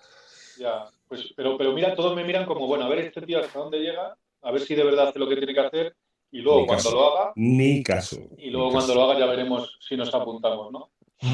Ya, 0.58 0.86
pues, 1.08 1.34
pero, 1.36 1.58
pero 1.58 1.74
mira, 1.74 1.96
todos 1.96 2.16
me 2.16 2.24
miran 2.24 2.46
como, 2.46 2.68
bueno, 2.68 2.86
a 2.86 2.90
ver 2.90 3.00
este 3.00 3.22
tío 3.22 3.40
hasta 3.40 3.60
dónde 3.60 3.80
llega, 3.80 4.16
a 4.42 4.52
ver 4.52 4.62
si 4.62 4.76
de 4.76 4.84
verdad 4.84 5.10
hace 5.10 5.20
lo 5.20 5.28
que 5.28 5.38
tiene 5.38 5.54
que 5.54 5.60
hacer 5.60 5.96
y 6.32 6.40
luego 6.40 6.66
cuando 6.66 6.92
lo 6.92 7.18
haga. 7.18 7.32
Ni 7.36 7.84
caso. 7.84 8.18
Y 8.38 8.50
luego 8.50 8.72
cuando 8.72 8.96
lo 8.96 9.04
haga 9.04 9.20
ya 9.20 9.26
veremos 9.26 9.78
si 9.80 9.96
nos 9.96 10.14
apuntamos, 10.14 10.72
¿no? 10.72 10.90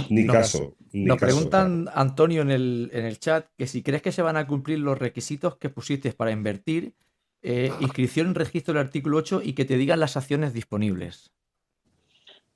Ni 0.09 0.25
caso. 0.25 0.75
nos 0.93 1.17
preguntan, 1.17 1.89
Antonio, 1.93 2.41
en 2.41 2.51
el, 2.51 2.89
en 2.93 3.05
el 3.05 3.19
chat, 3.19 3.47
que 3.57 3.67
si 3.67 3.83
crees 3.83 4.01
que 4.01 4.11
se 4.11 4.21
van 4.21 4.37
a 4.37 4.47
cumplir 4.47 4.79
los 4.79 4.97
requisitos 4.97 5.57
que 5.57 5.69
pusiste 5.69 6.11
para 6.13 6.31
invertir, 6.31 6.93
eh, 7.41 7.71
inscripción 7.81 8.27
en 8.27 8.35
registro 8.35 8.73
del 8.73 8.85
artículo 8.85 9.17
8 9.17 9.41
y 9.43 9.53
que 9.53 9.65
te 9.65 9.75
digan 9.75 9.99
las 9.99 10.15
acciones 10.15 10.53
disponibles. 10.53 11.31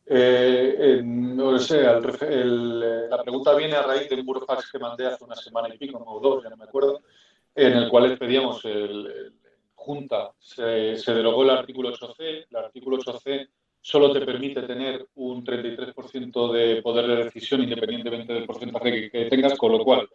Eh, 0.05 1.01
no 1.03 1.59
sé, 1.59 1.83
la 1.83 3.21
pregunta 3.21 3.53
viene 3.55 3.75
a 3.75 3.81
raíz 3.81 4.07
de 4.09 4.15
un 4.15 4.25
burofax 4.25 4.71
que 4.71 4.79
mandé 4.79 5.05
hace 5.05 5.25
una 5.25 5.35
semana 5.35 5.67
y 5.73 5.77
pico, 5.77 6.01
o 6.05 6.19
dos, 6.21 6.43
ya 6.43 6.49
no 6.49 6.55
me 6.55 6.63
acuerdo, 6.63 7.01
en 7.53 7.73
el 7.73 7.89
cual 7.89 8.09
les 8.09 8.17
pedíamos 8.17 8.63
el, 8.63 9.33
Junta, 9.75 10.31
se, 10.39 10.95
se, 10.97 11.13
derogó 11.13 11.43
el 11.43 11.49
artículo 11.49 11.91
8C, 11.91 12.45
el 12.49 12.55
artículo 12.55 12.97
8C 12.97 13.47
solo 13.87 14.11
te 14.11 14.19
permite 14.19 14.63
tener 14.63 15.07
un 15.15 15.45
33% 15.45 16.51
de 16.51 16.81
poder 16.81 17.07
de 17.07 17.23
decisión 17.23 17.63
independientemente 17.63 18.33
del 18.33 18.45
porcentaje 18.45 19.09
que, 19.09 19.25
tengas, 19.27 19.57
con 19.57 19.71
lo 19.71 19.81
cual 19.81 20.09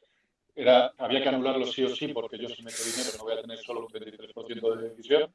era, 0.54 0.92
había 0.98 1.22
que 1.22 1.30
anularlo 1.30 1.64
sí 1.64 1.82
o 1.82 1.88
sí, 1.88 2.08
porque 2.08 2.36
yo 2.36 2.50
si 2.50 2.62
meto 2.62 2.76
dinero 2.84 3.08
no 3.16 3.24
voy 3.24 3.32
a 3.32 3.40
tener 3.40 3.56
solo 3.56 3.86
un 3.86 3.88
33% 3.88 4.76
de 4.76 4.88
decisión. 4.90 5.32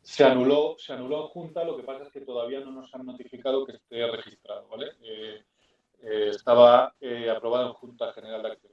Se 0.00 0.24
anuló, 0.24 0.76
se 0.78 0.94
anuló 0.94 1.28
Junta, 1.28 1.62
lo 1.62 1.76
que 1.76 1.82
pasa 1.82 2.04
es 2.04 2.10
que 2.10 2.22
todavía 2.22 2.60
no 2.60 2.70
nos 2.70 2.94
han 2.94 3.04
notificado 3.04 3.66
que 3.66 3.72
esté 3.72 4.06
registrado, 4.06 4.66
¿vale? 4.68 4.92
Eh, 5.02 5.42
eh, 6.02 6.28
estaba 6.30 6.94
eh, 6.98 7.28
aprobado 7.28 7.66
en 7.66 7.74
Junta 7.74 8.10
General 8.14 8.42
de 8.42 8.52
Acción. 8.52 8.72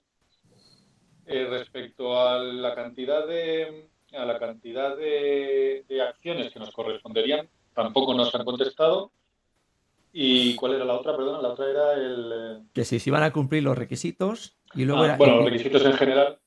respecto 1.26 2.17
a 2.17 2.41
la 2.41 2.73
cantidad 2.73 3.28
de 3.28 3.89
a 4.13 4.23
la 4.23 4.39
cantidad 4.39 4.95
de 4.95 6.02
acciones 6.02 6.54
que 6.54 6.60
nos 6.60 6.71
corresponderían, 6.71 7.50
tampoco 7.78 8.16
nos 8.16 8.34
han 8.34 8.44
contestado. 8.44 9.12
¿Y 10.12 10.56
cuál 10.56 10.74
era 10.74 10.86
la 10.86 10.96
otra? 10.96 11.16
Perdón, 11.16 11.44
la 11.44 11.50
otra 11.50 11.70
era 11.70 11.94
el... 11.94 12.32
Eh, 12.34 12.63
que 12.74 12.84
si 12.84 12.98
se 12.98 13.12
iban 13.12 13.22
a 13.22 13.32
cumplir 13.32 13.62
los 13.62 13.78
requisitos 13.78 14.58
y 14.74 14.84
luego 14.84 15.04
ah, 15.04 15.16
Bueno, 15.16 15.36
los 15.36 15.46
requisitos 15.46 15.86
en 15.86 15.94
general, 15.94 16.40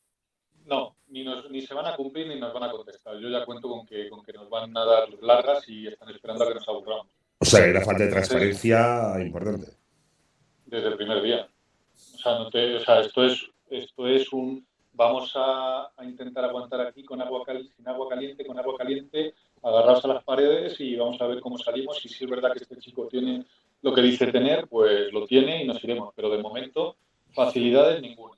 no, 0.67 0.97
ni, 1.09 1.25
ni 1.51 1.61
se 1.61 1.73
van 1.73 1.87
a 1.87 1.95
cumplir 1.95 2.27
ni 2.27 2.41
nos 2.41 2.53
van 2.53 2.65
a 2.65 2.73
contestar. 2.73 3.17
Yo 3.21 3.29
ya 3.29 3.45
cuento 3.45 3.69
con 3.69 3.87
que, 3.87 4.09
con 4.09 4.25
que 4.25 4.33
nos 4.33 4.51
van 4.51 4.77
a 4.77 4.85
dar 4.85 5.09
largas 5.23 5.69
y 5.69 5.87
están 5.87 6.09
esperando 6.11 6.43
a 6.43 6.49
que 6.49 6.55
nos 6.55 6.69
aburramos. 6.69 7.07
O 7.39 7.45
sea, 7.45 7.71
una 7.71 7.83
falta 7.83 8.05
de 8.05 8.11
transparencia 8.11 9.15
importante. 9.21 9.69
Desde 10.67 10.89
el 10.89 10.97
primer 10.97 11.23
día. 11.23 11.49
O 12.15 12.19
sea, 12.19 12.39
no 12.41 12.51
te, 12.51 12.75
o 12.75 12.81
sea 12.81 13.01
esto, 13.03 13.25
es, 13.25 13.49
esto 13.71 14.09
es 14.09 14.33
un... 14.33 14.67
Vamos 14.93 15.33
a, 15.37 15.93
a 15.97 16.05
intentar 16.05 16.45
aguantar 16.45 16.81
aquí 16.81 17.05
con 17.05 17.23
agua 17.23 17.45
sin 17.77 17.89
agua 17.89 18.09
caliente, 18.09 18.45
con 18.45 18.59
agua 18.59 18.77
caliente, 18.77 19.33
agarrados 19.63 20.05
a 20.05 20.09
las 20.09 20.25
paredes 20.25 20.81
y 20.81 20.97
vamos 20.97 21.21
a 21.21 21.27
ver 21.27 21.41
cómo 21.41 21.59
salimos. 21.59 22.05
Y 22.05 22.09
si 22.09 22.25
es 22.25 22.31
verdad 22.31 22.53
que 22.53 22.63
este 22.63 22.77
chico 22.77 23.07
tiene 23.07 23.45
lo 23.83 23.95
que 23.95 24.03
dice 24.03 24.27
tener, 24.29 24.67
pues 24.69 25.13
lo 25.13 25.27
tiene 25.27 25.63
y 25.63 25.67
nos 25.67 25.83
iremos. 25.83 26.13
Pero 26.15 26.31
de 26.31 26.43
momento, 26.43 26.97
facilidades 27.33 28.01
ninguna. 28.03 28.37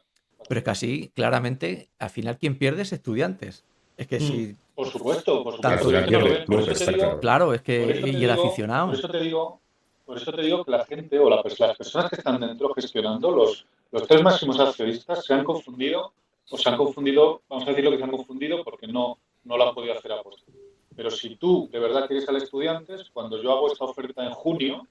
Pero 0.48 0.58
es 0.58 0.64
que 0.64 0.70
así, 0.70 1.10
claramente, 1.14 1.88
al 1.98 2.10
final 2.10 2.38
quien 2.38 2.58
pierde 2.58 2.82
es 2.82 2.92
estudiantes. 2.92 3.64
Es 3.96 4.06
que 4.06 4.20
si. 4.20 4.32
Mm, 4.32 4.56
por 4.74 4.88
supuesto, 4.88 5.44
por 5.44 5.56
supuesto. 5.56 7.20
claro, 7.20 7.54
es 7.54 7.62
que. 7.62 8.02
Y 8.06 8.24
el 8.24 8.30
aficionado. 8.30 8.88
Por 8.88 8.98
eso 8.98 9.08
te 9.08 9.20
digo. 9.20 9.60
Por 10.04 10.16
eso 10.16 10.32
te 10.32 10.42
digo 10.42 10.64
que 10.64 10.70
la 10.72 10.84
gente 10.84 11.18
o 11.18 11.30
las 11.30 11.42
personas 11.42 12.10
que 12.10 12.16
están 12.16 12.40
dentro 12.40 12.74
gestionando, 12.74 13.30
los, 13.30 13.64
los 13.92 14.06
tres 14.06 14.22
máximos 14.22 14.58
accionistas, 14.58 15.24
se 15.24 15.32
han 15.32 15.44
confundido, 15.44 16.12
o 16.50 16.58
se 16.58 16.68
han 16.68 16.76
confundido, 16.76 17.40
vamos 17.48 17.66
a 17.66 17.70
decir 17.70 17.84
lo 17.84 17.92
que 17.92 17.98
se 17.98 18.04
han 18.04 18.10
confundido 18.10 18.64
porque 18.64 18.88
no, 18.88 19.16
no 19.44 19.56
lo 19.56 19.68
han 19.68 19.74
podido 19.74 19.94
hacer 19.94 20.12
a 20.12 20.22
posteriori. 20.22 20.71
Pero 20.94 21.10
si 21.10 21.36
tú 21.36 21.68
de 21.70 21.78
verdad 21.78 22.06
quieres 22.06 22.28
al 22.28 22.36
estudiantes, 22.36 23.10
cuando 23.12 23.42
yo 23.42 23.52
hago 23.52 23.72
esta 23.72 23.84
oferta 23.84 24.24
en 24.24 24.32
junio, 24.32 24.86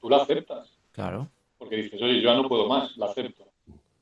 tú 0.00 0.08
la 0.08 0.18
aceptas. 0.18 0.78
Claro. 0.92 1.28
Porque 1.58 1.76
dices, 1.76 2.00
oye, 2.02 2.20
yo 2.20 2.30
ya 2.30 2.34
no 2.34 2.48
puedo 2.48 2.66
más, 2.68 2.96
la 2.96 3.06
acepto. 3.06 3.44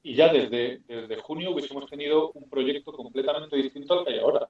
Y 0.03 0.15
ya 0.15 0.33
desde, 0.33 0.81
desde 0.87 1.17
junio 1.17 1.51
hubiésemos 1.51 1.89
tenido 1.91 2.31
un 2.33 2.49
proyecto 2.49 2.93
completamente 2.93 3.57
distinto 3.57 3.99
al 3.99 4.05
que 4.05 4.15
hay 4.15 4.19
ahora. 4.21 4.49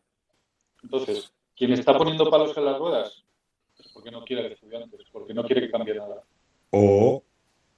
Entonces, 0.83 1.33
quien 1.57 1.73
está 1.73 1.97
poniendo 1.97 2.31
palos 2.31 2.57
en 2.57 2.65
las 2.65 2.79
ruedas 2.79 3.25
es 3.79 3.89
porque 3.93 4.11
no 4.11 4.25
quiere 4.25 4.47
al 4.47 4.53
estudiante, 4.53 4.97
es 4.97 5.11
porque 5.11 5.35
no 5.35 5.45
quiere 5.45 5.63
que 5.63 5.71
cambie 5.71 5.95
nada. 5.95 6.23
O 6.71 7.23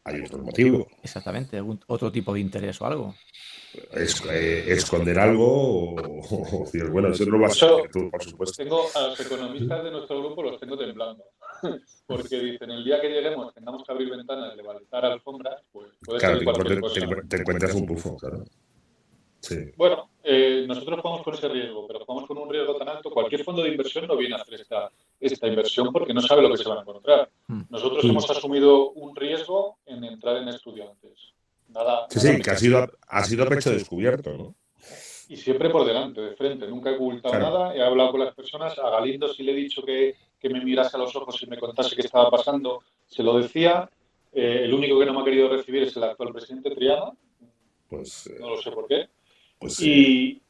hay 0.05 0.21
otro 0.21 0.39
motivo. 0.39 0.87
Exactamente, 1.03 1.57
algún 1.57 1.81
otro 1.89 2.13
tipo 2.13 2.33
de 2.33 2.41
interés 2.41 2.81
o 2.81 2.87
algo. 2.87 3.15
Es, 3.93 4.23
eh, 4.31 4.73
esconder 4.73 5.19
algo 5.19 5.95
o, 5.95 6.65
decir, 6.65 6.89
bueno, 6.91 7.09
eso 7.09 7.25
no 7.25 7.39
lo 7.39 7.43
vas 7.43 7.61
a 7.61 7.67
hacer 7.67 7.91
tú, 7.91 8.09
por 8.09 8.23
supuesto. 8.23 8.63
Tengo 8.63 8.85
a 8.95 9.09
los 9.09 9.21
economistas 9.21 9.83
de 9.83 9.91
nuestro 9.91 10.21
grupo, 10.21 10.43
los 10.45 10.61
tengo 10.61 10.79
temblando. 10.79 11.25
Porque 12.07 12.39
dicen, 12.39 12.71
el 12.71 12.85
día 12.85 13.01
que 13.01 13.09
lleguemos, 13.09 13.53
tengamos 13.53 13.83
que 13.85 13.93
abrir 13.93 14.11
ventanas, 14.11 14.57
levantar 14.57 15.05
alfombras, 15.07 15.61
pues 15.73 15.89
puede 16.05 16.21
claro, 16.21 16.39
ser 16.91 17.29
te, 17.29 17.37
encuentras 17.39 17.75
un 17.75 17.87
bufo, 17.87 18.17
claro. 18.17 18.45
Sí. 19.41 19.57
Bueno, 19.77 20.11
eh, 20.23 20.65
nosotros 20.69 21.01
jugamos 21.01 21.25
con 21.25 21.35
ese 21.35 21.49
riesgo, 21.49 21.85
pero 21.89 22.05
jugamos 22.05 22.29
con 22.29 22.39
un 22.39 22.49
riesgo 22.49 22.77
tan 22.77 22.91
alto. 22.91 23.11
Cualquier 23.11 23.43
fondo 23.43 23.63
de 23.63 23.71
inversión 23.71 24.07
no 24.07 24.17
viene 24.17 24.37
a 24.37 24.39
hacer 24.39 24.61
esta, 24.61 24.89
esta 25.23 25.47
inversión 25.47 25.93
porque 25.93 26.13
no 26.13 26.21
sabe 26.21 26.43
lo 26.43 26.51
que 26.51 26.57
se 26.57 26.69
van 26.69 26.79
a 26.79 26.81
encontrar. 26.83 27.31
Hmm. 27.47 27.63
Nosotros 27.71 28.05
hemos 28.05 28.29
asumido 28.31 28.91
un 28.91 29.15
riesgo 29.15 29.79
en 29.87 30.05
entrar 30.05 30.37
en 30.37 30.49
estudiantes. 30.49 31.33
Nada, 31.69 32.07
sí, 32.11 32.21
sí, 32.21 32.41
que 32.41 32.51
ha 32.51 32.57
sido, 32.57 32.91
ha 33.09 33.25
sido 33.25 33.49
pecho 33.49 33.71
descubierto, 33.71 34.37
¿no? 34.37 34.55
Y 35.29 35.37
siempre 35.37 35.71
por 35.71 35.87
delante, 35.87 36.21
de 36.21 36.37
frente. 36.37 36.67
Nunca 36.67 36.91
he 36.91 36.97
ocultado 36.97 37.39
nada. 37.39 37.75
He 37.75 37.81
hablado 37.81 38.11
con 38.11 38.21
las 38.21 38.35
personas. 38.35 38.79
A 38.79 38.91
Galindo 38.91 39.33
si 39.33 39.43
le 39.43 39.53
he 39.53 39.55
dicho 39.55 39.83
que, 39.83 40.15
que, 40.39 40.51
me 40.51 40.63
mirase 40.63 40.97
a 40.97 41.01
los 41.01 41.17
ojos 41.17 41.43
y 41.43 41.47
me 41.47 41.57
contase 41.57 41.97
qué 41.97 42.03
estaba 42.03 42.31
pasando. 42.31 42.83
Se 43.07 43.23
lo 43.23 43.39
decía. 43.39 43.89
Eh, 44.35 44.63
el 44.65 44.75
único 44.75 44.99
que 44.99 45.07
no 45.07 45.15
me 45.15 45.21
ha 45.21 45.25
querido 45.25 45.49
recibir 45.49 45.85
es 45.85 45.97
el 45.97 46.05
actual 46.05 46.33
presidente 46.33 46.75
Triana. 46.75 47.13
Pues, 47.89 48.31
no 48.41 48.51
lo 48.51 48.61
sé 48.61 48.71
por 48.73 48.87
qué. 48.87 49.09
Pues, 49.59 49.81
y, 49.81 50.43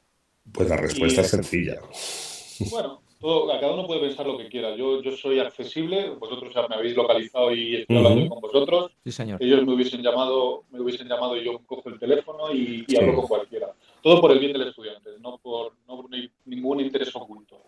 pues 0.52 0.68
la 0.68 0.76
respuesta 0.76 1.20
es 1.20 1.30
sencilla. 1.30 1.80
Bueno, 2.70 3.02
todo, 3.22 3.46
cada 3.46 3.72
uno 3.72 3.86
puede 3.86 4.00
pensar 4.00 4.26
lo 4.26 4.36
que 4.36 4.48
quiera. 4.48 4.74
Yo, 4.74 5.00
yo 5.00 5.12
soy 5.12 5.38
accesible, 5.38 6.10
vosotros 6.10 6.52
ya 6.52 6.66
me 6.66 6.74
habéis 6.74 6.96
localizado 6.96 7.54
y 7.54 7.76
estoy 7.76 7.96
hablando 7.96 8.28
con 8.28 8.40
vosotros. 8.40 8.90
Sí, 9.04 9.12
señor. 9.12 9.40
Ellos 9.40 9.64
me 9.64 9.74
hubiesen 9.74 10.02
llamado, 10.02 10.64
me 10.70 10.80
hubiesen 10.80 11.08
llamado 11.08 11.36
y 11.36 11.44
yo 11.44 11.60
cojo 11.64 11.88
el 11.88 12.00
teléfono 12.00 12.52
y, 12.52 12.84
hablo 12.96 13.14
con 13.14 13.28
cualquiera. 13.28 13.72
Todo 14.02 14.20
por 14.20 14.32
el 14.32 14.40
bien 14.40 14.52
del 14.52 14.66
estudiante, 14.66 15.10
no 15.20 15.38
por, 15.38 15.74
no 15.86 16.04
ningún 16.46 16.80
interés 16.80 17.14
oculto. 17.14 17.62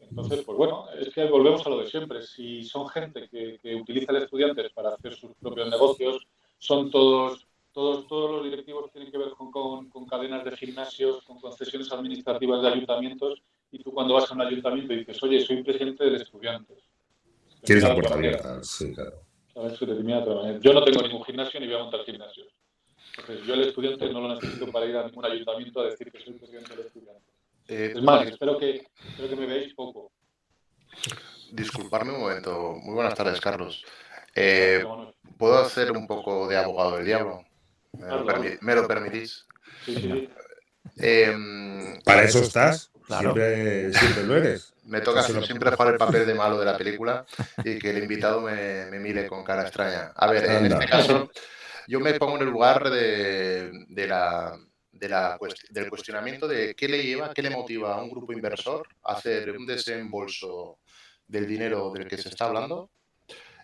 Entonces, 0.00 0.42
pues 0.44 0.58
bueno, 0.58 0.86
es 1.00 1.14
que 1.14 1.24
volvemos 1.26 1.64
a 1.64 1.70
lo 1.70 1.78
de 1.78 1.86
siempre. 1.86 2.20
Si 2.22 2.64
son 2.64 2.88
gente 2.88 3.28
que, 3.30 3.60
que 3.62 3.76
utiliza 3.76 4.10
el 4.10 4.24
estudiante 4.24 4.68
para 4.70 4.90
hacer 4.90 5.14
sus 5.14 5.30
propios 5.36 5.70
negocios, 5.70 6.26
son 6.58 6.90
todos 6.90 7.46
todos, 7.72 8.06
todos 8.06 8.30
los 8.30 8.44
directivos 8.44 8.90
tienen 8.92 9.10
que 9.10 9.16
ver 9.16 9.30
con, 9.30 9.50
con, 9.50 9.88
con, 9.88 10.04
cadenas 10.04 10.44
de 10.44 10.54
gimnasios, 10.58 11.22
con 11.22 11.40
concesiones 11.40 11.90
administrativas 11.90 12.60
de 12.60 12.68
ayuntamientos 12.68 13.42
tú 13.92 13.94
cuando 13.94 14.14
vas 14.14 14.30
a 14.30 14.34
un 14.34 14.40
ayuntamiento 14.40 14.92
y 14.92 14.98
dices, 14.98 15.22
oye, 15.22 15.44
soy 15.44 15.62
presidente 15.62 16.04
del 16.04 16.16
estudiante. 16.16 16.74
Tienes 17.62 17.84
la 17.84 17.94
puerta 17.94 18.14
abierta, 18.14 18.62
sí, 18.64 18.92
claro. 18.92 19.22
Yo 20.60 20.72
no 20.72 20.82
tengo 20.82 21.02
ningún 21.02 21.24
gimnasio 21.24 21.60
ni 21.60 21.66
voy 21.66 21.76
a 21.76 21.80
montar 21.80 22.00
gimnasios. 22.04 22.48
Entonces, 23.18 23.46
yo 23.46 23.54
el 23.54 23.60
estudiante 23.62 24.08
no 24.10 24.22
lo 24.22 24.34
necesito 24.34 24.66
para 24.72 24.86
ir 24.86 24.96
a 24.96 25.06
ningún 25.06 25.24
ayuntamiento 25.24 25.80
a 25.80 25.84
decir 25.84 26.10
que 26.10 26.20
soy 26.20 26.32
presidente 26.32 26.74
del 26.74 26.86
estudiante. 26.86 27.22
Eh, 27.68 27.92
es 27.94 28.02
más, 28.02 28.26
espero 28.26 28.56
que, 28.56 28.86
espero 29.08 29.28
que 29.28 29.36
me 29.36 29.46
veáis 29.46 29.74
poco. 29.74 30.10
Disculparme 31.52 32.12
un 32.12 32.20
momento. 32.20 32.74
Muy 32.82 32.94
buenas 32.94 33.14
tardes, 33.14 33.40
Carlos. 33.40 33.84
Eh, 34.34 34.82
¿Puedo 35.36 35.58
hacer 35.58 35.92
un 35.92 36.06
poco 36.06 36.48
de 36.48 36.56
abogado 36.56 36.96
del 36.96 37.04
diablo? 37.04 37.44
¿Me, 37.92 38.74
lo, 38.74 38.88
permitís? 38.88 39.46
Sí, 39.84 39.94
sí. 39.96 40.28
Eh, 40.96 42.00
¿Para 42.04 42.24
eso 42.24 42.38
estás? 42.38 42.91
Siempre, 43.18 43.92
siempre, 43.92 44.24
lo 44.24 44.36
eres. 44.36 44.72
Me 44.84 45.00
toca 45.00 45.22
siempre 45.22 45.70
jugar 45.70 45.92
el 45.92 45.98
papel 45.98 46.26
de 46.26 46.34
malo 46.34 46.58
de 46.58 46.64
la 46.64 46.76
película 46.76 47.24
y 47.64 47.78
que 47.78 47.90
el 47.90 48.02
invitado 48.02 48.40
me, 48.40 48.86
me 48.86 48.98
mire 48.98 49.28
con 49.28 49.44
cara 49.44 49.62
extraña. 49.62 50.12
A 50.16 50.28
ver, 50.28 50.44
en 50.44 50.66
este 50.66 50.86
caso, 50.86 51.30
yo 51.86 52.00
me 52.00 52.14
pongo 52.14 52.34
en 52.36 52.42
el 52.42 52.48
lugar 52.48 52.90
de, 52.90 53.70
de 53.88 54.06
la, 54.08 54.58
de 54.90 55.08
la, 55.08 55.38
del 55.70 55.88
cuestionamiento 55.88 56.48
de 56.48 56.74
qué 56.74 56.88
le 56.88 57.00
lleva, 57.00 57.32
qué 57.32 57.42
le 57.42 57.50
motiva 57.50 57.94
a 57.94 58.02
un 58.02 58.10
grupo 58.10 58.32
inversor 58.32 58.88
a 59.04 59.12
hacer 59.12 59.52
un 59.52 59.66
desembolso 59.66 60.78
del 61.28 61.46
dinero 61.46 61.92
del 61.92 62.08
que 62.08 62.18
se 62.18 62.28
está 62.28 62.46
hablando. 62.46 62.90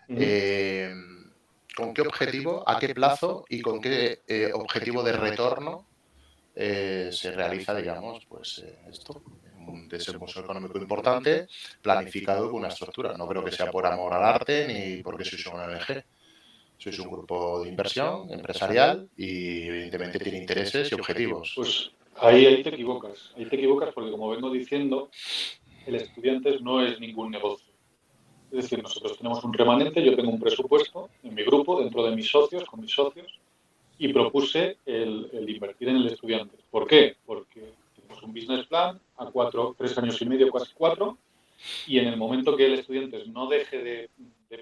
Con 0.07 1.93
qué 1.93 2.01
objetivo, 2.01 2.63
a 2.67 2.79
qué 2.79 2.93
plazo 2.93 3.45
y 3.49 3.61
con 3.61 3.81
qué 3.81 4.21
eh, 4.25 4.51
objetivo 4.53 5.03
de 5.03 5.13
retorno 5.13 5.88
eh, 6.61 7.09
se 7.13 7.31
realiza, 7.31 7.73
digamos, 7.73 8.25
pues 8.25 8.61
eh, 8.65 8.79
esto, 8.89 9.23
un 9.65 9.87
desembolso 9.87 10.41
económico 10.41 10.77
importante, 10.77 11.47
planificado 11.81 12.51
con 12.51 12.59
una 12.59 12.67
estructura. 12.67 13.17
No 13.17 13.25
creo 13.29 13.45
que 13.45 13.51
sea 13.53 13.71
por 13.71 13.85
amor 13.85 14.13
al 14.13 14.25
arte 14.25 14.67
ni 14.67 15.01
porque 15.01 15.23
sois 15.23 15.45
una 15.45 15.63
ONG. 15.63 16.03
Sois 16.77 16.99
un 16.99 17.09
grupo 17.09 17.63
de 17.63 17.69
inversión 17.69 18.29
empresarial 18.31 19.07
y 19.15 19.67
evidentemente 19.69 20.19
tiene 20.19 20.39
intereses 20.39 20.91
y 20.91 20.95
objetivos. 20.95 21.53
Pues 21.55 21.91
ahí, 22.17 22.45
ahí 22.45 22.61
te 22.61 22.69
equivocas. 22.69 23.31
Ahí 23.37 23.45
te 23.45 23.55
equivocas 23.55 23.93
porque, 23.93 24.11
como 24.11 24.29
vengo 24.29 24.51
diciendo, 24.51 25.09
el 25.85 25.95
estudiante 25.95 26.59
no 26.59 26.83
es 26.83 26.99
ningún 26.99 27.31
negocio. 27.31 27.71
Es 28.51 28.63
decir, 28.63 28.83
nosotros 28.83 29.17
tenemos 29.17 29.41
un 29.45 29.53
remanente, 29.53 30.03
yo 30.03 30.13
tengo 30.13 30.31
un 30.31 30.39
presupuesto 30.39 31.09
en 31.23 31.35
mi 31.35 31.43
grupo, 31.43 31.79
dentro 31.79 32.03
de 32.03 32.15
mis 32.15 32.29
socios, 32.29 32.65
con 32.65 32.81
mis 32.81 32.91
socios, 32.91 33.39
y 33.99 34.13
propuse 34.13 34.77
el, 34.85 35.29
invertir 35.47 35.89
en 35.89 35.97
el 35.97 36.07
estudiante. 36.07 36.57
¿Por 36.71 36.87
qué? 36.87 37.17
Porque 37.25 37.73
tenemos 37.95 38.23
un 38.23 38.33
business 38.33 38.65
plan 38.65 38.99
a 39.17 39.25
cuatro, 39.25 39.75
tres 39.77 39.95
años 39.97 40.19
y 40.21 40.25
medio, 40.25 40.49
casi 40.51 40.73
cuatro, 40.73 41.17
y 41.85 41.99
en 41.99 42.07
el 42.07 42.17
momento 42.17 42.55
que 42.55 42.65
el 42.65 42.75
estudiante 42.75 43.25
no 43.27 43.47
deje 43.47 43.83
de, 43.83 44.09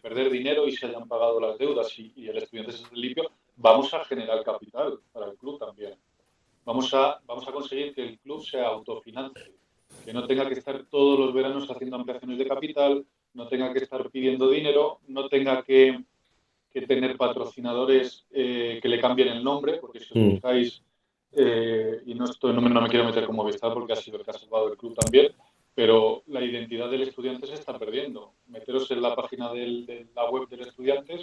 perder 0.01 0.29
dinero 0.29 0.67
y 0.67 0.75
se 0.75 0.87
hayan 0.87 1.07
pagado 1.07 1.39
las 1.39 1.57
deudas 1.57 1.97
y, 1.97 2.27
el 2.27 2.37
estudiante 2.37 2.73
se 2.73 2.83
limpio, 2.93 3.31
vamos 3.55 3.93
a 3.93 4.03
generar 4.03 4.43
capital 4.43 4.99
para 5.13 5.27
el 5.27 5.37
club 5.37 5.59
también. 5.59 5.93
Vamos 6.65 6.93
a, 6.93 7.21
vamos 7.25 7.47
a 7.47 7.51
conseguir 7.51 7.93
que 7.93 8.03
el 8.03 8.19
club 8.19 8.43
sea 8.43 8.67
autofinance, 8.67 9.53
que 10.03 10.11
no 10.11 10.25
tenga 10.25 10.47
que 10.47 10.55
estar 10.55 10.83
todos 10.89 11.17
los 11.19 11.33
veranos 11.33 11.69
haciendo 11.69 11.95
ampliaciones 11.95 12.37
de 12.37 12.47
capital, 12.47 13.05
no 13.35 13.47
tenga 13.47 13.71
que 13.71 13.79
estar 13.79 14.09
pidiendo 14.09 14.49
dinero, 14.49 14.99
no 15.07 15.29
tenga 15.29 15.63
que, 15.63 16.03
tener 16.71 17.17
patrocinadores 17.17 18.25
eh, 18.31 18.79
que 18.81 18.89
le 18.89 18.99
cambien 18.99 19.29
el 19.29 19.43
nombre, 19.43 19.77
porque 19.77 19.99
si 19.99 20.05
os 20.11 20.15
mm. 20.15 20.29
buscáis, 20.31 20.81
eh, 21.31 22.01
y 22.05 22.13
no, 22.15 22.25
estoy, 22.25 22.53
no, 22.53 22.61
me, 22.61 22.89
quiero 22.89 23.05
meter 23.05 23.25
como 23.25 23.43
Movistar 23.43 23.73
porque 23.73 23.93
ha 23.93 23.95
sido 23.95 24.17
el 24.17 24.23
que 24.23 24.31
ha 24.31 24.33
salvado 24.33 24.71
el 24.71 24.77
club 24.77 24.95
también, 24.95 25.31
pero 25.75 26.23
la 26.27 26.43
identidad 26.43 26.89
del 26.89 27.03
estudiante 27.03 27.45
se 27.45 27.53
está 27.53 27.77
perdiendo. 27.77 28.33
Meteros 28.47 28.89
en 28.91 29.01
la 29.01 29.15
página 29.15 29.51
de 29.53 30.07
la 30.15 30.29
web 30.29 30.47
del 30.49 30.61
estudiante, 30.61 31.17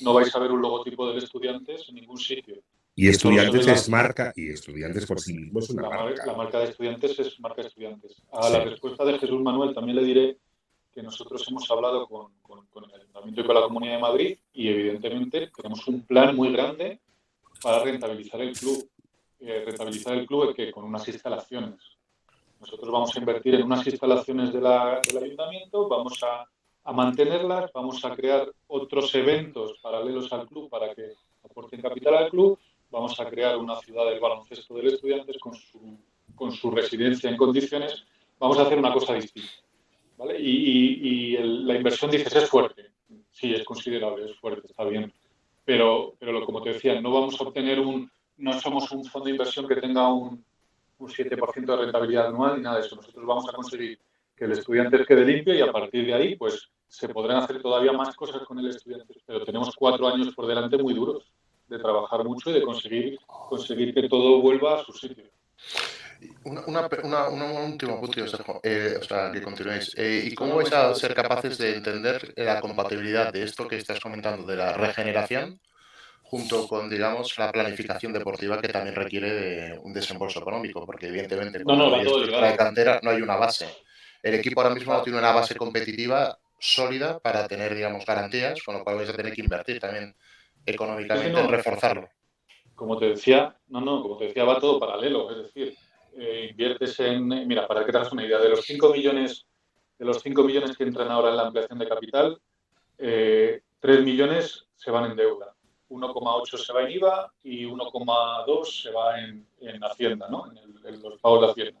no 0.00 0.14
vais 0.14 0.34
a 0.34 0.38
ver 0.40 0.50
un 0.50 0.60
logotipo 0.60 1.08
del 1.08 1.18
estudiante 1.22 1.76
en 1.88 1.94
ningún 1.94 2.18
sitio. 2.18 2.56
Y 2.96 3.08
estudiantes 3.08 3.66
es 3.68 3.88
marca, 3.88 4.32
y 4.34 4.50
estudiantes 4.50 5.06
por 5.06 5.20
sí 5.20 5.32
mismos 5.32 5.64
es 5.64 5.70
una 5.70 5.82
la, 5.82 5.88
marca. 5.90 6.26
La 6.26 6.34
marca 6.34 6.58
de 6.58 6.64
estudiantes 6.64 7.18
es 7.18 7.40
marca 7.40 7.62
estudiantes. 7.62 8.20
A 8.32 8.50
la 8.50 8.64
respuesta 8.64 9.04
de 9.04 9.18
Jesús 9.18 9.40
Manuel 9.40 9.74
también 9.74 9.96
le 9.96 10.04
diré 10.04 10.36
que 10.92 11.02
nosotros 11.02 11.46
hemos 11.48 11.70
hablado 11.70 12.06
con, 12.08 12.32
el 12.84 13.00
Ayuntamiento 13.00 13.40
y 13.40 13.44
con 13.44 13.54
la 13.54 13.62
Comunidad 13.62 13.94
de 13.94 14.02
Madrid 14.02 14.38
y 14.52 14.68
evidentemente 14.68 15.50
tenemos 15.54 15.86
un 15.88 16.02
plan 16.02 16.34
muy 16.34 16.52
grande 16.52 17.00
para 17.62 17.82
rentabilizar 17.82 18.40
el 18.40 18.52
club. 18.52 18.88
Eh, 19.40 19.64
rentabilizar 19.64 20.14
el 20.18 20.26
club 20.26 20.54
que 20.54 20.70
con 20.70 20.84
unas 20.84 21.08
instalaciones. 21.08 21.80
Nosotros 22.60 22.90
vamos 22.90 23.16
a 23.16 23.18
invertir 23.18 23.54
en 23.54 23.62
unas 23.62 23.86
instalaciones 23.86 24.52
del 24.52 24.66
Ayuntamiento, 24.66 25.88
vamos 25.88 26.22
a, 26.22 26.46
mantenerlas, 26.92 27.70
vamos 27.72 28.04
a 28.04 28.14
crear 28.14 28.52
otros 28.66 29.14
eventos 29.14 29.78
paralelos 29.80 30.30
al 30.32 30.46
club 30.46 30.68
para 30.68 30.94
que 30.94 31.14
aporten 31.42 31.80
capital 31.80 32.16
al 32.16 32.28
club, 32.28 32.58
vamos 32.90 33.18
a 33.18 33.30
crear 33.30 33.56
una 33.56 33.76
ciudad 33.76 34.04
del 34.10 34.20
baloncesto 34.20 34.74
del 34.74 34.88
estudiantes 34.88 35.38
con 35.38 35.54
su, 35.54 35.96
con 36.34 36.52
su 36.52 36.70
residencia 36.70 37.30
en 37.30 37.36
condiciones, 37.36 38.04
vamos 38.38 38.58
a 38.58 38.62
hacer 38.62 38.78
una 38.78 38.92
cosa 38.92 39.14
distinta. 39.14 39.69
Y, 40.38 41.36
la 41.38 41.74
inversión, 41.74 42.10
dices, 42.10 42.34
es 42.34 42.48
fuerte. 42.48 42.90
Sí, 43.30 43.54
es 43.54 43.64
considerable, 43.64 44.26
es 44.26 44.36
fuerte, 44.36 44.66
está 44.66 44.84
bien. 44.84 45.12
Pero, 45.64 46.14
pero 46.18 46.44
como 46.44 46.62
te 46.62 46.72
decía, 46.72 47.00
no 47.00 47.12
vamos 47.12 47.40
a 47.40 47.44
obtener 47.44 47.80
un, 47.80 48.10
no 48.38 48.60
somos 48.60 48.90
un 48.92 49.04
fondo 49.04 49.26
de 49.26 49.32
inversión 49.32 49.66
que 49.66 49.76
tenga 49.76 50.12
un, 50.12 50.44
un 50.98 51.08
7% 51.08 51.66
de 51.66 51.76
rentabilidad 51.76 52.28
anual 52.28 52.56
ni 52.56 52.62
nada 52.62 52.78
de 52.78 52.86
eso. 52.86 52.96
Nosotros 52.96 53.24
vamos 53.24 53.48
a 53.48 53.52
conseguir 53.52 53.98
que 54.36 54.44
el 54.44 54.52
estudiante 54.52 55.04
quede 55.04 55.24
limpio 55.24 55.54
y 55.54 55.60
a 55.60 55.72
partir 55.72 56.06
de 56.06 56.14
ahí, 56.14 56.36
pues 56.36 56.70
se 56.88 57.08
podrán 57.08 57.38
hacer 57.38 57.62
todavía 57.62 57.92
más 57.92 58.14
cosas 58.16 58.42
con 58.42 58.58
el 58.58 58.68
estudiante. 58.68 59.14
Pero 59.24 59.44
tenemos 59.44 59.74
cuatro 59.76 60.08
años 60.08 60.34
por 60.34 60.46
delante 60.46 60.76
muy 60.76 60.94
duros 60.94 61.24
de 61.68 61.78
trabajar 61.78 62.24
mucho 62.24 62.50
y 62.50 62.54
de 62.54 62.62
conseguir, 62.62 63.18
conseguir 63.26 63.94
que 63.94 64.08
todo 64.08 64.40
vuelva 64.40 64.80
a 64.80 64.84
su 64.84 64.92
sitio. 64.92 65.30
Una, 66.44 66.60
una, 66.66 66.88
una, 67.02 67.28
un 67.28 67.72
último 67.72 68.00
punto, 68.00 68.20
eh, 68.62 68.96
o 68.98 69.02
sea, 69.02 69.30
que 69.32 69.40
continuéis. 69.40 69.92
Eh, 69.96 70.22
¿Y 70.26 70.34
cómo 70.34 70.56
vais 70.56 70.72
a 70.72 70.94
ser 70.94 71.14
capaces 71.14 71.56
de 71.58 71.76
entender 71.76 72.32
la 72.36 72.60
compatibilidad 72.60 73.32
de 73.32 73.42
esto 73.42 73.66
que 73.66 73.76
estás 73.76 74.00
comentando, 74.00 74.46
de 74.46 74.56
la 74.56 74.72
regeneración, 74.74 75.60
junto 76.22 76.68
con, 76.68 76.90
digamos, 76.90 77.38
la 77.38 77.50
planificación 77.50 78.12
deportiva 78.12 78.60
que 78.60 78.68
también 78.68 78.94
requiere 78.94 79.32
de 79.32 79.78
un 79.78 79.92
desembolso 79.92 80.40
económico? 80.40 80.84
Porque, 80.84 81.06
evidentemente, 81.06 81.62
cuando 81.62 81.90
no, 81.90 82.02
no, 82.02 82.38
hay 82.38 82.56
cantera 82.56 83.00
no 83.02 83.10
hay 83.10 83.22
una 83.22 83.36
base. 83.36 83.68
El 84.22 84.34
equipo 84.34 84.60
ahora 84.60 84.74
mismo 84.74 84.92
no 84.92 85.02
tiene 85.02 85.18
una 85.18 85.32
base 85.32 85.54
competitiva 85.54 86.38
sólida 86.58 87.18
para 87.18 87.48
tener, 87.48 87.74
digamos, 87.74 88.04
garantías, 88.04 88.62
con 88.62 88.76
lo 88.76 88.84
cual 88.84 88.96
vais 88.96 89.08
a 89.08 89.16
tener 89.16 89.32
que 89.32 89.40
invertir 89.40 89.80
también 89.80 90.14
económicamente 90.66 91.40
en 91.40 91.48
reforzarlo. 91.48 92.08
Como 92.74 92.98
te 92.98 93.06
decía, 93.06 93.56
no, 93.68 93.80
no, 93.80 94.02
como 94.02 94.16
te 94.18 94.26
decía, 94.26 94.44
va 94.44 94.60
todo 94.60 94.78
paralelo. 94.78 95.30
Es 95.30 95.38
decir, 95.38 95.74
eh, 96.16 96.48
inviertes 96.50 96.98
en, 97.00 97.28
mira, 97.46 97.66
para 97.66 97.84
que 97.84 97.92
te 97.92 97.98
hagas 97.98 98.12
una 98.12 98.24
idea, 98.24 98.38
de 98.38 98.48
los 98.48 98.64
5 98.64 98.92
millones, 98.92 99.46
de 99.98 100.04
los 100.04 100.22
5 100.22 100.42
millones 100.42 100.76
que 100.76 100.84
entran 100.84 101.10
ahora 101.10 101.30
en 101.30 101.36
la 101.36 101.46
ampliación 101.46 101.78
de 101.78 101.88
capital, 101.88 102.40
eh, 102.98 103.62
3 103.80 104.04
millones 104.04 104.66
se 104.76 104.90
van 104.90 105.10
en 105.10 105.16
deuda, 105.16 105.54
1,8 105.88 106.56
se 106.58 106.72
va 106.72 106.82
en 106.82 106.90
IVA 106.92 107.32
y 107.42 107.64
1,2 107.64 108.82
se 108.82 108.90
va 108.90 109.20
en, 109.20 109.46
en 109.60 109.82
Hacienda, 109.82 110.28
¿no? 110.28 110.46
En, 110.84 111.02
los 111.02 111.18
pagos 111.20 111.40
de 111.40 111.50
Hacienda. 111.50 111.80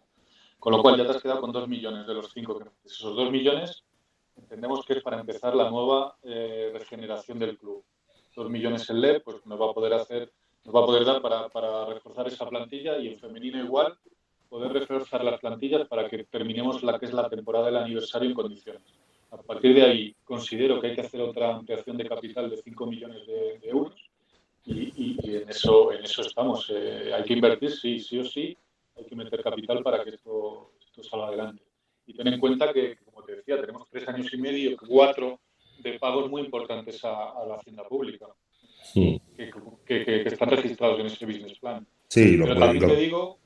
Con 0.58 0.72
lo 0.72 0.82
cual 0.82 0.96
ya 0.96 1.04
te 1.04 1.10
has 1.10 1.22
quedado 1.22 1.40
con 1.40 1.52
2 1.52 1.68
millones 1.68 2.06
de 2.06 2.14
los 2.14 2.30
5 2.32 2.58
que 2.58 2.64
Esos 2.84 3.16
2 3.16 3.30
millones 3.30 3.84
entendemos 4.36 4.84
que 4.84 4.94
es 4.94 5.02
para 5.02 5.20
empezar 5.20 5.54
la 5.54 5.70
nueva 5.70 6.16
eh, 6.22 6.70
regeneración 6.72 7.38
del 7.38 7.58
club. 7.58 7.84
2 8.36 8.50
millones 8.50 8.88
en 8.90 9.00
LED, 9.00 9.22
pues 9.22 9.44
nos 9.46 9.60
va 9.60 9.70
a 9.70 9.74
poder 9.74 9.94
hacer, 9.94 10.32
nos 10.64 10.74
va 10.74 10.80
a 10.80 10.86
poder 10.86 11.04
dar 11.04 11.20
para, 11.22 11.48
para 11.48 11.86
reforzar 11.86 12.26
esa 12.28 12.48
plantilla 12.48 12.98
y 12.98 13.08
en 13.08 13.18
femenino 13.18 13.58
igual 13.62 13.98
poder 14.50 14.72
reforzar 14.72 15.24
las 15.24 15.40
plantillas 15.40 15.86
para 15.86 16.08
que 16.08 16.24
terminemos 16.24 16.82
la 16.82 16.98
que 16.98 17.06
es 17.06 17.12
la 17.12 17.30
temporada 17.30 17.66
del 17.66 17.76
aniversario 17.76 18.28
en 18.28 18.34
condiciones. 18.34 18.82
A 19.30 19.40
partir 19.40 19.74
de 19.74 19.82
ahí, 19.82 20.14
considero 20.24 20.80
que 20.80 20.88
hay 20.88 20.94
que 20.96 21.02
hacer 21.02 21.20
otra 21.20 21.54
ampliación 21.54 21.96
de 21.96 22.08
capital 22.08 22.50
de 22.50 22.56
5 22.56 22.86
millones 22.86 23.24
de, 23.28 23.60
euros 23.62 23.94
y, 24.66 25.16
en, 25.36 25.48
eso, 25.48 25.92
en 25.92 26.04
eso 26.04 26.22
estamos. 26.22 26.68
Eh, 26.74 27.12
hay 27.14 27.22
que 27.22 27.34
invertir, 27.34 27.70
sí, 27.70 28.00
sí 28.00 28.18
o 28.18 28.24
sí, 28.24 28.56
hay 28.96 29.04
que 29.04 29.14
meter 29.14 29.40
capital 29.40 29.84
para 29.84 30.02
que 30.02 30.10
esto, 30.10 30.72
esto 30.80 31.04
salga 31.04 31.28
adelante. 31.28 31.62
Y 32.08 32.14
ten 32.14 32.26
en 32.26 32.40
cuenta 32.40 32.72
que, 32.72 32.96
como 33.04 33.22
te 33.22 33.36
decía, 33.36 33.60
tenemos 33.60 33.88
tres 33.88 34.08
años 34.08 34.34
y 34.34 34.36
medio, 34.36 34.76
cuatro 34.76 35.38
de 35.78 35.96
pagos 36.00 36.28
muy 36.28 36.42
importantes 36.42 37.04
a, 37.04 37.44
la 37.46 37.54
hacienda 37.54 37.84
pública, 37.84 38.26
que, 38.92 39.50
que, 39.86 40.22
están 40.22 40.50
registrados 40.50 40.98
en 40.98 41.06
ese 41.06 41.24
business 41.24 41.56
plan. 41.60 41.86
Sí, 42.08 42.36
Pero 42.36 42.58
también 42.58 42.88
te 42.88 42.96
digo 42.96 43.39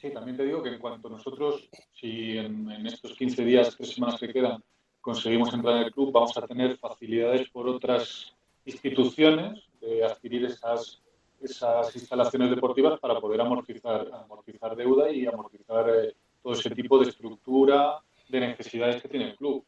Sí, 0.00 0.12
también 0.12 0.36
te 0.36 0.44
digo 0.44 0.62
que 0.62 0.68
en 0.68 0.78
cuanto 0.78 1.08
nosotros, 1.08 1.68
si 1.92 2.38
en, 2.38 2.86
estos 2.86 3.14
15 3.14 3.44
días, 3.44 3.76
tres 3.76 3.94
semanas 3.94 4.20
que 4.20 4.32
quedan, 4.32 4.62
conseguimos 5.00 5.52
entrar 5.52 5.78
en 5.78 5.82
el 5.84 5.92
club, 5.92 6.12
vamos 6.12 6.36
a 6.38 6.46
tener 6.46 6.76
facilidades 6.76 7.50
por 7.50 7.68
otras 7.68 8.32
instituciones 8.64 9.58
de 9.80 10.04
adquirir 10.04 10.44
esas, 10.44 11.02
esas 11.40 11.96
instalaciones 11.96 12.50
deportivas 12.50 13.00
para 13.00 13.20
poder 13.20 13.40
amortizar, 13.40 14.08
amortizar 14.12 14.76
deuda 14.76 15.10
y 15.10 15.26
amortizar 15.26 15.90
eh, 15.90 16.14
todo 16.44 16.52
ese 16.52 16.70
tipo 16.70 17.00
de 17.00 17.10
estructura, 17.10 17.98
de 18.28 18.38
necesidades 18.38 19.02
que 19.02 19.08
tiene 19.08 19.30
el 19.30 19.36
club. 19.36 19.64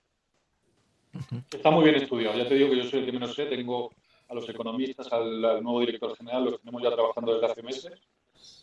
Está 1.50 1.72
muy 1.72 1.82
bien 1.82 1.96
estudiado. 1.96 2.38
Ya 2.38 2.46
te 2.46 2.54
digo 2.54 2.70
que 2.70 2.76
yo 2.76 2.84
soy 2.84 3.00
el 3.00 3.06
que 3.06 3.12
menos 3.12 3.34
sé. 3.34 3.46
Tengo 3.46 3.90
a 4.28 4.34
los 4.34 4.48
economistas, 4.48 5.12
al, 5.12 5.44
al 5.44 5.60
nuevo 5.60 5.80
director 5.80 6.16
general, 6.16 6.44
los 6.44 6.60
tenemos 6.60 6.80
ya 6.84 6.92
trabajando 6.92 7.34
desde 7.34 7.46
hace 7.46 7.62
meses 7.64 8.00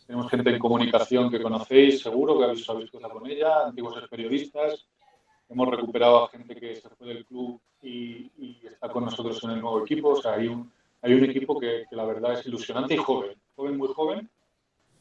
tenemos 0.08 0.32
gente 0.32 0.50
en 0.52 0.60
comunicación 0.60 1.30
que 1.30 1.42
conocéis, 1.42 2.02
seguro, 2.02 2.38
que 2.38 2.46
habéis 2.46 2.64
sabido 2.64 2.90
cosas 2.90 3.12
con 3.12 3.30
ella, 3.30 3.66
antiguos 3.66 4.02
periodistas. 4.10 4.88
Hemos 5.50 5.70
recuperado 5.70 6.24
a 6.24 6.30
gente 6.30 6.56
que 6.56 6.78
se 6.78 6.90
fue 6.90 7.08
del 7.08 7.26
club 7.26 7.60
y, 7.82 8.32
está 8.66 8.90
con 8.90 9.04
nosotros 9.04 9.44
en 9.44 9.52
el 9.52 9.62
nuevo 9.62 9.84
equipo. 9.84 10.10
O 10.10 10.22
sea, 10.22 10.36
hay 10.36 10.48
un, 10.48 10.72
hay 11.02 11.14
un 11.14 11.26
equipo 11.26 11.60
que, 11.60 11.84
la 11.92 12.06
verdad 12.06 12.40
es 12.40 12.46
ilusionante 12.46 12.94
y 12.94 12.98
joven, 12.98 13.38
joven, 13.56 13.78
muy 13.78 13.90
joven, 13.90 14.30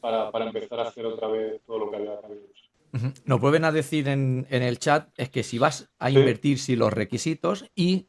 para, 0.01 0.29
para 0.29 0.45
empezar 0.45 0.81
a 0.81 0.89
hacer 0.89 1.05
otra 1.05 1.29
vez 1.29 1.61
todo 1.65 1.79
lo 1.79 1.89
que 1.89 1.97
había 1.97 2.13
habido. 2.15 2.43
Nos 3.25 3.39
vuelven 3.39 3.63
a 3.63 3.71
decir 3.71 4.09
en, 4.09 4.45
en, 4.49 4.61
el 4.63 4.79
chat 4.79 5.09
es 5.17 5.29
que 5.29 5.43
si 5.43 5.57
vas 5.57 5.89
a 5.99 6.09
invertir, 6.09 6.59
si 6.59 6.75
los 6.75 6.91
requisitos 6.91 7.65
y 7.75 8.07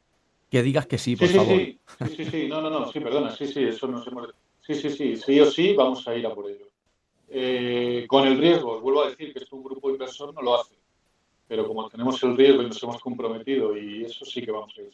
que 0.49 0.63
digas 0.63 0.87
que 0.87 0.97
sí, 0.97 1.15
por 1.15 1.27
sí, 1.27 1.35
favor. 1.35 1.57
Sí, 1.57 1.79
sí, 2.15 2.25
sí, 2.25 2.47
no, 2.47 2.61
no, 2.61 2.69
no, 2.69 2.91
sí, 2.91 2.99
perdona, 2.99 3.31
sí, 3.35 3.47
sí, 3.47 3.63
eso 3.63 3.87
nos 3.87 4.05
hemos... 4.07 4.29
Sí, 4.61 4.75
sí, 4.75 4.89
sí, 4.89 5.15
sí 5.15 5.39
o 5.39 5.45
sí, 5.45 5.73
vamos 5.73 6.07
a 6.07 6.15
ir 6.15 6.25
a 6.25 6.33
por 6.33 6.49
ello. 6.49 6.68
Eh, 7.31 8.05
con 8.07 8.27
el 8.27 8.37
riesgo, 8.39 8.79
vuelvo 8.81 9.03
a 9.03 9.09
decir 9.09 9.31
que 9.33 9.43
es 9.43 9.51
un 9.51 9.63
grupo 9.63 9.89
inversor 9.89 10.33
no 10.33 10.41
lo 10.41 10.59
hace, 10.59 10.75
pero 11.47 11.67
como 11.67 11.87
tenemos 11.87 12.21
el 12.23 12.35
riesgo 12.35 12.63
y 12.63 12.67
nos 12.67 12.81
hemos 12.81 12.99
comprometido 12.99 13.77
y 13.77 14.03
eso 14.05 14.25
sí 14.25 14.43
que 14.43 14.51
vamos 14.51 14.73
a 14.77 14.81
ir 14.81 14.91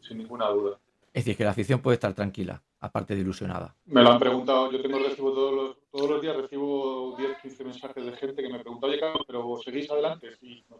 sin, 0.00 0.16
ninguna 0.16 0.48
duda. 0.48 0.78
Es 1.12 1.24
decir, 1.24 1.36
que 1.36 1.44
la 1.44 1.50
afición 1.50 1.80
puede 1.80 1.94
estar 1.94 2.14
tranquila, 2.14 2.62
aparte 2.80 3.14
de 3.14 3.20
ilusionada. 3.20 3.74
Me 3.86 4.02
lo 4.02 4.10
han 4.10 4.18
preguntado, 4.18 4.70
yo 4.70 4.80
tengo 4.80 4.98
recibo 4.98 5.32
todos 5.32 5.54
los, 5.54 5.76
todos 5.90 6.10
los 6.10 6.22
días, 6.22 6.36
recibo 6.36 7.14
10, 7.18 7.38
15 7.42 7.64
mensajes 7.64 8.06
de 8.06 8.12
gente 8.12 8.42
que 8.42 8.48
me 8.48 8.58
pregunta, 8.58 8.86
oye 8.86 9.00
Carlos, 9.00 9.22
pero 9.26 9.56
¿seguís 9.62 9.90
adelante? 9.90 10.34
Sí, 10.40 10.64
no 10.70 10.76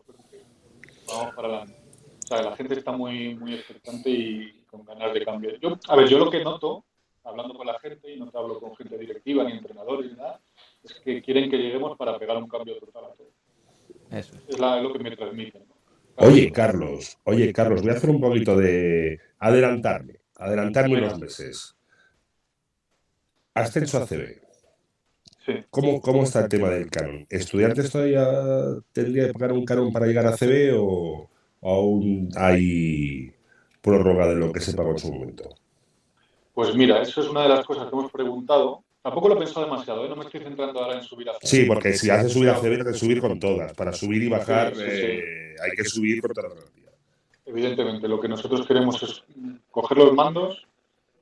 vamos 1.15 1.35
para 1.35 1.49
adelante. 1.49 1.75
O 2.25 2.27
sea, 2.27 2.43
la 2.43 2.57
gente 2.57 2.75
está 2.75 2.93
muy, 2.93 3.35
muy 3.35 3.55
expectante 3.55 4.11
y 4.11 4.65
con 4.67 4.85
ganas 4.85 5.13
de 5.13 5.25
cambiar. 5.25 5.59
Yo, 5.61 5.77
a 5.89 5.97
ver, 5.97 6.09
yo 6.09 6.19
lo 6.19 6.31
que 6.31 6.43
noto, 6.43 6.85
hablando 7.25 7.55
con 7.55 7.67
la 7.67 7.79
gente, 7.79 8.13
y 8.13 8.19
no 8.19 8.31
te 8.31 8.39
hablo 8.39 8.59
con 8.59 8.75
gente 8.77 8.99
directiva, 8.99 9.45
ni 9.45 9.53
entrenadores, 9.53 10.11
ni 10.11 10.17
nada, 10.17 10.41
es 10.87 11.01
que 11.01 11.23
quieren 11.23 11.51
que 11.51 11.57
lleguemos 11.57 11.97
para 11.97 12.19
pegar 12.19 12.37
un 12.37 12.49
cambio 12.49 12.79
total 12.79 13.05
a 13.07 13.09
todo. 13.15 13.31
Eso. 14.11 14.37
Es, 14.49 14.59
la, 14.59 14.79
es 14.79 14.83
lo 14.83 14.93
que 14.93 14.99
me 15.01 15.17
transmiten. 15.17 15.63
¿no? 15.69 15.75
Oye, 16.27 16.51
Carlos, 16.51 17.19
oye, 17.25 17.53
Carlos, 17.53 17.83
voy 17.83 17.91
a 17.91 17.95
hacer 17.95 18.11
un 18.11 18.21
poquito 18.21 18.57
de 18.57 19.21
adelantarme, 19.39 20.21
adelantarme 20.37 20.99
unos 20.99 21.19
meses. 21.19 21.77
Ascenso 23.55 23.99
a 23.99 24.07
CB. 24.07 24.43
Sí. 25.45 25.53
¿Cómo, 25.71 26.01
¿Cómo 26.01 26.25
está 26.25 26.41
el 26.41 26.49
tema 26.49 26.71
del 26.71 26.91
canon? 26.91 27.27
¿Estudiantes 27.31 27.91
todavía 27.91 28.27
tendría 28.93 29.29
que 29.29 29.33
pagar 29.33 29.53
un 29.53 29.65
canon 29.65 29.93
para 29.93 30.07
llegar 30.07 30.27
a 30.27 30.37
CB 30.37 30.75
o, 30.77 31.31
o 31.61 31.75
aún 31.75 32.31
hay 32.37 33.33
prórroga 33.81 34.29
de 34.29 34.37
lo 34.37 34.53
que 34.53 34.61
se 34.61 34.75
pagó 34.75 34.91
en 34.91 34.99
su 34.99 35.13
momento? 35.13 35.55
Pues 36.53 36.75
mira, 36.75 37.03
eso 37.03 37.21
es 37.21 37.29
una 37.29 37.43
de 37.43 37.51
las 37.51 37.67
cosas 37.67 37.85
que 37.89 37.95
hemos 37.95 38.11
preguntado. 38.11 38.83
Tampoco 39.07 39.29
lo 39.29 39.35
he 39.37 39.39
pensado 39.39 39.67
demasiado, 39.67 40.05
¿eh? 40.05 40.09
no 40.09 40.17
me 40.17 40.25
estoy 40.25 40.41
centrando 40.41 40.81
ahora 40.83 40.97
en 40.97 41.03
subir 41.05 41.29
a 41.31 41.35
CB. 41.35 41.47
Sí, 41.47 41.65
porque 41.65 41.93
si 41.93 42.11
haces 42.11 42.33
subir 42.33 42.49
a 42.51 42.57
CB, 42.57 42.63
tienes 42.75 42.87
que 42.89 42.95
subir 42.99 43.21
con 43.21 43.39
todas. 43.39 43.73
Para 43.75 43.93
subir 43.93 44.23
y 44.25 44.29
bajar 44.29 44.75
Sí, 44.75 44.83
sí, 44.83 44.91
sí. 44.91 44.97
eh, 45.07 45.55
hay 45.63 45.71
que 45.77 45.85
subir 45.85 46.21
con 46.21 46.33
todas 46.33 46.53
las. 46.55 46.65
Evidentemente, 47.45 48.09
lo 48.09 48.19
que 48.21 48.27
nosotros 48.29 48.67
queremos 48.67 49.01
es 49.05 49.23
coger 49.71 49.99
los 49.99 50.13
mandos 50.13 50.67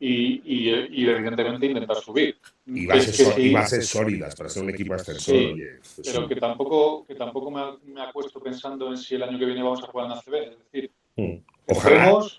y, 0.01 0.41
y, 0.45 0.71
y 0.71 1.09
evidentemente 1.09 1.67
intentar 1.67 1.97
subir. 1.99 2.37
Y 2.67 2.85
Es 2.85 2.89
bases, 2.89 3.17
que 3.35 3.41
y 3.43 3.49
sí, 3.49 3.53
bases 3.53 3.87
sólidas 3.87 4.35
para 4.35 4.49
ser 4.49 4.63
un 4.63 4.71
equipo 4.71 4.95
ascensor. 4.95 5.35
Sí, 5.37 5.45
oye, 5.53 5.71
pues 5.97 6.11
pero 6.11 6.27
que 6.27 6.37
tampoco, 6.37 7.05
que 7.07 7.15
tampoco 7.17 7.51
me, 7.51 7.93
me 7.93 8.03
acuesto 8.03 8.41
pensando 8.41 8.89
en 8.89 8.97
si 8.97 9.17
el 9.17 9.23
año 9.25 9.39
que 9.39 9.45
viene 9.45 9.63
vamos 9.63 9.83
a 9.83 9.87
jugar 9.89 10.07
en 10.07 10.13
ACB. 10.13 10.35
Es 10.53 10.59
decir, 10.73 10.91
Mm. 11.17 11.37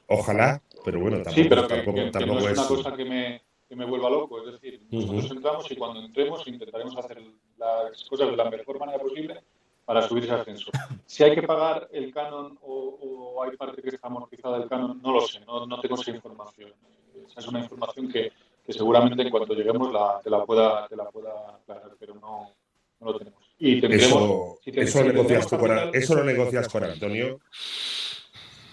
Ojalá, 0.07 0.61
pero 0.83 0.99
bueno, 0.99 1.17
tampoco, 1.21 1.35
sí, 1.43 1.47
pero 1.47 1.61
que, 1.65 1.75
tampoco, 1.75 1.95
que- 1.97 2.03
que 2.05 2.11
tampoco 2.11 2.39
no 2.41 2.45
es 2.45 2.51
es. 2.51 2.57
una 2.57 2.67
cosa 2.67 2.95
que 2.97 3.05
me, 3.05 3.41
que 3.67 3.75
me 3.75 3.85
vuelva 3.85 4.09
loco. 4.09 4.39
Es 4.45 4.53
decir, 4.53 4.81
nosotros 4.91 5.25
Ujú. 5.25 5.33
entramos 5.35 5.71
y 5.71 5.75
cuando 5.75 5.99
entremos 6.01 6.47
intentaremos 6.47 6.95
hacer 6.97 7.21
las 7.57 8.03
cosas 8.09 8.29
de 8.29 8.35
la 8.37 8.49
mejor 8.49 8.79
manera 8.79 8.99
posible 8.99 9.41
para 9.85 10.01
subir 10.07 10.23
ese 10.23 10.33
ascenso. 10.33 10.71
Si 11.05 11.23
hay 11.23 11.35
que 11.35 11.43
pagar 11.43 11.87
el 11.91 12.11
canon 12.13 12.57
o, 12.61 12.97
o 13.35 13.43
hay 13.43 13.55
parte 13.55 13.81
que 13.81 13.89
está 13.89 14.07
amortizada 14.07 14.57
el 14.57 14.67
canon, 14.69 14.99
no 15.01 15.11
lo 15.13 15.21
sé, 15.21 15.39
no, 15.41 15.65
no 15.65 15.79
tengo 15.79 15.95
esa 15.95 16.11
información. 16.11 16.73
Esa 17.27 17.39
es 17.39 17.47
una 17.47 17.59
información 17.59 18.11
que, 18.11 18.31
que 18.65 18.73
seguramente 18.73 19.21
en 19.21 19.29
cuanto 19.29 19.53
lleguemos 19.53 19.91
la, 19.91 20.19
te, 20.23 20.29
la 20.29 20.43
pueda, 20.45 20.87
te 20.87 20.95
la 20.95 21.05
pueda 21.09 21.55
aclarar, 21.55 21.91
pero 21.99 22.15
no, 22.15 22.51
no 22.99 23.11
lo 23.11 23.17
tenemos. 23.17 23.43
Y 23.59 23.85
Eso, 23.93 24.57
si 24.63 24.71
te- 24.71 24.81
eso, 24.81 24.97
si 24.99 25.03
lo 25.05 25.13
negocias 25.13 25.47
tú 25.47 25.57
con, 25.57 25.71
eso 25.95 26.15
lo 26.15 26.23
negocias 26.23 26.67
con 26.67 26.83
Antonio. 26.83 27.39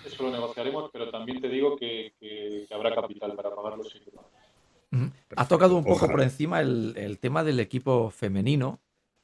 eso 0.04 0.22
lo 0.24 0.30
negociaremos, 0.30 0.90
pero 0.92 1.10
también 1.10 1.40
te 1.40 1.48
digo 1.48 1.76
que, 1.76 2.14
que- 2.18 2.64
que 2.68 2.74
habrá 2.74 2.94
capital 2.94 3.34
para 3.36 3.54
pagarlo 3.54 3.84
sin 3.84 4.02
duda. 4.92 5.06
Ujú. 5.06 5.12
Ha 5.36 5.48
tocado 5.48 5.76
un 5.76 5.82
poco 5.84 5.96
Ojalá. 5.96 6.12
por 6.12 6.22
encima 6.22 6.60
el, 6.60 6.94
el 6.96 7.18
tema 7.18 7.42
del 7.44 7.58
equipo 7.60 8.10
femenino 8.10 8.80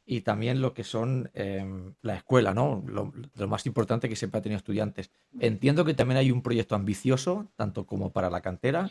y 0.07 0.23
también 0.23 0.63
lo 0.63 0.73
que 0.73 0.85
son 0.85 1.31
eh, 1.35 1.65
la 2.01 2.15
escuela, 2.15 2.55
¿no? 2.55 2.83
Lo, 2.87 3.13
lo 3.35 3.49
más 3.49 3.67
importante 3.67 4.09
que 4.09 4.17
siempre 4.17 4.39
ha 4.39 4.43
tenido 4.43 4.57
estudiantes. 4.57 5.11
Entiendo 5.39 5.85
que 5.85 5.93
también 5.95 6.17
hay 6.19 6.31
un 6.31 6.43
proyecto 6.43 6.75
ambicioso, 6.75 7.47
tanto 7.57 7.85
como 7.87 8.11
para 8.11 8.31
la 8.31 8.41
cantera, 8.41 8.91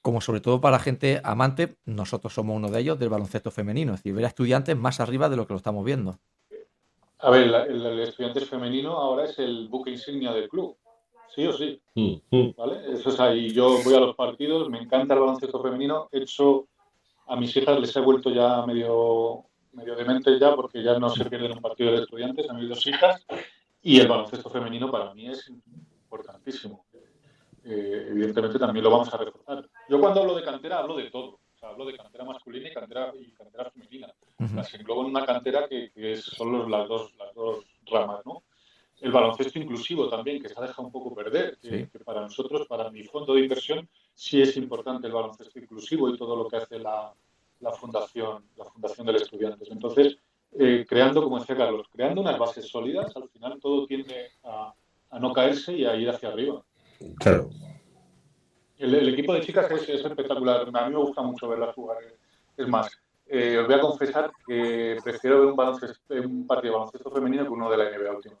como 0.00 0.20
sobre 0.22 0.40
todo 0.40 0.60
para 0.62 0.76
la 0.76 0.82
gente 0.82 1.20
amante, 1.22 1.76
nosotros 1.84 2.32
somos 2.32 2.56
uno 2.56 2.70
de 2.70 2.80
ellos, 2.80 2.98
del 2.98 3.10
baloncesto 3.10 3.50
femenino, 3.50 3.92
es 3.92 4.00
decir, 4.00 4.14
ver 4.14 4.24
a 4.24 4.28
estudiantes 4.28 4.76
más 4.76 5.00
arriba 5.00 5.28
de 5.28 5.36
lo 5.36 5.46
que 5.46 5.52
lo 5.52 5.58
estamos 5.58 5.84
viendo. 5.84 6.18
A 7.18 7.30
ver, 7.30 7.46
la- 7.46 7.64
el, 7.64 7.84
el 7.84 8.00
estudiante 8.00 8.40
femenino 8.42 8.92
ahora 8.92 9.24
es 9.24 9.38
el 9.38 9.68
buque 9.68 9.90
insignia 9.90 10.32
del 10.32 10.48
club, 10.48 10.76
sí 11.34 11.46
o 11.46 11.52
sí. 11.52 11.80
Mm, 11.94 12.14
mm. 12.30 12.54
¿vale? 12.56 12.92
Eso 12.92 13.08
es 13.10 13.20
ahí. 13.20 13.50
Yo 13.52 13.78
voy 13.84 13.94
a 13.94 14.00
los 14.00 14.14
partidos, 14.16 14.68
me 14.68 14.78
encanta 14.78 15.14
el 15.14 15.20
baloncesto 15.20 15.62
femenino. 15.62 16.08
He 16.12 16.18
hecho 16.18 16.66
a 17.26 17.36
mis 17.36 17.56
hijas 17.56 17.80
les 17.80 17.94
he 17.96 18.00
vuelto 18.00 18.30
ya 18.30 18.64
medio, 18.66 19.44
medio 19.72 19.96
demente 19.96 20.38
ya 20.38 20.54
porque 20.54 20.82
ya 20.82 20.98
no 20.98 21.08
se 21.10 21.24
pierden 21.24 21.52
un 21.52 21.60
partido 21.60 21.92
de 21.92 22.02
estudiantes, 22.02 22.48
a 22.48 22.52
mis 22.54 22.68
dos 22.68 22.86
hijas. 22.86 23.24
Y 23.82 24.00
el 24.00 24.08
baloncesto 24.08 24.48
femenino 24.50 24.90
para 24.90 25.12
mí 25.14 25.26
es 25.28 25.48
importantísimo. 25.48 26.84
Eh, 27.64 28.08
evidentemente 28.10 28.58
también 28.58 28.84
lo 28.84 28.90
vamos 28.90 29.12
a 29.12 29.16
reforzar. 29.16 29.66
Yo 29.88 29.98
cuando 30.00 30.20
hablo 30.20 30.34
de 30.34 30.42
cantera 30.42 30.78
hablo 30.78 30.96
de 30.96 31.10
todo. 31.10 31.38
O 31.54 31.58
sea, 31.58 31.70
hablo 31.70 31.86
de 31.86 31.96
cantera 31.96 32.24
masculina 32.24 32.68
y 32.68 32.74
cantera, 32.74 33.12
y 33.18 33.30
cantera 33.32 33.70
femenina. 33.70 34.12
Las 34.54 34.74
englobo 34.74 35.00
en 35.02 35.06
una 35.08 35.24
cantera 35.24 35.66
que, 35.68 35.90
que 35.92 36.16
son 36.16 36.52
los- 36.52 36.68
las, 36.68 36.86
dos, 36.88 37.12
las 37.18 37.34
dos 37.34 37.64
ramas, 37.86 38.20
¿no? 38.26 38.42
El 39.04 39.12
baloncesto 39.12 39.58
inclusivo 39.58 40.08
también, 40.08 40.40
que 40.40 40.48
se 40.48 40.58
ha 40.58 40.62
dejado 40.62 40.86
un 40.86 40.92
poco 40.92 41.14
perder, 41.14 41.58
que, 41.60 41.68
Sí. 41.68 41.86
que 41.92 41.98
para 42.00 42.22
nosotros, 42.22 42.66
para 42.66 42.90
mi 42.90 43.02
fondo 43.02 43.34
de 43.34 43.42
inversión, 43.42 43.86
sí 44.14 44.40
es 44.40 44.56
importante 44.56 45.06
el 45.06 45.12
baloncesto 45.12 45.58
inclusivo 45.58 46.08
y 46.08 46.16
todo 46.16 46.34
lo 46.34 46.48
que 46.48 46.56
hace 46.56 46.78
la, 46.78 47.12
la 47.60 47.72
fundación, 47.72 48.44
la 48.56 48.64
fundación 48.64 49.06
del 49.06 49.16
estudiantes. 49.16 49.68
Entonces, 49.70 50.16
eh, 50.58 50.86
creando, 50.88 51.22
como 51.22 51.38
decía 51.38 51.54
Carlos, 51.54 51.86
creando 51.92 52.22
unas 52.22 52.38
bases 52.38 52.66
sólidas, 52.66 53.14
al 53.14 53.28
final 53.28 53.58
todo 53.60 53.86
tiende 53.86 54.30
a, 54.42 54.72
a 55.10 55.18
no 55.18 55.34
caerse 55.34 55.74
y 55.74 55.84
a 55.84 55.94
ir 55.96 56.08
hacia 56.08 56.30
arriba. 56.30 56.62
Claro. 57.18 57.50
El, 58.78 58.94
el 58.94 59.08
equipo 59.10 59.34
de 59.34 59.42
chicas 59.42 59.70
es, 59.70 59.86
es 59.86 60.02
espectacular. 60.02 60.62
A 60.72 60.86
mí 60.88 60.94
me 60.94 61.00
gusta 61.00 61.20
mucho 61.20 61.46
verlas 61.46 61.74
jugar. 61.74 61.98
Es 62.56 62.68
más, 62.68 62.90
eh, 63.26 63.58
os 63.58 63.66
voy 63.66 63.76
a 63.76 63.80
confesar 63.80 64.32
que 64.46 64.96
prefiero 65.04 65.40
ver 65.40 65.48
un, 65.48 65.56
baloncesto, 65.56 66.14
un 66.14 66.46
partido 66.46 66.72
de 66.72 66.78
baloncesto 66.78 67.10
femenino 67.10 67.44
que 67.44 67.50
uno 67.50 67.70
de 67.70 67.76
la 67.76 67.90
NBA 67.90 68.10
último. 68.16 68.36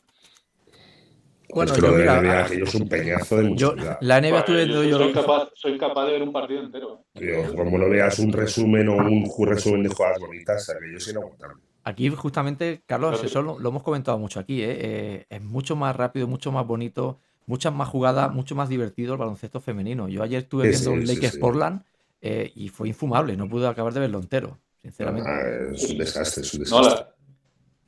Bueno, 1.50 1.76
yo 1.76 1.92
de 1.92 1.98
mira, 1.98 2.14
la 2.14 2.20
NBA, 2.20 2.38
ah, 2.40 2.44
aquello 2.44 2.64
es 2.64 2.74
un 2.74 2.88
peñazo 2.88 3.36
de 3.36 3.54
Yo, 3.56 3.74
la 4.00 4.18
NBA 4.18 4.38
estuve 4.38 4.66
Vale, 4.66 4.72
yo 4.72 4.84
yo. 4.84 4.98
soy, 4.98 5.12
capaz, 5.12 5.48
soy 5.54 5.78
capaz 5.78 6.06
de 6.06 6.12
ver 6.12 6.22
un 6.22 6.32
partido 6.32 6.62
entero. 6.62 7.04
Tío, 7.14 7.54
como 7.56 7.78
no 7.78 7.88
veas 7.88 8.18
un 8.18 8.32
resumen 8.32 8.88
o 8.88 8.96
un 8.96 9.46
resumen 9.46 9.82
de 9.82 9.88
jugadas 9.88 10.18
bonitas, 10.20 10.68
aquello 10.70 10.96
es 10.96 11.08
inaguantable. 11.08 11.62
Aquí 11.84 12.08
justamente, 12.08 12.82
Carlos, 12.86 13.22
eso 13.22 13.42
lo, 13.42 13.58
lo 13.58 13.68
hemos 13.68 13.82
comentado 13.82 14.18
mucho 14.18 14.40
aquí, 14.40 14.62
¿eh? 14.62 14.76
Eh, 14.80 15.26
es 15.28 15.42
mucho 15.42 15.76
más 15.76 15.94
rápido, 15.94 16.26
mucho 16.26 16.50
más 16.50 16.66
bonito, 16.66 17.20
muchas 17.46 17.74
más 17.74 17.88
jugadas, 17.88 18.32
mucho 18.32 18.54
más 18.54 18.68
divertido 18.70 19.12
el 19.12 19.18
baloncesto 19.18 19.60
femenino. 19.60 20.08
Yo 20.08 20.22
ayer 20.22 20.42
estuve 20.44 20.64
Sí, 20.64 20.70
viendo 20.70 20.90
sí, 20.90 20.96
un 20.96 21.06
sí, 21.06 21.14
Lakers 21.14 21.34
sí. 21.34 21.38
Portland 21.40 21.82
eh, 22.22 22.50
y 22.54 22.68
fue 22.70 22.88
infumable, 22.88 23.36
no 23.36 23.48
pude 23.48 23.68
acabar 23.68 23.92
de 23.92 24.00
verlo 24.00 24.18
entero, 24.18 24.58
sinceramente. 24.82 25.28
Ah, 25.30 25.42
es 25.74 25.90
un 25.90 25.98
desastre, 25.98 26.42
es 26.42 26.54
un 26.54 26.60
No, 26.60 26.64
desastre. 26.64 27.04
la- 27.06 27.13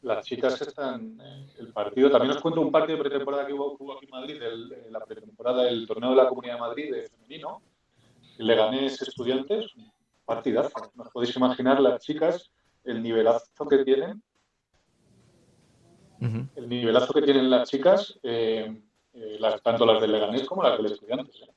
las 0.07 0.25
chicas 0.25 0.61
están. 0.63 1.19
eh, 1.21 1.47
El 1.59 1.73
partido, 1.73 2.11
también 2.11 2.31
os 2.33 2.41
cuento 2.41 2.61
un 2.61 2.71
partido 2.71 2.97
de 2.99 3.05
pretemporada 3.05 3.47
que 3.47 3.53
hubo, 3.53 3.93
aquí 3.93 4.05
en 4.07 4.11
Madrid, 4.11 4.41
el- 4.43 4.93
la 4.93 5.01
pretemporada 5.01 5.65
del 5.65 5.87
torneo 5.87 6.11
de 6.11 6.17
la 6.17 6.29
Comunidad 6.29 6.55
de 6.55 6.61
Madrid 6.61 6.95
de 6.95 7.09
femenino. 7.09 7.61
Le 8.39 8.55
gané 8.55 8.87
estudiantes, 8.87 9.73
partidazo. 10.25 10.93
No 10.95 11.03
os 11.05 11.11
podéis 11.11 11.35
imaginar 11.37 11.81
las 11.81 12.01
chicas, 12.03 12.51
el 12.85 13.03
nivelazo 13.03 13.67
que 13.69 13.85
tienen, 13.85 14.23
el 16.55 16.69
nivelazo 16.69 17.13
que 17.13 17.23
tienen 17.23 17.51
las 17.51 17.69
chicas, 17.69 18.19
eh, 18.23 18.81
eh, 19.15 19.37
las, 19.41 19.61
tanto 19.63 19.85
las 19.85 20.01
del 20.01 20.13
Leganés 20.13 20.47
como 20.47 20.63
las 20.63 20.77
del 20.79 20.93
Estudiantes. 20.93 21.35
eh. 21.43 21.51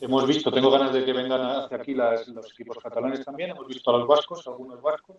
Hemos 0.00 0.26
visto, 0.26 0.50
tengo 0.50 0.70
ganas 0.70 0.94
de 0.94 1.04
que 1.04 1.12
vengan 1.12 1.42
hacia 1.42 1.76
aquí 1.76 1.94
las- 1.94 2.26
los 2.28 2.50
equipos 2.52 2.78
catalanes 2.78 3.22
también, 3.22 3.50
hemos 3.50 3.66
visto 3.66 3.90
a 3.90 3.98
los 3.98 4.08
vascos, 4.08 4.46
algunos 4.46 4.80
vascos, 4.80 5.16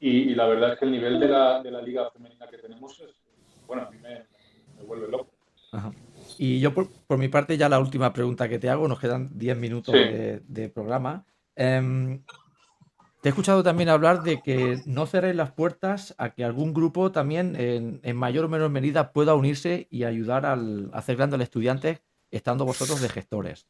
y, 0.00 0.30
y 0.30 0.34
la 0.34 0.46
verdad 0.46 0.72
es 0.72 0.78
que 0.78 0.84
el 0.86 0.92
nivel 0.92 1.20
de 1.20 1.28
la, 1.28 1.62
de 1.62 1.70
la 1.70 1.82
liga 1.82 2.10
femenina 2.10 2.46
que 2.48 2.58
tenemos 2.58 2.98
es, 3.00 3.10
bueno, 3.66 3.82
a 3.86 3.90
mí 3.90 3.98
me, 3.98 4.24
me 4.76 4.82
vuelve 4.84 5.08
loco. 5.08 5.30
Ajá. 5.72 5.92
Y 6.38 6.58
yo, 6.60 6.74
por, 6.74 6.88
por 7.06 7.18
mi 7.18 7.28
parte, 7.28 7.56
ya 7.56 7.68
la 7.68 7.78
última 7.78 8.12
pregunta 8.12 8.48
que 8.48 8.58
te 8.58 8.68
hago, 8.70 8.88
nos 8.88 8.98
quedan 8.98 9.28
10 9.38 9.56
minutos 9.56 9.94
Sí. 9.94 10.00
de, 10.00 10.40
de 10.48 10.68
programa. 10.68 11.24
Em, 11.54 12.22
te 13.22 13.28
he 13.28 13.30
escuchado 13.30 13.62
también 13.62 13.88
hablar 13.90 14.22
de 14.22 14.40
que 14.40 14.78
no 14.86 15.06
cerréis 15.06 15.36
las 15.36 15.52
puertas 15.52 16.14
a 16.18 16.30
que 16.30 16.42
algún 16.44 16.72
grupo 16.72 17.12
también, 17.12 17.54
en, 17.56 18.00
en 18.02 18.16
mayor 18.16 18.46
o 18.46 18.48
menor 18.48 18.70
medida, 18.70 19.12
pueda 19.12 19.34
unirse 19.34 19.86
y 19.90 20.04
ayudar 20.04 20.46
al, 20.46 20.90
a 20.94 20.98
hacer 20.98 21.16
grande 21.16 21.36
al 21.36 21.42
estudiante, 21.42 22.00
estando 22.30 22.64
vosotros 22.64 23.00
de 23.02 23.08
gestores. 23.10 23.66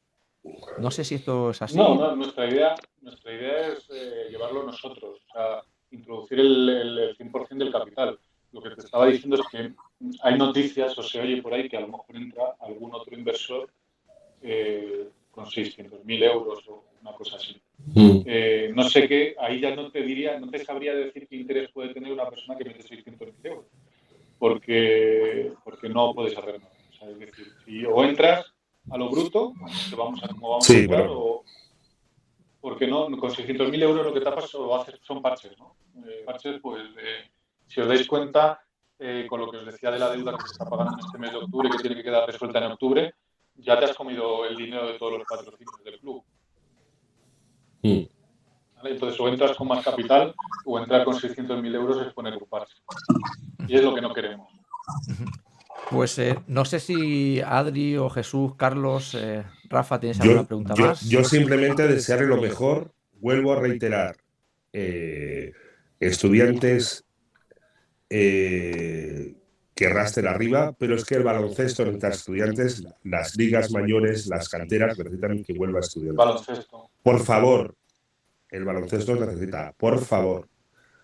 No 0.79 0.91
sé 0.91 1.05
si 1.05 1.17
esto 1.17 1.51
es 1.51 1.61
así. 1.61 1.77
No, 1.77 1.97
no, 1.97 2.17
nuestra 2.17 2.49
idea, 2.49 2.75
nuestra 3.03 3.33
idea 3.35 3.67
es 3.73 3.87
eh, 3.93 4.29
llevarlo 4.31 4.63
nosotros, 4.65 5.21
o 5.29 5.33
sea, 5.33 5.63
introducir 5.91 6.41
el, 6.41 6.69
el, 6.69 6.99
el 6.99 7.17
100% 7.17 7.49
del 7.59 7.73
capital. 7.73 8.19
Lo 8.53 8.61
que 8.63 8.71
te 8.71 8.81
estaba 8.81 9.07
diciendo 9.07 9.37
es 9.37 9.47
que 9.49 9.73
hay 10.23 10.37
noticias 10.39 10.97
o 10.99 11.03
se 11.03 11.21
oye 11.21 11.41
por 11.41 11.55
ahí 11.55 11.69
que 11.69 11.77
a 11.77 11.81
lo 11.81 11.89
mejor 11.89 12.17
entra 12.17 12.57
algún 12.61 12.93
otro 12.95 13.17
inversor 13.17 13.71
eh, 14.43 15.09
con 15.31 15.47
600.000 15.47 16.23
euros 16.25 16.65
o 16.69 16.85
una 17.03 17.13
cosa 17.13 17.37
así. 17.37 17.61
Eh, 18.27 18.73
no 18.75 18.83
sé 18.85 19.07
qué, 19.09 19.35
ahí 19.39 19.61
ya 19.61 19.75
no 19.75 19.91
te 19.91 20.03
diría, 20.03 20.39
no 20.41 20.51
te 20.51 20.65
sabría 20.65 20.95
decir 20.95 21.27
qué 21.29 21.37
interés 21.37 21.71
puede 21.71 21.95
tener 21.95 22.13
una 22.13 22.29
persona 22.29 22.57
que 22.59 22.65
mete 22.65 22.83
600.000 22.83 23.33
euros, 23.45 23.65
porque, 24.39 25.53
porque 25.65 25.89
no 25.89 26.13
puedes 26.15 26.37
hacer 26.37 26.61
nada. 26.61 26.73
O 26.91 26.93
sea, 26.99 27.09
es 27.11 27.19
decir, 27.19 27.47
si 27.65 27.85
o 27.87 28.03
entras 28.05 28.53
a 28.91 28.99
lo 28.99 29.09
bruto, 29.11 29.53
que 29.89 29.97
vamos 29.97 30.23
a, 30.25 30.29
como 30.29 30.49
vamos 30.51 30.67
Sí, 30.67 30.75
a 30.75 30.79
entrar, 30.81 31.03
pero- 31.03 31.19
o 31.21 31.45
porque 32.61 32.87
no, 32.87 33.07
con 33.17 33.31
600.000 33.31 33.83
euros 33.83 34.05
lo 34.05 34.13
que 34.13 34.21
tapas 34.21 34.55
o 34.55 34.75
haces 34.77 35.01
son 35.03 35.23
parches, 35.23 35.57
¿no? 35.59 35.75
Parches, 36.31 36.61
pues, 36.63 36.83
eh, 37.03 37.29
si 37.67 37.81
os 37.81 37.89
dais 37.89 38.07
cuenta, 38.07 38.61
eh, 39.01 39.27
con 39.29 39.41
lo 39.41 39.51
que 39.51 39.57
os 39.59 39.67
decía 39.67 39.91
de 39.91 39.99
la 39.99 40.11
deuda 40.11 40.37
que 40.39 40.47
se 40.47 40.53
está 40.53 40.65
pagando 40.65 40.93
en 40.95 41.01
este 41.05 41.19
mes 41.19 41.33
de 41.33 41.39
octubre, 41.39 41.69
que 41.71 41.79
tiene 41.79 41.97
que 41.97 42.05
quedar 42.05 42.25
resuelta 42.31 42.59
en 42.65 42.71
octubre, 42.73 43.15
ya 43.57 43.77
te 43.79 43.87
has 43.87 43.97
comido 43.97 44.45
el 44.47 44.57
dinero 44.57 44.87
de 44.87 44.97
todos 44.99 45.19
los 45.19 45.27
patrocinios 45.29 45.83
del 45.85 45.99
club. 45.99 46.23
Mm. 47.83 48.03
¿vale? 48.77 48.91
Entonces, 48.91 49.19
o 49.21 49.29
entras 49.29 49.57
con 49.57 49.67
más 49.69 49.85
capital 49.85 50.33
o 50.65 50.79
entrar 50.79 51.05
con 51.05 51.15
600.000 51.15 51.75
euros 51.75 52.07
es 52.07 52.13
poner 52.15 52.35
un 52.35 52.49
parche. 52.49 52.77
Y 53.67 53.75
es 53.75 53.83
lo 53.83 53.93
que 53.95 54.01
no 54.01 54.15
queremos. 54.15 54.49
Pues 55.91 56.17
eh, 56.21 56.39
no 56.47 56.65
sé 56.65 56.79
si 56.79 57.41
Adri 57.41 57.97
o 57.97 58.09
Jesús, 58.09 58.55
Carlos, 58.55 59.15
eh, 59.17 59.45
Rafa, 59.69 59.99
¿tienes 59.99 60.19
Yo, 60.19 60.25
alguna 60.25 60.47
pregunta 60.47 60.75
yo- 60.75 60.87
más? 60.87 61.01
yo 61.09 61.25
simplemente 61.25 61.89
desearle 61.89 62.27
lo 62.29 62.37
mejor. 62.37 62.93
Vuelvo 63.15 63.53
a 63.53 63.57
reiterar. 63.61 64.17
eh, 64.73 65.53
estudiantes 66.01 67.05
eh, 68.09 69.35
que 69.75 69.87
arriba, 70.27 70.75
pero 70.79 70.95
es 70.95 71.05
que 71.05 71.15
el 71.15 71.23
baloncesto 71.23 71.85
necesita 71.85 72.09
estudiantes, 72.09 72.85
las 73.05 73.37
ligas 73.37 73.71
mayores, 73.71 74.27
las 74.27 74.49
canteras 74.49 74.99
necesitan 74.99 75.43
que 75.45 75.53
vuelva 75.55 75.79
a 75.79 75.81
estudiantes. 75.81 76.17
Baloncesto. 76.17 76.91
Por 77.03 77.21
favor, 77.21 77.75
el 78.51 78.65
baloncesto 78.65 79.15
necesita, 79.17 79.73
por 79.79 79.99
favor. 80.05 80.49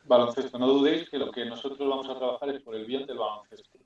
Baloncesto. 0.05 0.59
No 0.59 0.67
dudéis 0.69 1.09
que 1.09 1.19
lo 1.19 1.31
que 1.33 1.45
nosotros 1.47 1.79
vamos 1.89 2.09
a 2.09 2.19
trabajar 2.19 2.49
es 2.51 2.63
por 2.63 2.75
el 2.75 2.85
bien 2.87 3.07
del 3.07 3.19
baloncesto. 3.19 3.79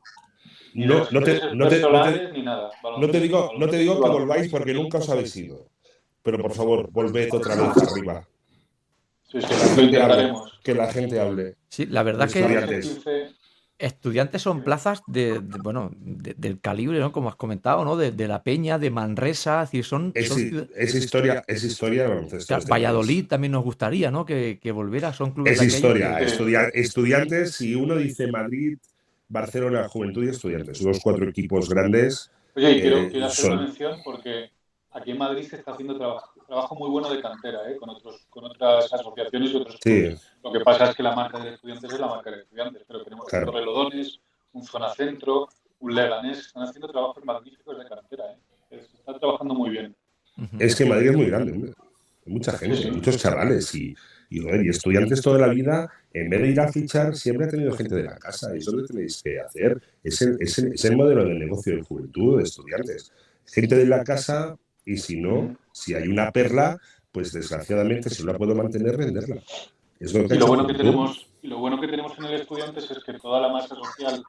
Ni 0.74 0.86
No, 0.86 0.98
los 1.00 1.12
no 1.12 1.22
te, 1.22 1.32
intereses 1.32 1.56
no 1.56 1.68
te- 1.68 1.80
no 1.80 1.80
te- 1.80 1.80
personales 1.80 2.32
ni 2.32 2.42
nada. 2.42 2.70
no 2.98 3.11
te 3.11 3.20
digo, 3.20 3.50
no 3.58 3.68
te 3.68 3.78
digo 3.78 4.00
que 4.02 4.08
volváis 4.08 4.50
porque 4.50 4.74
nunca 4.74 4.98
os 4.98 5.08
habéis 5.11 5.36
ido. 5.36 5.68
Pero 6.22 6.38
por 6.38 6.52
favor, 6.52 6.90
volved 6.90 7.28
otra 7.32 7.54
vez 7.56 7.76
arriba. 7.90 8.28
Sí, 9.33 9.39
sí, 9.41 9.47
Que 9.47 9.55
la 9.55 9.59
lo 9.59 9.64
gente 9.64 9.81
hable. 9.81 9.85
intentaremos. 9.85 10.61
Que 10.62 10.74
la 10.74 10.93
gente 10.93 11.20
hable. 11.20 11.57
Sí, 11.68 11.87
la 11.87 12.03
verdad 12.03 12.28
que 12.31 12.41
Estudiantes. 12.41 13.01
estudiantes 13.78 14.43
son 14.43 14.62
plazas 14.62 15.01
de, 15.07 15.41
de- 15.41 15.59
bueno, 15.62 15.91
de- 15.97 16.35
del 16.35 16.61
calibre, 16.61 16.99
¿no? 16.99 17.12
Como 17.12 17.28
has 17.31 17.37
comentado, 17.37 17.85
¿no? 17.85 17.97
De, 17.97 18.11
de 18.12 18.28
la 18.28 18.43
Peña, 18.43 18.78
de 18.78 18.91
Manresa, 18.91 19.62
es 19.62 19.68
decir, 19.70 19.85
son, 19.85 20.12
Es, 20.14 20.28
son 20.28 20.39
es 20.76 20.95
historia, 20.95 21.43
es 21.47 21.64
historia 21.64 22.09
o 22.11 22.41
sea, 22.41 22.59
Valladolid 22.68 23.26
también 23.26 23.53
nos 23.53 23.64
gustaría, 23.64 24.11
¿no? 24.11 24.26
Que, 24.26 24.59
que 24.61 24.72
volviera, 24.72 25.12
son 25.14 25.31
clubes 25.33 25.53
Es 25.55 25.61
de 25.61 25.66
historia. 25.66 26.18
que- 26.18 26.24
estudia- 26.24 26.68
estudiantes, 26.74 27.53
si 27.53 27.74
uno 27.74 27.97
dice 27.97 28.26
Madrid, 28.26 28.76
Barcelona, 29.28 29.89
Juventud 29.89 30.24
y 30.24 30.28
Estudiantes, 30.28 30.83
los 30.83 31.01
cuatro 31.01 31.26
equipos 31.28 31.68
grandes. 31.68 32.31
Oye, 32.57 32.72
y 32.72 32.78
eh, 32.78 32.81
quiero, 32.83 33.09
quiero 33.09 33.26
hacer 33.26 33.47
una 33.47 33.57
son- 33.57 33.64
mención 33.66 34.01
porque 34.05 34.51
aquí 34.93 35.11
en 35.12 35.18
Madrid 35.18 35.45
se 35.49 35.57
está 35.57 35.72
haciendo 35.72 35.97
trabajo, 35.97 36.32
trabajo 36.47 36.74
muy 36.76 36.91
bueno 36.91 37.11
de 37.12 37.20
cantera, 37.22 37.70
¿eh? 37.70 37.76
con, 37.76 37.91
otros, 37.91 38.26
con 38.30 38.45
otras 38.45 38.93
asociaciones 38.93 39.51
y 39.53 39.57
otros 39.57 39.78
Sí. 39.82 40.14
Lo 40.43 40.53
que 40.53 40.61
pasa 40.61 40.91
es 40.91 40.97
que 40.97 41.03
la 41.03 41.14
marca 41.14 41.38
de 41.38 41.55
estudiantes 41.55 41.93
es 41.93 42.01
la 42.01 42.07
marca 42.09 42.30
de 42.30 42.41
estudiantes, 42.43 42.82
pero 42.86 43.05
tenemos 43.05 43.26
Claro. 43.26 43.47
un 43.47 43.53
Torrelodones, 43.53 44.20
un 44.53 44.62
Zona 44.64 44.88
Centro, 44.95 45.49
un 45.80 45.95
Leganés, 45.95 46.38
están 46.38 46.64
haciendo 46.64 46.88
trabajos 46.88 47.24
magníficos 47.24 47.78
de 47.78 47.88
cantera. 47.88 48.24
¿eh? 48.70 48.80
Se 48.80 48.97
está 48.99 49.18
trabajando 49.18 49.55
muy 49.55 49.70
bien. 49.70 49.95
Es 50.59 50.74
que 50.76 50.84
Madrid 50.86 51.11
es 51.11 51.16
muy 51.16 51.26
grande, 51.26 51.53
hombre. 51.53 51.72
Hay 52.26 52.32
mucha 52.32 52.53
gente, 52.53 52.76
Sí, 52.76 52.82
sí. 52.84 52.91
muchos 52.91 53.16
chavales 53.18 53.74
y, 53.74 53.95
y, 54.30 54.68
estudiantes 54.68 55.20
toda 55.22 55.38
la 55.38 55.49
vida, 55.49 55.91
en 56.12 56.28
vez 56.30 56.43
de 56.43 56.49
ir 56.49 56.61
a 56.61 56.70
fichar, 56.70 57.14
siempre 57.16 57.47
ha 57.47 57.49
tenido 57.49 57.72
gente 57.72 57.95
de 57.95 58.03
la 58.05 58.16
casa. 58.18 58.55
Y 58.55 58.59
eso 58.59 58.72
lo 58.72 58.82
que 58.82 58.88
tenéis 58.93 59.22
que 59.22 59.41
hacer. 59.41 59.80
Es 60.05 60.20
el, 60.22 60.36
es 60.41 60.59
el- 60.59 60.74
es 60.74 60.84
el 60.84 60.97
modelo 60.97 61.24
de 61.24 61.34
negocio 61.34 61.74
de 61.76 61.82
juventud, 61.82 62.38
de 62.38 62.45
estudiantes. 62.45 63.12
Gente 63.47 63.74
de 63.74 63.86
la 63.86 64.05
casa 64.05 64.57
y 64.91 64.97
si 64.97 65.20
no, 65.20 65.57
si 65.70 65.95
hay 65.95 66.09
una 66.09 66.32
perla, 66.32 66.76
pues 67.12 67.32
desgraciadamente 67.32 68.11
si 68.11 68.24
no 68.24 68.32
la 68.32 68.38
puedo 68.38 68.57
mantener, 68.57 68.97
venderla. 68.97 69.41
Es 70.01 70.12
lo 70.12 70.26
que 70.26 70.34
Y 70.34 70.38
lo 70.38 70.47
bueno 70.49 70.66
que 70.66 70.74
tenemos, 70.74 71.28
y 71.43 71.47
lo 71.47 71.59
bueno 71.59 71.80
que 71.80 71.86
tenemos 71.86 72.18
en 72.18 72.24
el 72.24 72.41
Estudiantes 72.41 72.91
es 72.91 73.05
que 73.05 73.12
toda 73.14 73.41
la 73.41 73.49
masa 73.51 73.76
social 73.76 74.22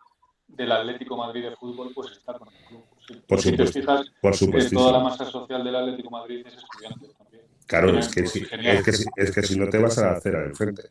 del 0.47 0.71
Atlético 0.71 1.17
Madrid 1.17 1.43
de 1.49 1.55
fútbol 1.55 1.91
pues 1.95 2.11
está 2.11 2.33
con 2.33 2.47
el 2.49 2.65
club. 2.65 2.83
Si, 3.07 3.13
Por 3.15 3.41
si 3.41 3.57
te 3.57 3.65
fijas, 3.65 4.11
por 4.21 4.37
toda 4.71 4.91
la 4.91 4.99
masa 4.99 5.25
social 5.25 5.63
del 5.63 5.75
Atlético 5.75 6.11
Madrid 6.11 6.45
es 6.45 6.53
Estudiantes 6.53 7.17
también. 7.17 7.43
Claro, 7.65 7.87
Tienen, 7.87 8.03
es 8.03 8.13
que, 8.13 8.21
pues, 8.21 8.31
si, 8.31 8.39
es, 8.41 8.83
que 8.83 8.91
si, 8.91 9.05
es 9.15 9.31
que 9.31 9.43
si 9.43 9.59
no 9.59 9.67
te 9.67 9.79
vas 9.79 9.97
a 9.97 10.11
hacer 10.11 10.35
al 10.35 10.55
frente. 10.55 10.83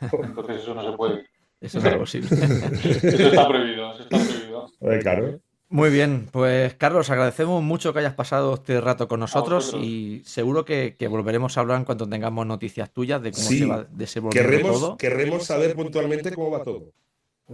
Entonces 0.00 0.62
eso 0.62 0.74
no 0.74 0.88
se 0.88 0.96
puede. 0.96 1.26
Eso 1.60 1.78
es 1.80 1.96
posible. 1.96 2.28
Eso 2.82 3.28
está 3.28 3.48
prohibido, 3.48 3.92
eso 3.92 4.02
está 4.02 4.16
prohibido. 4.16 4.70
Eh, 4.80 4.98
claro. 5.00 5.40
Muy 5.70 5.90
bien, 5.90 6.28
pues 6.32 6.74
Carlos, 6.74 7.10
agradecemos 7.10 7.62
mucho 7.62 7.92
que 7.92 7.98
hayas 7.98 8.14
pasado 8.14 8.54
este 8.54 8.80
rato 8.80 9.06
con 9.06 9.20
nosotros 9.20 9.74
y 9.78 10.22
seguro 10.24 10.64
que, 10.64 10.96
que 10.98 11.08
volveremos 11.08 11.56
a 11.56 11.60
hablar 11.60 11.76
en 11.78 11.84
cuanto 11.84 12.08
tengamos 12.08 12.46
noticias 12.46 12.90
tuyas 12.90 13.20
de 13.22 13.32
cómo 13.32 13.44
Sí, 13.44 13.58
se 13.58 13.66
va 13.66 13.84
desenvolviendo 13.90 14.50
querremos, 14.50 14.80
todo. 14.80 14.96
querremos 14.96 15.44
saber 15.44 15.76
puntualmente 15.76 16.34
cómo 16.34 16.50
va 16.50 16.62
todo. 16.62 16.92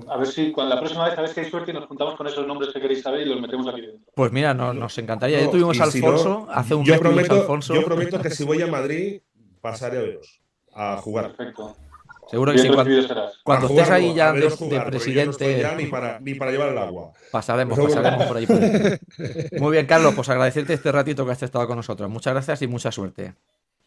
A 0.08 0.16
ver 0.16 0.26
si 0.28 0.52
cuando 0.52 0.74
la 0.76 0.80
próxima 0.80 1.08
vez, 1.08 1.18
a 1.18 1.22
ver 1.22 1.30
si 1.30 1.40
hay 1.40 1.50
suerte 1.50 1.72
y 1.72 1.74
nos 1.74 1.86
juntamos 1.86 2.14
con 2.16 2.26
esos 2.28 2.46
nombres 2.46 2.72
que 2.72 2.80
queréis 2.80 3.02
saber 3.02 3.22
y 3.26 3.30
los 3.30 3.40
metemos 3.40 3.66
aquí 3.68 3.80
dentro. 3.80 4.12
Pues 4.14 4.30
mira, 4.32 4.54
no- 4.54 4.72
nos 4.74 4.96
encantaría. 4.98 5.40
ya 5.40 5.50
tuvimos 5.50 5.80
a 5.80 5.86
si 5.90 6.00
no, 6.00 6.06
Alfonso, 6.08 6.46
hace 6.50 6.74
un 6.74 6.84
yo 6.84 6.92
mes 6.94 7.00
prometo, 7.00 7.34
Alfonso. 7.34 7.74
yo 7.74 7.84
prometo 7.84 8.20
que 8.20 8.30
si 8.30 8.44
voy 8.44 8.62
a 8.62 8.66
Madrid, 8.68 9.20
pasaré 9.60 9.98
a 9.98 10.02
veros, 10.02 10.40
a 10.72 10.96
jugar. 10.98 11.32
Perfecto. 11.34 11.76
Seguro 12.34 12.52
que 12.52 12.58
sí. 12.58 12.68
Cuando, 13.42 13.66
estés 13.68 13.90
ahí 13.90 14.14
ya 14.14 14.32
de, 14.32 14.40
yo 14.42 14.48
no 14.50 14.84
presidente, 14.86 15.60
ya 15.60 15.74
ni 15.74 15.86
para, 15.86 16.18
ni 16.20 16.34
para 16.34 16.50
llevar 16.50 16.68
el 16.70 16.78
agua. 16.86 17.12
pasaremos, 17.30 17.78
Pero- 17.78 17.88
pasaremos 17.88 18.26
por 18.26 18.36
ahí. 18.36 18.46
por 18.46 18.56
ahí. 18.62 18.98
Muy 19.60 19.72
bien, 19.72 19.86
Carlos, 19.86 20.14
pues 20.14 20.28
agradecerte 20.28 20.74
este 20.74 20.92
ratito 20.92 21.24
que 21.24 21.32
has 21.32 21.42
estado 21.42 21.66
con 21.66 21.76
nosotros. 21.76 22.10
Muchas 22.10 22.34
gracias 22.34 22.62
y 22.62 22.66
mucha 22.66 22.90
suerte. 22.92 23.34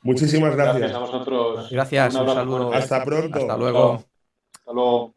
Muchísimas 0.01 0.55
Gracias 0.55 0.77
gracias. 0.77 0.95
a 0.95 0.99
vosotros. 0.99 1.69
Gracias, 1.71 2.15
un 2.15 2.27
saludo. 2.27 2.73
Hasta 2.73 3.03
pronto. 3.03 3.39
Hasta 3.39 3.57
luego. 3.57 3.93
Hasta 4.53 4.73
luego. 4.73 5.13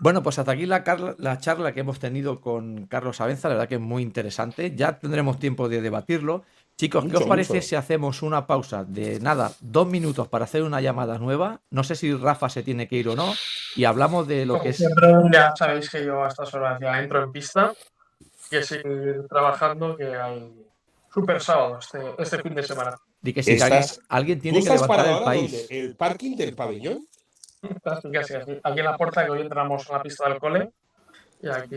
Bueno, 0.00 0.22
pues 0.22 0.38
hasta 0.38 0.52
aquí 0.52 0.66
la, 0.66 0.82
la 1.18 1.38
charla 1.38 1.72
que 1.72 1.80
hemos 1.80 1.98
tenido 2.00 2.40
con 2.40 2.86
Carlos 2.88 3.20
Avenza, 3.20 3.48
la 3.48 3.54
verdad 3.54 3.68
que 3.68 3.76
es 3.76 3.80
muy 3.80 4.02
interesante. 4.02 4.74
Ya 4.74 4.98
tendremos 4.98 5.38
tiempo 5.38 5.68
de 5.68 5.80
debatirlo. 5.80 6.42
Chicos, 6.84 7.02
¿qué 7.04 7.08
Mucho, 7.12 7.20
os 7.24 7.28
parece 7.28 7.54
mucho. 7.54 7.66
si 7.66 7.74
hacemos 7.76 8.20
una 8.22 8.46
pausa 8.46 8.84
de 8.84 9.18
nada, 9.20 9.50
dos 9.60 9.86
minutos 9.86 10.28
para 10.28 10.44
hacer 10.44 10.62
una 10.62 10.82
llamada 10.82 11.16
nueva? 11.18 11.60
No 11.70 11.82
sé 11.82 11.94
si 11.94 12.12
Rafa 12.14 12.50
se 12.50 12.62
tiene 12.62 12.86
que 12.86 12.96
ir 12.96 13.08
o 13.08 13.16
no. 13.16 13.32
Y 13.74 13.84
hablamos 13.84 14.28
de 14.28 14.44
lo 14.44 14.54
Como 14.54 14.64
que 14.64 14.68
es. 14.70 14.84
ya 15.32 15.52
sabéis 15.56 15.88
que 15.88 16.04
yo 16.04 16.22
a 16.22 16.28
estas 16.28 16.52
horas 16.52 16.78
ya 16.80 17.00
entro 17.02 17.22
en 17.22 17.32
pista, 17.32 17.72
que 18.50 18.62
seguir 18.62 19.24
trabajando, 19.30 19.96
que 19.96 20.14
hay 20.14 20.52
super 21.12 21.40
sábado 21.40 21.78
este, 21.78 22.00
este 22.18 22.42
fin 22.42 22.54
de 22.54 22.62
semana. 22.62 22.98
de 23.22 23.32
que 23.32 23.42
si 23.42 23.52
alguien, 23.52 23.72
Estás- 23.80 24.00
alguien 24.10 24.38
¿Tú 24.38 24.42
tiene 24.42 24.58
que 24.58 24.64
estás 24.64 24.82
levantar 24.82 25.04
para 25.06 25.18
el 25.18 25.24
país. 25.24 25.52
dónde? 25.52 25.80
¿El 25.80 25.96
parking 25.96 26.36
del 26.36 26.54
pabellón? 26.54 27.08
Aquí 28.62 28.78
en 28.80 28.84
la 28.84 28.96
puerta 28.98 29.24
que 29.24 29.30
hoy 29.30 29.40
entramos 29.40 29.88
a 29.88 29.94
la 29.94 30.02
pista 30.02 30.28
del 30.28 30.38
cole. 30.38 30.70
Y 31.42 31.48
aquí 31.48 31.74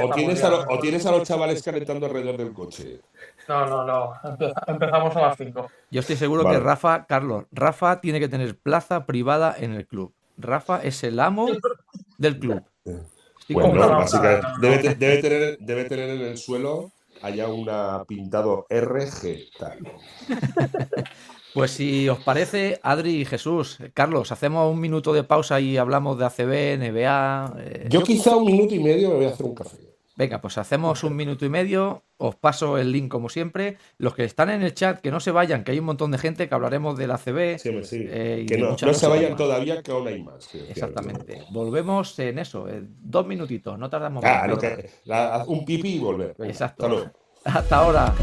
¿O 0.00 0.10
tienes, 0.10 0.42
a 0.44 0.50
lo- 0.50 0.62
¿O 0.68 0.78
tienes 0.80 1.04
a 1.06 1.10
los 1.12 1.22
chavales 1.26 1.62
calentando 1.62 2.06
alrededor 2.06 2.36
del 2.36 2.52
coche? 2.52 3.00
No, 3.48 3.66
no, 3.66 3.84
no. 3.84 4.12
Empeza- 4.24 4.62
empezamos 4.66 5.16
a 5.16 5.20
las 5.22 5.36
5. 5.36 5.70
Yo 5.90 6.00
estoy 6.00 6.16
seguro 6.16 6.44
Vale. 6.44 6.58
que 6.58 6.64
Rafa, 6.64 7.06
Carlos, 7.06 7.44
Rafa 7.50 8.00
tiene 8.00 8.20
que 8.20 8.28
tener 8.28 8.58
plaza 8.58 9.06
privada 9.06 9.54
en 9.58 9.72
el 9.72 9.86
club. 9.86 10.12
Rafa 10.36 10.82
es 10.82 11.02
el 11.02 11.18
amo 11.18 11.48
del 12.18 12.38
club. 12.38 12.62
Bueno, 13.50 13.74
no, 13.74 13.88
básicamente, 13.96 14.46
debe, 14.60 14.78
te- 14.78 14.94
debe 14.94 15.22
tener, 15.22 15.58
debe 15.58 15.84
tener 15.86 16.10
en 16.10 16.20
el 16.20 16.36
suelo 16.36 16.92
allá 17.22 17.48
una 17.48 18.04
pintado 18.06 18.66
RG. 18.68 19.50
Tal. 19.58 19.78
Pues 21.54 21.70
si 21.72 22.08
os 22.08 22.18
parece, 22.20 22.78
Adri 22.84 23.22
y 23.22 23.24
Jesús, 23.24 23.78
Carlos, 23.94 24.30
hacemos 24.30 24.70
un 24.70 24.78
minuto 24.78 25.12
de 25.14 25.24
pausa 25.24 25.58
y 25.58 25.76
hablamos 25.78 26.16
de 26.18 26.26
ACB, 26.26 26.74
NBA. 26.74 27.54
eh, 27.58 27.86
Yo 27.88 28.02
quizá 28.02 28.36
un 28.36 28.44
minuto 28.44 28.74
y 28.74 28.78
medio 28.80 29.08
me 29.08 29.14
voy 29.16 29.24
a 29.24 29.30
hacer 29.30 29.46
un 29.46 29.54
café. 29.54 29.78
Venga, 30.18 30.40
pues 30.40 30.58
hacemos 30.58 31.04
un 31.04 31.14
minuto 31.14 31.46
y 31.46 31.48
medio. 31.48 32.02
Os 32.16 32.34
paso 32.34 32.76
el 32.76 32.90
link 32.90 33.08
como 33.08 33.28
siempre. 33.28 33.76
Los 33.98 34.16
que 34.16 34.24
están 34.24 34.50
en 34.50 34.62
el 34.62 34.74
chat, 34.74 34.98
que 35.00 35.12
no 35.12 35.20
se 35.20 35.30
vayan, 35.30 35.62
que 35.62 35.70
hay 35.70 35.78
un 35.78 35.84
montón 35.84 36.10
de 36.10 36.18
gente 36.18 36.48
que 36.48 36.54
hablaremos 36.56 36.98
ACB. 36.98 37.56
Sí, 37.60 37.68
hombre, 37.68 37.84
sí. 37.84 38.04
Eh, 38.04 38.44
que 38.48 38.56
de 38.56 38.62
no, 38.62 38.76
se 38.76 39.06
vayan 39.06 39.30
más. 39.30 39.38
todavía, 39.38 39.80
que 39.80 39.92
aún 39.92 40.08
hay 40.08 40.20
más. 40.20 40.52
Exactamente. 40.52 41.44
Volvemos 41.52 42.18
en 42.18 42.40
eso, 42.40 42.66
dos 43.00 43.28
minutitos, 43.28 43.78
no 43.78 43.88
tardamos 43.88 44.24
Ah, 44.26 44.44
más. 44.48 44.58
la- 45.04 45.44
un 45.46 45.64
pipí 45.64 45.94
y 45.94 45.98
volver. 46.00 46.34
Venga, 46.36 46.50
Exacto. 46.50 46.86
hasta 46.86 46.94
luego. 46.96 47.12
Hasta 47.44 47.76
ahora. 47.76 48.14